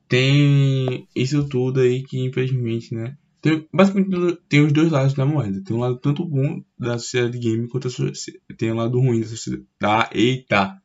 tem 0.07 1.07
isso 1.15 1.47
tudo 1.47 1.79
aí 1.79 2.03
que 2.03 2.19
infelizmente, 2.19 2.93
né? 2.93 3.15
Tem, 3.41 3.67
basicamente 3.73 4.37
tem 4.47 4.63
os 4.63 4.71
dois 4.71 4.91
lados 4.91 5.15
da 5.15 5.25
moeda. 5.25 5.63
Tem 5.63 5.75
um 5.75 5.79
lado 5.79 5.97
tanto 5.97 6.23
bom 6.23 6.61
da 6.77 6.99
sociedade 6.99 7.39
game 7.39 7.67
quanto 7.67 7.87
a, 7.87 7.91
tem 8.55 8.69
o 8.69 8.73
um 8.73 8.77
lado 8.77 8.99
ruim 8.99 9.19
da 9.19 9.27
sociedade. 9.27 9.65
Ah, 9.81 10.09
eita! 10.13 10.79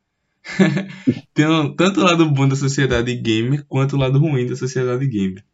tem 1.35 1.47
tanto 1.77 2.01
o 2.01 2.05
lado 2.05 2.31
bom 2.31 2.49
da 2.49 2.57
sociedade 2.57 3.15
gamer 3.17 3.65
quanto 3.69 3.97
o 3.97 3.99
lado 3.99 4.19
ruim 4.19 4.47
da 4.47 4.57
sociedade 4.57 5.07
gamer. 5.07 5.45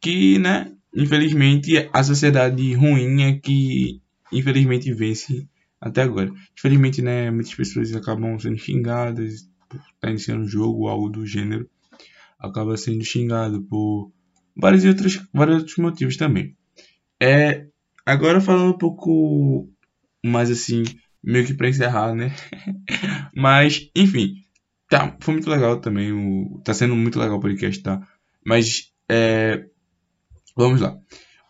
Que, 0.00 0.38
né? 0.38 0.72
Infelizmente, 0.94 1.88
a 1.92 2.02
sociedade 2.02 2.74
ruim 2.74 3.22
é 3.22 3.38
que 3.38 4.00
infelizmente 4.32 4.92
vence 4.92 5.48
até 5.80 6.02
agora. 6.02 6.32
Infelizmente, 6.56 7.02
né? 7.02 7.30
Muitas 7.30 7.54
pessoas 7.54 7.94
acabam 7.94 8.38
sendo 8.38 8.58
xingadas 8.58 9.48
por 9.68 9.80
estar 9.80 10.10
iniciando 10.10 10.44
um 10.44 10.48
jogo 10.48 10.82
ou 10.82 10.88
algo 10.88 11.08
do 11.08 11.26
gênero. 11.26 11.68
Acaba 12.38 12.76
sendo 12.76 13.04
xingado 13.04 13.62
por 13.62 14.12
vários 14.56 14.84
outros, 14.84 15.20
vários 15.32 15.58
outros 15.58 15.76
motivos 15.78 16.16
também. 16.16 16.56
É, 17.20 17.66
agora 18.06 18.40
falando 18.40 18.74
um 18.74 18.78
pouco 18.78 19.68
mais 20.24 20.50
assim, 20.50 20.84
meio 21.28 21.44
que 21.44 21.52
para 21.52 21.68
encerrar, 21.68 22.14
né? 22.14 22.34
Mas, 23.36 23.90
enfim, 23.94 24.36
tá, 24.88 25.14
foi 25.20 25.34
muito 25.34 25.50
legal 25.50 25.78
também. 25.78 26.10
O, 26.10 26.58
tá 26.64 26.72
sendo 26.72 26.96
muito 26.96 27.18
legal 27.18 27.36
o 27.36 27.40
podcast, 27.40 27.82
tá? 27.82 28.00
Mas, 28.44 28.90
é, 29.08 29.66
vamos 30.56 30.80
lá. 30.80 30.98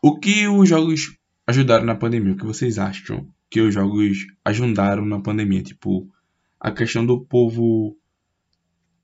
O 0.03 0.18
que 0.18 0.49
os 0.49 0.68
jogos 0.68 1.16
ajudaram 1.47 1.85
na 1.85 1.95
pandemia? 1.95 2.33
O 2.33 2.37
que 2.37 2.45
vocês 2.45 2.76
acham 2.76 3.29
que 3.49 3.61
os 3.61 3.72
jogos 3.72 4.26
ajudaram 4.45 5.07
na 5.07 5.20
pandemia? 5.20 5.62
Tipo, 5.62 6.11
a 6.59 6.72
questão 6.72 7.07
do 7.07 7.20
povo 7.20 7.97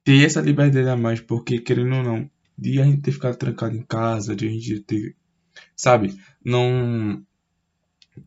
ter 0.02 0.26
essa 0.26 0.40
liberdade 0.40 0.88
a 0.88 0.96
mais, 0.96 1.20
porque 1.20 1.60
querendo 1.60 1.94
ou 1.94 2.02
não, 2.02 2.28
de 2.58 2.80
a 2.80 2.84
gente 2.84 3.00
ter 3.00 3.12
ficado 3.12 3.36
trancado 3.36 3.76
em 3.76 3.82
casa, 3.82 4.34
de 4.34 4.48
a 4.48 4.50
gente 4.50 4.80
ter, 4.80 5.14
sabe, 5.76 6.18
não 6.44 7.24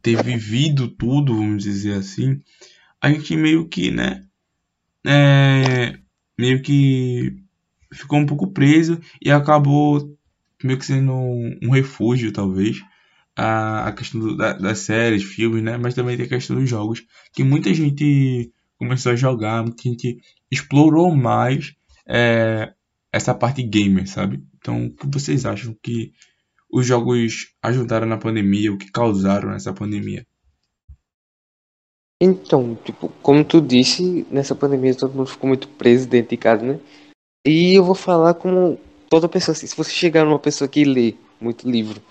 ter 0.02 0.22
vivido 0.24 0.88
tudo, 0.88 1.36
vamos 1.36 1.64
dizer 1.64 1.94
assim, 1.94 2.42
a 3.02 3.10
gente 3.10 3.36
meio 3.36 3.68
que, 3.68 3.92
né, 3.92 4.26
é, 5.06 5.98
meio 6.38 6.62
que 6.62 7.38
ficou 7.94 8.20
um 8.20 8.26
pouco 8.26 8.52
preso 8.52 9.00
e 9.22 9.32
acabou 9.32 10.18
meio 10.64 10.78
que 10.78 10.86
sendo 10.86 11.14
um, 11.14 11.70
refúgio, 11.72 12.32
talvez, 12.32 12.82
a, 13.36 13.88
a 13.88 13.92
questão 13.92 14.20
do, 14.20 14.36
da, 14.36 14.54
das 14.54 14.80
séries, 14.80 15.24
filmes, 15.24 15.64
né, 15.64 15.78
mas 15.78 15.94
também 15.94 16.18
tem 16.18 16.26
a 16.26 16.30
questão 16.30 16.60
dos 16.60 16.70
jogos, 16.70 17.04
que 17.34 17.44
muita 17.44 17.74
gente 17.74 18.52
começou 18.78 19.12
a 19.12 19.16
jogar, 19.16 19.64
muita 19.64 19.84
gente 19.84 20.20
explorou 20.52 21.16
mais 21.16 21.76
é, 22.08 22.74
essa 23.12 23.34
parte 23.34 23.64
gamer, 23.64 24.08
sabe? 24.08 24.44
Então, 24.58 24.88
o 24.88 24.96
que 24.96 25.08
vocês 25.08 25.46
acham 25.46 25.76
que 25.82 26.14
os 26.72 26.86
jogos 26.86 27.54
ajudaram 27.62 28.08
na 28.08 28.18
pandemia, 28.18 28.72
o 28.72 28.78
que 28.78 28.92
causaram 28.92 29.50
nessa 29.50 29.74
pandemia? 29.74 30.26
Então, 32.22 32.76
tipo, 32.76 33.10
como 33.22 33.46
tu 33.46 33.62
disse, 33.62 34.26
nessa 34.32 34.56
pandemia 34.56 34.96
todo 34.96 35.14
mundo 35.14 35.30
ficou 35.30 35.48
muito 35.48 35.68
preso 35.68 36.08
dentro 36.10 36.32
de 36.32 36.38
casa, 36.38 36.66
né? 36.66 36.80
E 37.46 37.76
eu 37.76 37.84
vou 37.84 37.94
falar 37.96 38.34
como 38.34 38.80
toda 39.10 39.30
pessoa, 39.30 39.54
assim, 39.54 39.68
se 39.68 39.78
você 39.78 39.92
chegar 39.92 40.26
numa 40.26 40.40
pessoa 40.40 40.68
que 40.68 40.84
lê 40.84 41.16
muito 41.40 41.70
livro, 41.70 42.02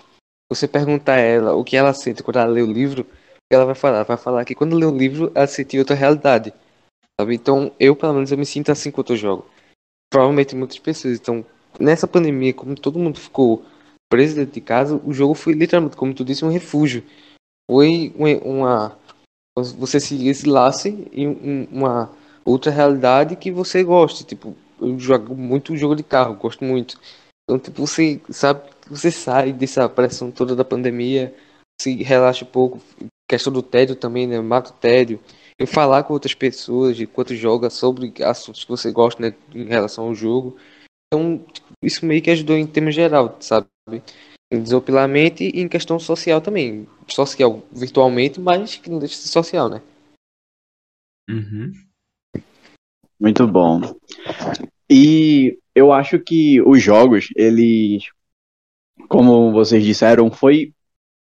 você 0.49 0.69
perguntar 0.69 1.15
a 1.15 1.21
ela 1.21 1.55
o 1.55 1.65
que 1.65 1.77
ela 1.77 1.93
sente 1.93 2.23
quando 2.23 2.39
ela 2.39 2.51
lê 2.51 2.63
o 2.63 2.73
livro, 2.73 3.05
ela 3.51 3.65
vai 3.65 3.75
falar, 3.75 4.05
vai 4.05 4.17
falar 4.17 4.45
que 4.45 4.55
quando 4.55 4.77
lê 4.77 4.87
o 4.87 4.97
livro 4.97 5.31
ela 5.35 5.47
sente 5.47 5.79
outra 5.79 5.97
realidade, 5.97 6.55
sabe? 7.21 7.35
Então, 7.35 7.73
eu 7.79 7.97
pelo 7.97 8.15
menos 8.15 8.31
eu 8.31 8.39
me 8.39 8.47
sinto 8.47 8.71
assim 8.71 8.93
quando 8.93 9.13
eu 9.13 9.17
jogo. 9.17 9.47
Provavelmente 10.09 10.55
muitas 10.55 10.79
pessoas, 10.79 11.19
então, 11.19 11.45
nessa 11.81 12.07
pandemia, 12.07 12.55
como 12.55 12.77
todo 12.77 12.99
mundo 12.99 13.19
ficou 13.19 13.65
preso 14.11 14.37
dentro 14.37 14.55
de 14.55 14.61
casa, 14.61 15.01
o 15.05 15.13
jogo 15.13 15.35
foi 15.35 15.53
literalmente, 15.53 15.97
como 15.97 16.15
tu 16.15 16.25
disse, 16.25 16.45
um 16.45 16.51
refúgio. 16.51 17.03
Foi 17.71 18.15
uma 18.17 18.97
você 19.57 19.99
se 19.99 20.29
exilasse 20.29 21.09
em 21.13 21.67
uma 21.73 22.11
outra 22.45 22.71
realidade 22.71 23.37
que 23.37 23.51
você 23.51 23.83
gosta. 23.83 24.23
Tipo, 24.23 24.55
eu 24.81 24.99
jogo 24.99 25.35
muito 25.35 25.77
jogo 25.77 25.97
de 25.97 26.03
carro, 26.03 26.35
gosto 26.35 26.65
muito. 26.65 27.01
Então, 27.45 27.59
tipo, 27.59 27.87
você 27.87 28.21
sabe, 28.31 28.69
você 28.89 29.11
sai 29.11 29.53
dessa 29.53 29.89
pressão 29.89 30.31
toda 30.31 30.55
da 30.55 30.65
pandemia, 30.65 31.35
se 31.81 32.03
relaxa 32.03 32.45
um 32.45 32.49
pouco, 32.49 32.81
questão 33.29 33.53
do 33.53 33.63
tédio 33.63 33.97
também, 33.97 34.27
né? 34.27 34.41
Mata 34.41 34.71
o 34.71 34.75
tédio. 34.75 35.21
E 35.59 35.65
falar 35.65 36.03
com 36.03 36.13
outras 36.13 36.35
pessoas 36.35 37.01
enquanto 37.01 37.35
joga 37.35 37.71
sobre 37.71 38.13
assuntos 38.23 38.65
que 38.65 38.71
você 38.71 38.93
gosta, 38.93 39.23
né? 39.23 39.35
Em 39.55 39.65
relação 39.65 40.05
ao 40.05 40.15
jogo. 40.15 40.57
Então, 41.07 41.43
isso 41.83 42.05
meio 42.05 42.23
que 42.23 42.31
ajudou 42.31 42.57
em 42.57 42.67
termos 42.67 42.95
geral, 42.95 43.37
sabe? 43.41 43.69
Em 44.53 44.63
desopilamento 44.63 45.43
e 45.43 45.61
em 45.61 45.69
questão 45.69 45.99
social 45.99 46.41
também. 46.41 46.87
Social 47.09 47.63
virtualmente, 47.73 48.41
mas 48.41 48.77
que 48.77 48.91
não 48.91 48.99
deixa 48.99 49.15
de 49.15 49.23
ser 49.23 49.29
social, 49.29 49.69
né? 49.69 49.83
Uhum. 51.29 51.73
Muito 53.19 53.47
bom. 53.47 53.81
E 54.89 55.59
eu 55.75 55.93
acho 55.93 56.19
que 56.19 56.61
os 56.63 56.83
jogos, 56.83 57.29
eles, 57.35 58.05
como 59.09 59.53
vocês 59.53 59.83
disseram, 59.85 60.31
foi 60.31 60.73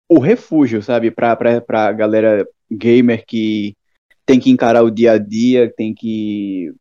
o 0.09 0.19
refúgio, 0.19 0.83
sabe, 0.83 1.11
pra, 1.11 1.35
pra, 1.35 1.61
pra 1.61 1.93
galera 1.93 2.47
gamer 2.71 3.25
que 3.27 3.77
tem 4.25 4.39
que 4.39 4.51
encarar 4.51 4.83
o 4.83 4.91
dia 4.91 5.13
a 5.13 5.19
dia, 5.19 5.73
tem 5.75 5.95
que, 5.95 6.73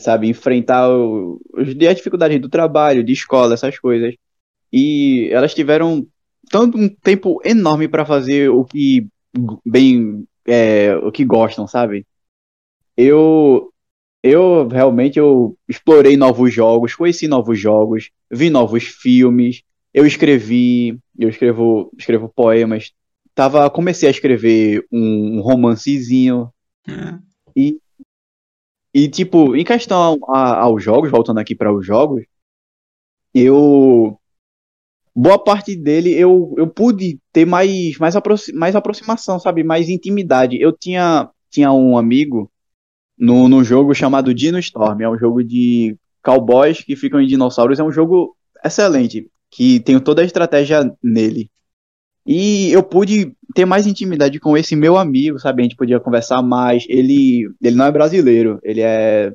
sabe, 0.00 0.28
enfrentar 0.28 0.90
o, 0.90 1.40
as 1.56 1.96
dificuldades 1.96 2.40
do 2.40 2.48
trabalho, 2.48 3.04
de 3.04 3.12
escola, 3.12 3.54
essas 3.54 3.78
coisas. 3.78 4.14
E 4.72 5.28
elas 5.30 5.54
tiveram 5.54 6.06
tanto 6.50 6.78
um 6.78 6.88
tempo 6.88 7.40
enorme 7.44 7.88
para 7.88 8.04
fazer 8.04 8.50
o 8.50 8.64
que 8.64 9.06
bem 9.64 10.24
é, 10.46 10.96
o 10.96 11.12
que 11.12 11.24
gostam, 11.24 11.66
sabe? 11.66 12.06
Eu 12.96 13.72
eu 14.22 14.68
realmente 14.68 15.18
eu 15.18 15.56
explorei 15.68 16.16
novos 16.16 16.52
jogos, 16.52 16.94
conheci 16.94 17.26
novos 17.26 17.58
jogos, 17.58 18.10
vi 18.30 18.50
novos 18.50 18.84
filmes, 18.84 19.62
eu 19.94 20.06
escrevi, 20.06 20.98
eu 21.18 21.28
escrevo, 21.28 21.90
escrevo 21.96 22.28
poemas, 22.28 22.92
tava, 23.34 23.68
comecei 23.70 24.08
a 24.08 24.12
escrever 24.12 24.84
um, 24.92 25.38
um 25.38 25.40
romancezinho 25.40 26.50
É. 26.86 27.18
e 27.56 27.78
e 28.94 29.08
tipo, 29.08 29.54
em 29.56 29.64
questão 29.64 30.18
a- 30.28 30.60
aos 30.60 30.82
jogos, 30.82 31.10
voltando 31.10 31.38
aqui 31.40 31.54
para 31.54 31.72
os 31.72 31.86
jogos, 31.86 32.24
eu 33.34 34.18
boa 35.14 35.42
parte 35.42 35.76
dele 35.76 36.12
eu, 36.14 36.54
eu 36.58 36.68
pude 36.68 37.20
ter 37.32 37.44
mais 37.46 37.98
mais, 37.98 38.14
mais 38.54 38.76
aproximação, 38.76 39.38
sabe, 39.40 39.64
mais 39.64 39.88
intimidade. 39.88 40.60
Eu 40.60 40.72
tinha 40.72 41.30
tinha 41.50 41.72
um 41.72 41.98
amigo 41.98 42.50
no, 43.18 43.48
no 43.48 43.64
jogo 43.64 43.94
chamado 43.94 44.34
Dino 44.34 44.58
Storm. 44.60 45.02
É 45.02 45.10
um 45.10 45.18
jogo 45.18 45.44
de 45.44 45.96
cowboys 46.24 46.82
que 46.84 46.96
ficam 46.96 47.20
em 47.20 47.26
dinossauros. 47.26 47.78
É 47.80 47.84
um 47.84 47.92
jogo 47.92 48.36
excelente, 48.64 49.28
que 49.50 49.80
tem 49.80 50.00
toda 50.00 50.22
a 50.22 50.24
estratégia 50.24 50.90
nele. 51.02 51.50
E 52.26 52.70
eu 52.72 52.82
pude 52.82 53.34
ter 53.54 53.64
mais 53.64 53.86
intimidade 53.86 54.38
com 54.38 54.56
esse 54.56 54.76
meu 54.76 54.96
amigo, 54.96 55.38
sabe? 55.38 55.62
A 55.62 55.64
gente 55.64 55.76
podia 55.76 56.00
conversar 56.00 56.42
mais. 56.42 56.84
Ele, 56.88 57.50
ele 57.62 57.76
não 57.76 57.86
é 57.86 57.92
brasileiro, 57.92 58.58
ele 58.62 58.80
é. 58.80 59.34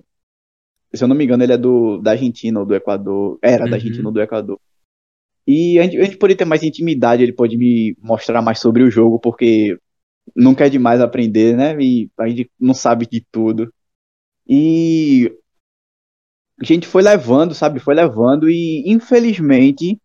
Se 0.93 1.03
eu 1.03 1.07
não 1.07 1.15
me 1.15 1.25
engano, 1.25 1.43
ele 1.43 1.53
é 1.53 1.57
do, 1.57 1.97
da 1.99 2.11
Argentina 2.11 2.59
ou 2.59 2.65
do 2.65 2.75
Equador. 2.75 3.37
Era 3.41 3.67
da 3.67 3.71
Uhum. 3.71 3.73
Argentina 3.75 4.07
ou 4.07 4.13
do 4.13 4.21
Equador. 4.21 4.59
E 5.47 5.77
a 5.79 5.83
gente, 5.83 5.97
a 5.99 6.03
gente 6.05 6.17
podia 6.17 6.35
ter 6.37 6.45
mais 6.45 6.63
intimidade, 6.63 7.21
ele 7.23 7.33
pode 7.33 7.57
me 7.57 7.95
mostrar 8.01 8.41
mais 8.41 8.59
sobre 8.59 8.83
o 8.83 8.89
jogo, 8.89 9.19
porque 9.19 9.77
nunca 10.35 10.65
é 10.65 10.69
demais 10.69 11.01
aprender, 11.01 11.55
né? 11.55 11.77
E 11.81 12.09
a 12.17 12.27
gente 12.27 12.49
não 12.59 12.73
sabe 12.73 13.05
de 13.07 13.21
tudo. 13.31 13.71
E 14.47 15.31
a 16.61 16.65
gente 16.65 16.87
foi 16.87 17.01
levando, 17.03 17.53
sabe? 17.53 17.79
Foi 17.79 17.93
levando 17.93 18.49
e 18.49 18.83
infelizmente 18.87 19.99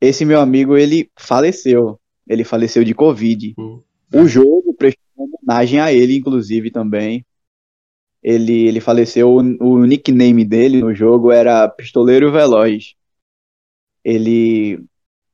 esse 0.00 0.24
meu 0.24 0.40
amigo 0.40 0.76
ele 0.76 1.10
faleceu. 1.18 2.00
Ele 2.28 2.44
faleceu 2.44 2.84
de 2.84 2.94
Covid. 2.94 3.54
O 4.14 4.26
jogo 4.26 4.74
prestou 4.74 5.02
homenagem 5.16 5.80
a 5.80 5.92
ele, 5.92 6.16
inclusive, 6.16 6.70
também. 6.70 7.24
Ele, 8.22 8.66
ele 8.66 8.80
faleceu, 8.80 9.28
o, 9.30 9.38
o 9.64 9.84
nickname 9.84 10.44
dele 10.44 10.80
no 10.80 10.94
jogo 10.94 11.30
era 11.30 11.68
Pistoleiro 11.68 12.32
Veloz. 12.32 12.94
Ele, 14.02 14.78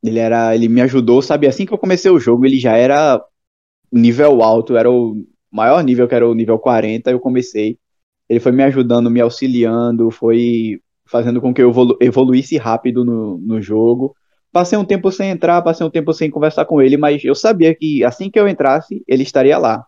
ele 0.03 0.19
era, 0.19 0.55
ele 0.55 0.69
me 0.69 0.81
ajudou, 0.83 1.23
sabe? 1.23 1.47
Assim 1.47 1.67
que 1.67 1.73
eu 1.73 1.79
comecei 1.79 2.11
o 2.11 2.21
jogo, 2.21 2.47
ele 2.47 2.59
já 2.59 2.77
era 2.77 3.23
nível 3.93 4.43
alto, 4.43 4.77
era 4.77 4.91
o 4.91 5.17
maior 5.51 5.83
nível, 5.83 6.09
que 6.09 6.15
era 6.15 6.29
o 6.29 6.35
nível 6.35 6.59
40, 6.59 7.11
eu 7.11 7.21
comecei. 7.21 7.79
Ele 8.29 8.41
foi 8.41 8.53
me 8.53 8.63
ajudando, 8.63 9.11
me 9.11 9.21
auxiliando, 9.21 10.11
foi 10.11 10.81
fazendo 11.07 11.41
com 11.41 11.53
que 11.53 11.63
eu 11.63 11.71
evolu- 11.71 11.99
evoluísse 12.01 12.57
rápido 12.57 13.05
no, 13.05 13.39
no 13.39 13.61
jogo. 13.61 14.15
Passei 14.53 14.77
um 14.79 14.85
tempo 14.85 15.11
sem 15.13 15.31
entrar, 15.31 15.63
passei 15.63 15.87
um 15.87 15.91
tempo 15.91 16.13
sem 16.13 16.31
conversar 16.31 16.65
com 16.65 16.83
ele, 16.83 16.97
mas 16.97 17.25
eu 17.25 17.35
sabia 17.35 17.75
que 17.75 18.05
assim 18.05 18.31
que 18.31 18.39
eu 18.39 18.49
entrasse, 18.49 19.03
ele 19.07 19.23
estaria 19.23 19.57
lá. 19.59 19.87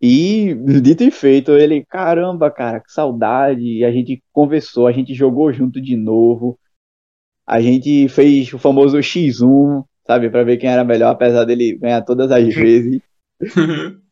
E, 0.00 0.54
dito 0.82 1.04
e 1.04 1.10
feito, 1.10 1.52
ele, 1.52 1.84
caramba, 1.84 2.50
cara, 2.50 2.80
que 2.80 2.92
saudade. 2.92 3.62
E 3.62 3.84
a 3.84 3.92
gente 3.92 4.22
conversou, 4.32 4.86
a 4.86 4.92
gente 4.92 5.14
jogou 5.14 5.52
junto 5.52 5.80
de 5.80 5.96
novo. 5.96 6.58
A 7.46 7.60
gente 7.60 8.08
fez 8.08 8.52
o 8.52 8.58
famoso 8.58 8.98
X1, 8.98 9.84
sabe, 10.06 10.30
pra 10.30 10.44
ver 10.44 10.56
quem 10.58 10.70
era 10.70 10.84
melhor, 10.84 11.10
apesar 11.10 11.44
dele 11.44 11.76
ganhar 11.76 12.02
todas 12.02 12.30
as 12.30 12.54
vezes. 12.54 13.00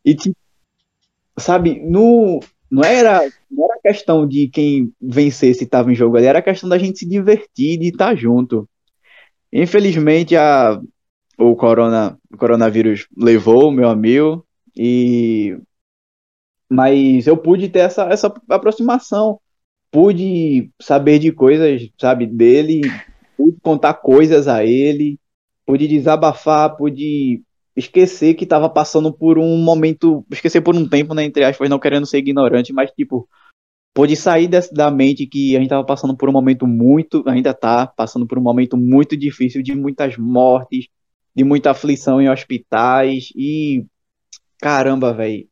E, 0.03 0.15
tipo, 0.15 0.35
sabe, 1.37 1.79
no, 1.79 2.39
não 2.69 2.83
era, 2.83 3.19
não 3.49 3.65
era 3.65 3.79
questão 3.81 4.27
de 4.27 4.47
quem 4.47 4.91
vencesse 5.01 5.63
estava 5.63 5.91
em 5.91 5.95
jogo 5.95 6.17
ali, 6.17 6.25
era 6.25 6.41
questão 6.41 6.67
da 6.67 6.77
gente 6.77 6.99
se 6.99 7.07
divertir, 7.07 7.77
de 7.77 7.89
estar 7.89 8.15
junto. 8.15 8.67
Infelizmente, 9.51 10.35
a, 10.35 10.79
o, 11.37 11.55
corona, 11.55 12.17
o 12.31 12.37
coronavírus 12.37 13.07
levou 13.17 13.69
o 13.69 13.71
meu 13.71 13.89
amigo, 13.89 14.45
e, 14.75 15.57
mas 16.69 17.27
eu 17.27 17.35
pude 17.35 17.67
ter 17.67 17.79
essa, 17.79 18.03
essa 18.03 18.33
aproximação, 18.49 19.39
pude 19.91 20.71
saber 20.81 21.19
de 21.19 21.31
coisas, 21.31 21.89
sabe, 21.99 22.25
dele, 22.25 22.81
pude 23.35 23.57
contar 23.61 23.95
coisas 23.95 24.47
a 24.47 24.63
ele, 24.63 25.19
pude 25.65 25.87
desabafar, 25.87 26.77
pude 26.77 27.43
esquecer 27.75 28.35
que 28.35 28.45
tava 28.45 28.69
passando 28.69 29.11
por 29.11 29.37
um 29.37 29.57
momento, 29.57 30.25
esquecer 30.31 30.61
por 30.61 30.75
um 30.75 30.87
tempo, 30.87 31.13
né, 31.13 31.23
entre 31.23 31.43
aspas, 31.43 31.69
não 31.69 31.79
querendo 31.79 32.05
ser 32.05 32.19
ignorante, 32.19 32.71
mas 32.71 32.91
tipo, 32.91 33.27
pôde 33.93 34.15
sair 34.15 34.47
da 34.47 34.89
mente 34.91 35.27
que 35.27 35.55
a 35.55 35.59
gente 35.59 35.69
tava 35.69 35.85
passando 35.85 36.15
por 36.15 36.29
um 36.29 36.31
momento 36.31 36.65
muito, 36.67 37.23
ainda 37.27 37.53
tá 37.53 37.87
passando 37.87 38.25
por 38.25 38.37
um 38.37 38.41
momento 38.41 38.77
muito 38.77 39.17
difícil 39.17 39.61
de 39.61 39.75
muitas 39.75 40.17
mortes, 40.17 40.87
de 41.35 41.43
muita 41.43 41.71
aflição 41.71 42.21
em 42.21 42.29
hospitais 42.29 43.29
e 43.35 43.85
caramba, 44.59 45.13
velho, 45.13 45.47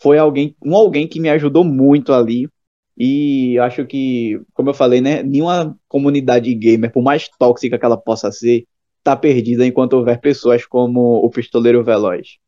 foi 0.00 0.18
alguém, 0.18 0.56
um 0.64 0.74
alguém 0.74 1.06
que 1.08 1.20
me 1.20 1.28
ajudou 1.30 1.64
muito 1.64 2.12
ali. 2.12 2.48
E 2.96 3.58
acho 3.58 3.86
que, 3.86 4.40
como 4.52 4.70
eu 4.70 4.74
falei, 4.74 5.00
né, 5.00 5.22
nenhuma 5.22 5.76
comunidade 5.88 6.54
gamer, 6.54 6.92
por 6.92 7.02
mais 7.02 7.28
tóxica 7.38 7.78
que 7.78 7.84
ela 7.84 7.96
possa 7.96 8.30
ser, 8.30 8.66
tá 9.02 9.16
perdida 9.16 9.66
enquanto 9.66 9.94
houver 9.94 10.20
pessoas 10.20 10.66
como 10.66 11.16
o 11.24 11.30
Pistoleiro 11.30 11.82
Veloz. 11.82 12.38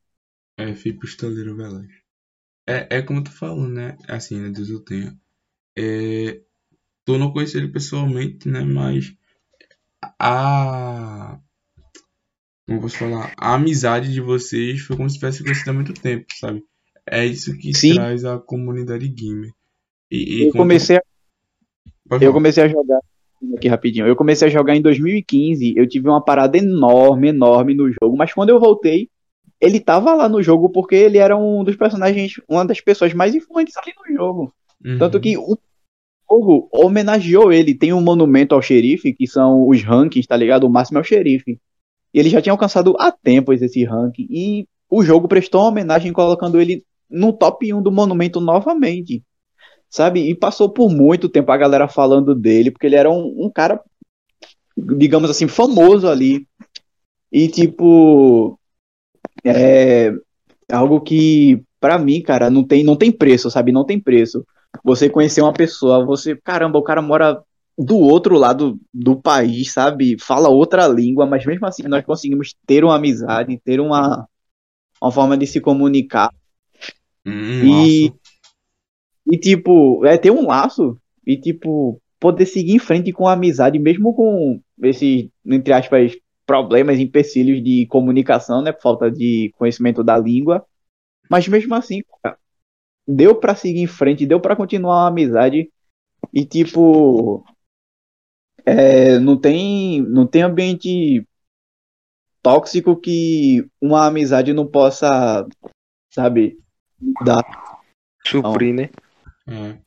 É, 0.59 0.75
fui 0.75 0.93
pistoleiro 0.93 1.57
veloz. 1.57 1.89
É, 2.69 2.99
é 2.99 3.03
como 3.03 3.25
tu 3.25 3.33
falou, 3.33 3.67
né? 3.67 3.97
Assim, 4.09 4.39
né? 4.39 4.51
Deus 4.51 4.69
eu 4.69 4.81
tenha. 4.81 5.17
É, 5.77 6.41
tu 7.05 7.19
não 7.19 7.33
conheci 7.33 7.57
ele 7.57 7.69
pessoalmente, 7.69 8.49
né? 8.49 8.61
Mas 8.61 9.15
a. 10.19 11.39
Como 12.67 12.81
posso 12.81 12.99
falar? 12.99 13.33
A 13.37 13.55
amizade 13.55 14.13
de 14.13 14.21
vocês 14.21 14.81
foi 14.81 14.97
como 14.97 15.11
se 15.11 15.17
tivesse 15.17 15.43
conhecido 15.43 15.71
há 15.71 15.75
muito 15.75 15.95
tempo, 15.95 16.27
sabe? 16.39 16.63
É 17.09 17.27
isso 17.27 17.57
que 17.59 17.75
Sim. 17.75 17.95
traz 17.95 18.25
a 18.25 18.39
comunidade 18.39 19.09
gamer. 19.09 19.51
E, 20.11 20.43
e 20.43 20.49
Eu 20.49 20.53
comecei, 20.53 20.97
a, 20.97 21.03
eu 22.21 22.33
comecei 22.33 22.63
a 22.63 22.69
jogar 22.69 23.01
aqui 23.57 23.69
rapidinho. 23.69 24.07
Eu 24.07 24.15
comecei 24.15 24.47
a 24.47 24.51
jogar 24.51 24.77
em 24.77 24.83
2015. 24.83 25.75
Eu 25.77 25.89
tive 25.89 26.09
uma 26.09 26.25
parada 26.25 26.57
enorme, 26.57 27.29
enorme 27.29 27.75
no 27.75 27.91
jogo. 27.91 28.17
Mas 28.17 28.33
quando 28.33 28.51
eu 28.51 28.61
voltei, 28.61 29.09
ele 29.61 29.81
tava 29.81 30.15
lá 30.15 30.29
no 30.29 30.43
jogo 30.43 30.71
porque 30.71 30.95
ele 30.95 31.19
era 31.19 31.37
um 31.37 31.65
dos 31.65 31.77
personagens, 31.77 32.35
uma 32.49 32.65
das 32.65 32.81
pessoas 32.81 33.13
mais 33.13 33.35
influentes 33.35 33.77
ali 33.77 33.93
no 33.97 34.17
jogo. 34.17 34.55
Uhum. 34.85 34.99
Tanto 34.99 35.21
que 35.21 35.37
o 35.37 35.57
jogo 36.29 36.69
homenageou 36.73 37.53
ele. 37.53 37.75
Tem 37.75 37.93
um 37.93 38.01
monumento 38.01 38.55
ao 38.55 38.63
xerife, 38.63 39.13
que 39.13 39.27
são 39.27 39.69
os 39.69 39.83
rankings, 39.83 40.27
tá 40.27 40.37
ligado? 40.37 40.65
O 40.65 40.71
máximo 40.71 40.99
é 40.99 41.01
o 41.01 41.05
xerife. 41.05 41.59
E 42.13 42.19
ele 42.19 42.29
já 42.29 42.41
tinha 42.41 42.53
alcançado 42.53 42.95
há 42.99 43.11
tempos 43.13 43.63
esse 43.63 43.85
ranking. 43.85 44.27
E 44.31 44.67
o 44.91 45.03
jogo 45.03 45.29
prestou 45.29 45.63
homenagem 45.63 46.13
colocando 46.13 46.61
ele 46.61 46.85
no 47.09 47.33
top 47.33 47.73
1 47.73 47.83
do 47.83 47.93
monumento 47.93 48.41
novamente. 48.41 49.23
Sabe? 49.89 50.29
E 50.29 50.35
passou 50.35 50.71
por 50.71 50.91
muito 50.91 51.29
tempo 51.29 51.53
a 51.53 51.57
galera 51.57 51.87
falando 51.87 52.35
dele, 52.35 52.71
porque 52.71 52.87
ele 52.87 52.97
era 52.97 53.11
um, 53.11 53.47
um 53.47 53.51
cara, 53.51 53.81
digamos 54.77 55.31
assim, 55.31 55.47
famoso 55.49 56.09
ali. 56.09 56.47
E 57.31 57.49
tipo. 57.49 58.59
É 59.45 60.13
algo 60.71 61.01
que, 61.01 61.63
pra 61.79 61.99
mim, 61.99 62.23
cara, 62.23 62.49
não 62.49 62.65
tem, 62.65 62.83
não 62.83 62.97
tem 62.97 63.13
preço, 63.13 63.51
sabe? 63.51 63.73
Não 63.73 63.85
tem 63.85 64.01
preço. 64.01 64.45
Você 64.85 65.09
conhecer 65.09 65.43
uma 65.43 65.53
pessoa, 65.53 66.05
você, 66.05 66.37
caramba, 66.37 66.79
o 66.79 66.83
cara 66.83 67.03
mora 67.03 67.43
do 67.79 67.99
outro 67.99 68.37
lado 68.37 68.79
do 68.93 69.17
país, 69.17 69.73
sabe? 69.73 70.17
Fala 70.21 70.49
outra 70.49 70.87
língua, 70.87 71.27
mas 71.27 71.45
mesmo 71.47 71.67
assim 71.67 71.85
nós 71.85 72.05
conseguimos 72.05 72.55
ter 72.67 72.85
uma 72.85 72.97
amizade, 72.97 73.61
ter 73.65 73.81
uma 73.81 74.27
uma 75.03 75.11
forma 75.11 75.37
de 75.37 75.47
se 75.47 75.61
comunicar. 75.61 76.33
Um 77.27 77.33
E-. 77.67 78.13
E, 79.31 79.39
tipo, 79.39 80.05
é 80.07 80.17
ter 80.17 80.31
um 80.31 80.47
laço 80.47 80.97
e, 81.27 81.37
tipo, 81.37 82.01
poder 82.21 82.47
seguir 82.47 82.75
em 82.75 82.79
frente 82.79 83.13
com 83.13 83.27
a 83.27 83.33
amizade, 83.33 83.79
mesmo 83.79 84.15
com 84.15 84.61
esses, 84.83 85.29
entre 85.45 85.73
aspas, 85.73 86.13
problemas, 86.47 86.99
empecilhos 86.99 87.63
de 87.63 87.87
comunicação, 87.87 88.63
né? 88.63 88.73
Por 88.73 88.83
falta 88.83 89.11
de 89.11 89.53
conhecimento 89.57 90.05
da 90.05 90.19
língua. 90.19 90.65
Mas 91.29 91.49
mesmo 91.49 91.75
assim, 91.75 92.03
cara, 92.23 92.37
deu 93.07 93.35
pra 93.35 93.55
seguir 93.55 93.81
em 93.81 93.87
frente, 93.87 94.27
deu 94.27 94.41
pra 94.41 94.57
continuar 94.57 95.05
a 95.05 95.09
amizade. 95.09 95.71
E, 96.33 96.45
tipo, 96.45 97.45
é, 98.65 99.19
não 99.19 99.39
tem, 99.39 100.01
não 100.03 100.27
tem 100.27 100.43
ambiente 100.43 101.27
tóxico 102.43 102.97
que 102.97 103.67
uma 103.81 104.07
amizade 104.07 104.53
não 104.53 104.67
possa, 104.67 105.47
sabe, 106.13 106.59
dar. 107.25 107.45
Suprir, 108.25 108.75
né? 108.75 108.91
É. 109.49 109.79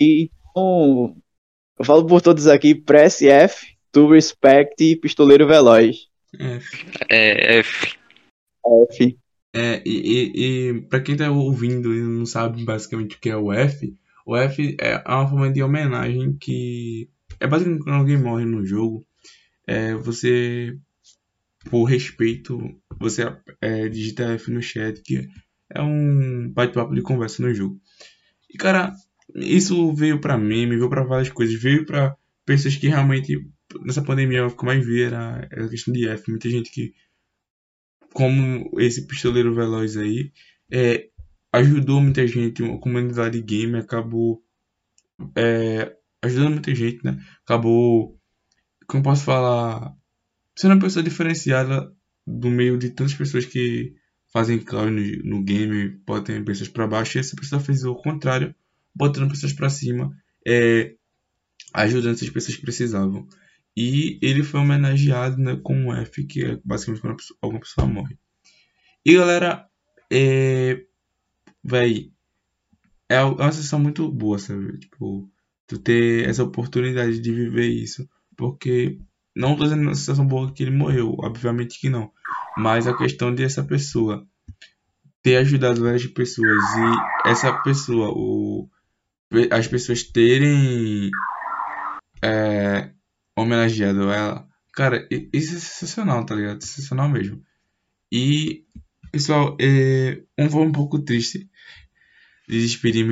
E, 0.00 0.30
Então, 0.50 1.14
eu 1.78 1.84
falo 1.84 2.06
por 2.06 2.22
todos 2.22 2.46
aqui, 2.46 2.74
press 2.74 3.20
F, 3.20 3.76
to 3.92 4.08
respect 4.08 4.96
pistoleiro 4.96 5.46
veloz. 5.46 6.08
É, 6.38 6.58
É, 7.10 7.58
F. 7.58 7.98
F. 8.90 9.18
É, 9.58 9.82
e, 9.86 10.32
e, 10.34 10.68
e 10.68 10.80
pra 10.82 11.00
quem 11.00 11.16
tá 11.16 11.30
ouvindo 11.30 11.94
e 11.94 12.02
não 12.02 12.26
sabe 12.26 12.62
basicamente 12.62 13.16
o 13.16 13.18
que 13.18 13.30
é 13.30 13.36
o 13.36 13.50
F, 13.50 13.96
o 14.26 14.36
F 14.36 14.76
é 14.78 15.02
uma 15.08 15.26
forma 15.26 15.50
de 15.50 15.62
homenagem 15.62 16.36
que 16.38 17.08
é 17.40 17.46
basicamente 17.46 17.82
quando 17.82 17.96
alguém 17.96 18.18
morre 18.18 18.44
no 18.44 18.66
jogo, 18.66 19.06
é, 19.66 19.94
você, 19.94 20.76
por 21.70 21.84
respeito, 21.84 22.58
você 22.98 23.34
é, 23.62 23.88
digita 23.88 24.34
F 24.34 24.50
no 24.50 24.60
chat, 24.60 25.00
que 25.02 25.26
é 25.70 25.80
um 25.80 26.50
bate-papo 26.52 26.94
de 26.94 27.00
conversa 27.00 27.42
no 27.42 27.54
jogo. 27.54 27.80
E 28.52 28.58
cara, 28.58 28.92
isso 29.34 29.92
veio 29.94 30.20
pra 30.20 30.36
meme, 30.36 30.76
veio 30.76 30.90
pra 30.90 31.02
várias 31.02 31.30
coisas, 31.30 31.60
veio 31.60 31.86
pra 31.86 32.14
pessoas 32.44 32.76
que 32.76 32.88
realmente, 32.88 33.38
nessa 33.84 34.02
pandemia, 34.02 34.46
o 34.46 34.54
que 34.54 34.66
mais 34.66 34.84
vi 34.84 35.02
era 35.02 35.48
a 35.50 35.68
questão 35.68 35.94
de 35.94 36.06
F. 36.08 36.30
Muita 36.30 36.50
gente 36.50 36.70
que 36.70 36.92
como 38.16 38.70
esse 38.80 39.06
pistoleiro 39.06 39.54
veloz 39.54 39.94
aí, 39.98 40.32
é, 40.72 41.10
ajudou 41.52 42.00
muita 42.00 42.26
gente, 42.26 42.64
a 42.64 42.78
comunidade 42.78 43.42
game 43.42 43.76
acabou 43.76 44.42
é, 45.36 45.94
ajudando 46.22 46.52
muita 46.52 46.74
gente, 46.74 47.04
né? 47.04 47.22
Acabou, 47.44 48.18
como 48.86 49.02
posso 49.02 49.22
falar, 49.22 49.94
sendo 50.56 50.72
uma 50.72 50.80
pessoa 50.80 51.02
diferenciada 51.02 51.92
do 52.26 52.48
meio 52.48 52.78
de 52.78 52.88
tantas 52.88 53.12
pessoas 53.12 53.44
que 53.44 53.92
fazem 54.32 54.64
clown 54.64 54.92
no, 54.92 55.36
no 55.36 55.44
game, 55.44 56.00
botam 56.06 56.42
pessoas 56.42 56.70
pra 56.70 56.86
baixo, 56.86 57.18
e 57.18 57.20
essa 57.20 57.36
pessoa 57.36 57.60
fez 57.60 57.84
o 57.84 57.94
contrário, 57.96 58.54
botando 58.94 59.28
pessoas 59.28 59.52
pra 59.52 59.68
cima, 59.68 60.10
é, 60.46 60.94
ajudando 61.74 62.14
essas 62.14 62.30
pessoas 62.30 62.56
que 62.56 62.62
precisavam. 62.62 63.28
E 63.76 64.18
ele 64.22 64.42
foi 64.42 64.60
homenageado 64.60 65.36
né, 65.36 65.58
com 65.62 65.74
um 65.76 65.94
F, 65.94 66.24
que 66.24 66.44
é 66.44 66.58
basicamente 66.64 67.02
quando 67.02 67.16
pessoa- 67.16 67.38
alguma 67.42 67.60
pessoa 67.60 67.86
morre. 67.86 68.16
E 69.04 69.14
galera, 69.14 69.66
é. 70.10 70.82
Véi, 71.62 72.12
é 73.08 73.22
uma 73.22 73.52
sensação 73.52 73.78
muito 73.78 74.10
boa, 74.10 74.38
sabe? 74.38 74.78
Tipo, 74.78 75.28
tu 75.66 75.78
ter 75.78 76.28
essa 76.28 76.44
oportunidade 76.44 77.20
de 77.20 77.32
viver 77.32 77.66
isso. 77.68 78.08
Porque, 78.36 78.98
não 79.34 79.56
tô 79.56 79.64
dizendo 79.64 79.82
uma 79.82 79.94
sensação 79.94 80.26
boa 80.26 80.52
que 80.52 80.62
ele 80.62 80.70
morreu, 80.70 81.14
obviamente 81.18 81.78
que 81.80 81.88
não. 81.88 82.10
Mas 82.56 82.86
a 82.86 82.96
questão 82.96 83.34
de 83.34 83.42
essa 83.42 83.62
pessoa 83.64 84.26
ter 85.22 85.36
ajudado 85.38 85.82
várias 85.82 86.06
pessoas 86.06 86.62
e 86.62 87.28
essa 87.28 87.52
pessoa, 87.52 88.10
o, 88.10 88.68
as 89.50 89.66
pessoas 89.66 90.04
terem 90.04 91.10
é, 92.22 92.90
homenageado 93.36 94.10
ela. 94.10 94.48
Cara, 94.72 95.06
isso 95.10 95.56
é 95.56 95.58
sensacional, 95.58 96.24
tá 96.24 96.34
ligado? 96.34 96.62
Sensacional 96.62 97.08
mesmo. 97.08 97.42
E, 98.10 98.64
pessoal, 99.12 99.56
é, 99.60 100.22
um 100.38 100.50
foi 100.50 100.62
um 100.62 100.72
pouco 100.72 100.98
triste 100.98 101.48
de 102.48 102.58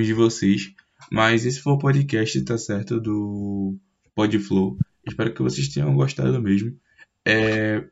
de 0.05 0.12
vocês. 0.14 0.72
Mas 1.11 1.45
esse 1.45 1.61
foi 1.61 1.75
o 1.75 1.79
podcast, 1.79 2.43
tá 2.45 2.57
certo? 2.57 3.01
Do 3.01 3.79
Podflow. 4.14 4.79
Espero 5.07 5.35
que 5.35 5.43
vocês 5.43 5.68
tenham 5.68 5.95
gostado 5.95 6.41
mesmo. 6.41 6.79
É, 7.27 7.87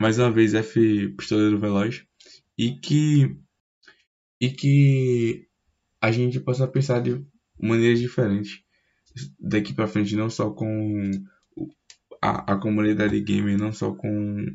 mais 0.00 0.18
uma 0.18 0.30
vez, 0.30 0.54
F 0.54 1.08
Pistoleiro 1.16 1.58
Veloz. 1.58 2.04
E 2.58 2.72
que, 2.72 3.36
e 4.40 4.50
que 4.50 5.48
a 6.00 6.12
gente 6.12 6.40
possa 6.40 6.68
pensar 6.68 7.00
de 7.00 7.24
maneiras 7.58 8.00
diferentes 8.00 8.62
daqui 9.38 9.72
pra 9.74 9.86
frente, 9.86 10.16
não 10.16 10.30
só 10.30 10.50
com 10.50 11.10
a, 12.22 12.52
a 12.52 12.56
comunidade 12.56 13.20
gamer, 13.20 13.58
não 13.58 13.72
só 13.72 13.92
com 13.92 14.46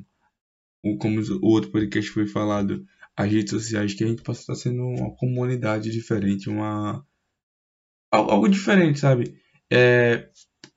o, 0.83 0.97
como 0.97 1.19
o 1.19 1.47
outro 1.47 1.71
podcast 1.71 2.09
foi 2.11 2.27
falado, 2.27 2.85
as 3.17 3.31
redes 3.31 3.51
sociais, 3.51 3.93
que 3.93 4.03
a 4.03 4.07
gente 4.07 4.21
possa 4.21 4.41
estar 4.41 4.55
sendo 4.55 4.83
uma 4.83 5.15
comunidade 5.15 5.91
diferente, 5.91 6.49
uma 6.49 7.05
al- 8.11 8.31
algo 8.31 8.47
diferente, 8.47 8.99
sabe? 8.99 9.35
É, 9.71 10.29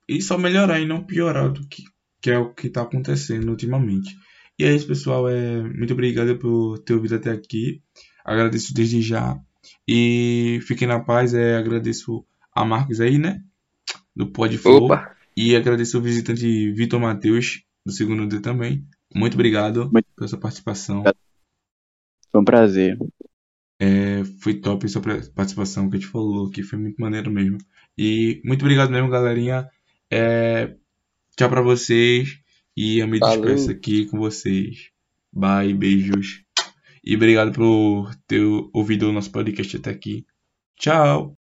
e 0.08 0.22
só 0.22 0.38
melhorar 0.38 0.80
e 0.80 0.86
não 0.86 1.04
piorar 1.04 1.52
do 1.52 1.66
que, 1.68 1.82
que 2.22 2.30
é 2.30 2.38
o 2.38 2.54
que 2.54 2.68
está 2.68 2.82
acontecendo 2.82 3.50
ultimamente. 3.50 4.16
E 4.58 4.64
é 4.64 4.74
isso, 4.74 4.86
pessoal. 4.86 5.28
É, 5.28 5.62
muito 5.62 5.92
obrigado 5.92 6.36
por 6.38 6.78
ter 6.80 6.94
ouvido 6.94 7.14
até 7.14 7.30
aqui. 7.30 7.82
Agradeço 8.24 8.74
desde 8.74 9.00
já. 9.02 9.38
E 9.86 10.58
fiquem 10.62 10.88
na 10.88 10.98
paz. 11.00 11.34
É, 11.34 11.56
agradeço 11.56 12.24
a 12.54 12.64
Marcos 12.64 13.00
aí, 13.00 13.18
né? 13.18 13.42
Do 14.18 14.26
Podflow. 14.26 14.84
Opa. 14.86 15.16
E 15.36 15.54
agradeço 15.54 15.96
o 15.98 16.02
visitante 16.02 16.72
Vitor 16.72 16.98
Matheus, 17.00 17.62
do 17.86 17.92
segundo 17.92 18.26
D 18.26 18.40
também. 18.40 18.84
Muito 19.14 19.34
obrigado 19.34 19.88
Muito- 19.92 20.08
pela 20.16 20.26
sua 20.26 20.40
participação. 20.40 21.04
Foi 22.32 22.40
um 22.40 22.44
prazer. 22.44 22.98
É, 23.80 24.24
foi 24.42 24.54
top 24.54 24.84
a 24.84 24.88
sua 24.88 25.00
participação 25.32 25.88
que 25.88 25.96
a 25.96 26.00
gente 26.00 26.10
falou, 26.10 26.50
que 26.50 26.64
foi 26.64 26.76
muito 26.80 27.00
maneiro 27.00 27.30
mesmo. 27.30 27.58
E 27.96 28.42
muito 28.44 28.62
obrigado 28.62 28.90
mesmo, 28.90 29.08
galerinha. 29.08 29.68
É, 30.10 30.74
tchau 31.36 31.48
pra 31.48 31.62
vocês. 31.62 32.40
E 32.76 32.98
eu 32.98 33.06
me 33.06 33.20
Valeu. 33.20 33.40
despeço 33.42 33.70
aqui 33.70 34.06
com 34.06 34.18
vocês. 34.18 34.90
Bye, 35.32 35.72
beijos. 35.74 36.42
E 37.04 37.14
obrigado 37.14 37.52
por 37.52 38.12
ter 38.26 38.42
ouvido 38.72 39.08
o 39.08 39.12
nosso 39.12 39.30
podcast 39.30 39.76
até 39.76 39.90
aqui. 39.90 40.26
Tchau! 40.76 41.37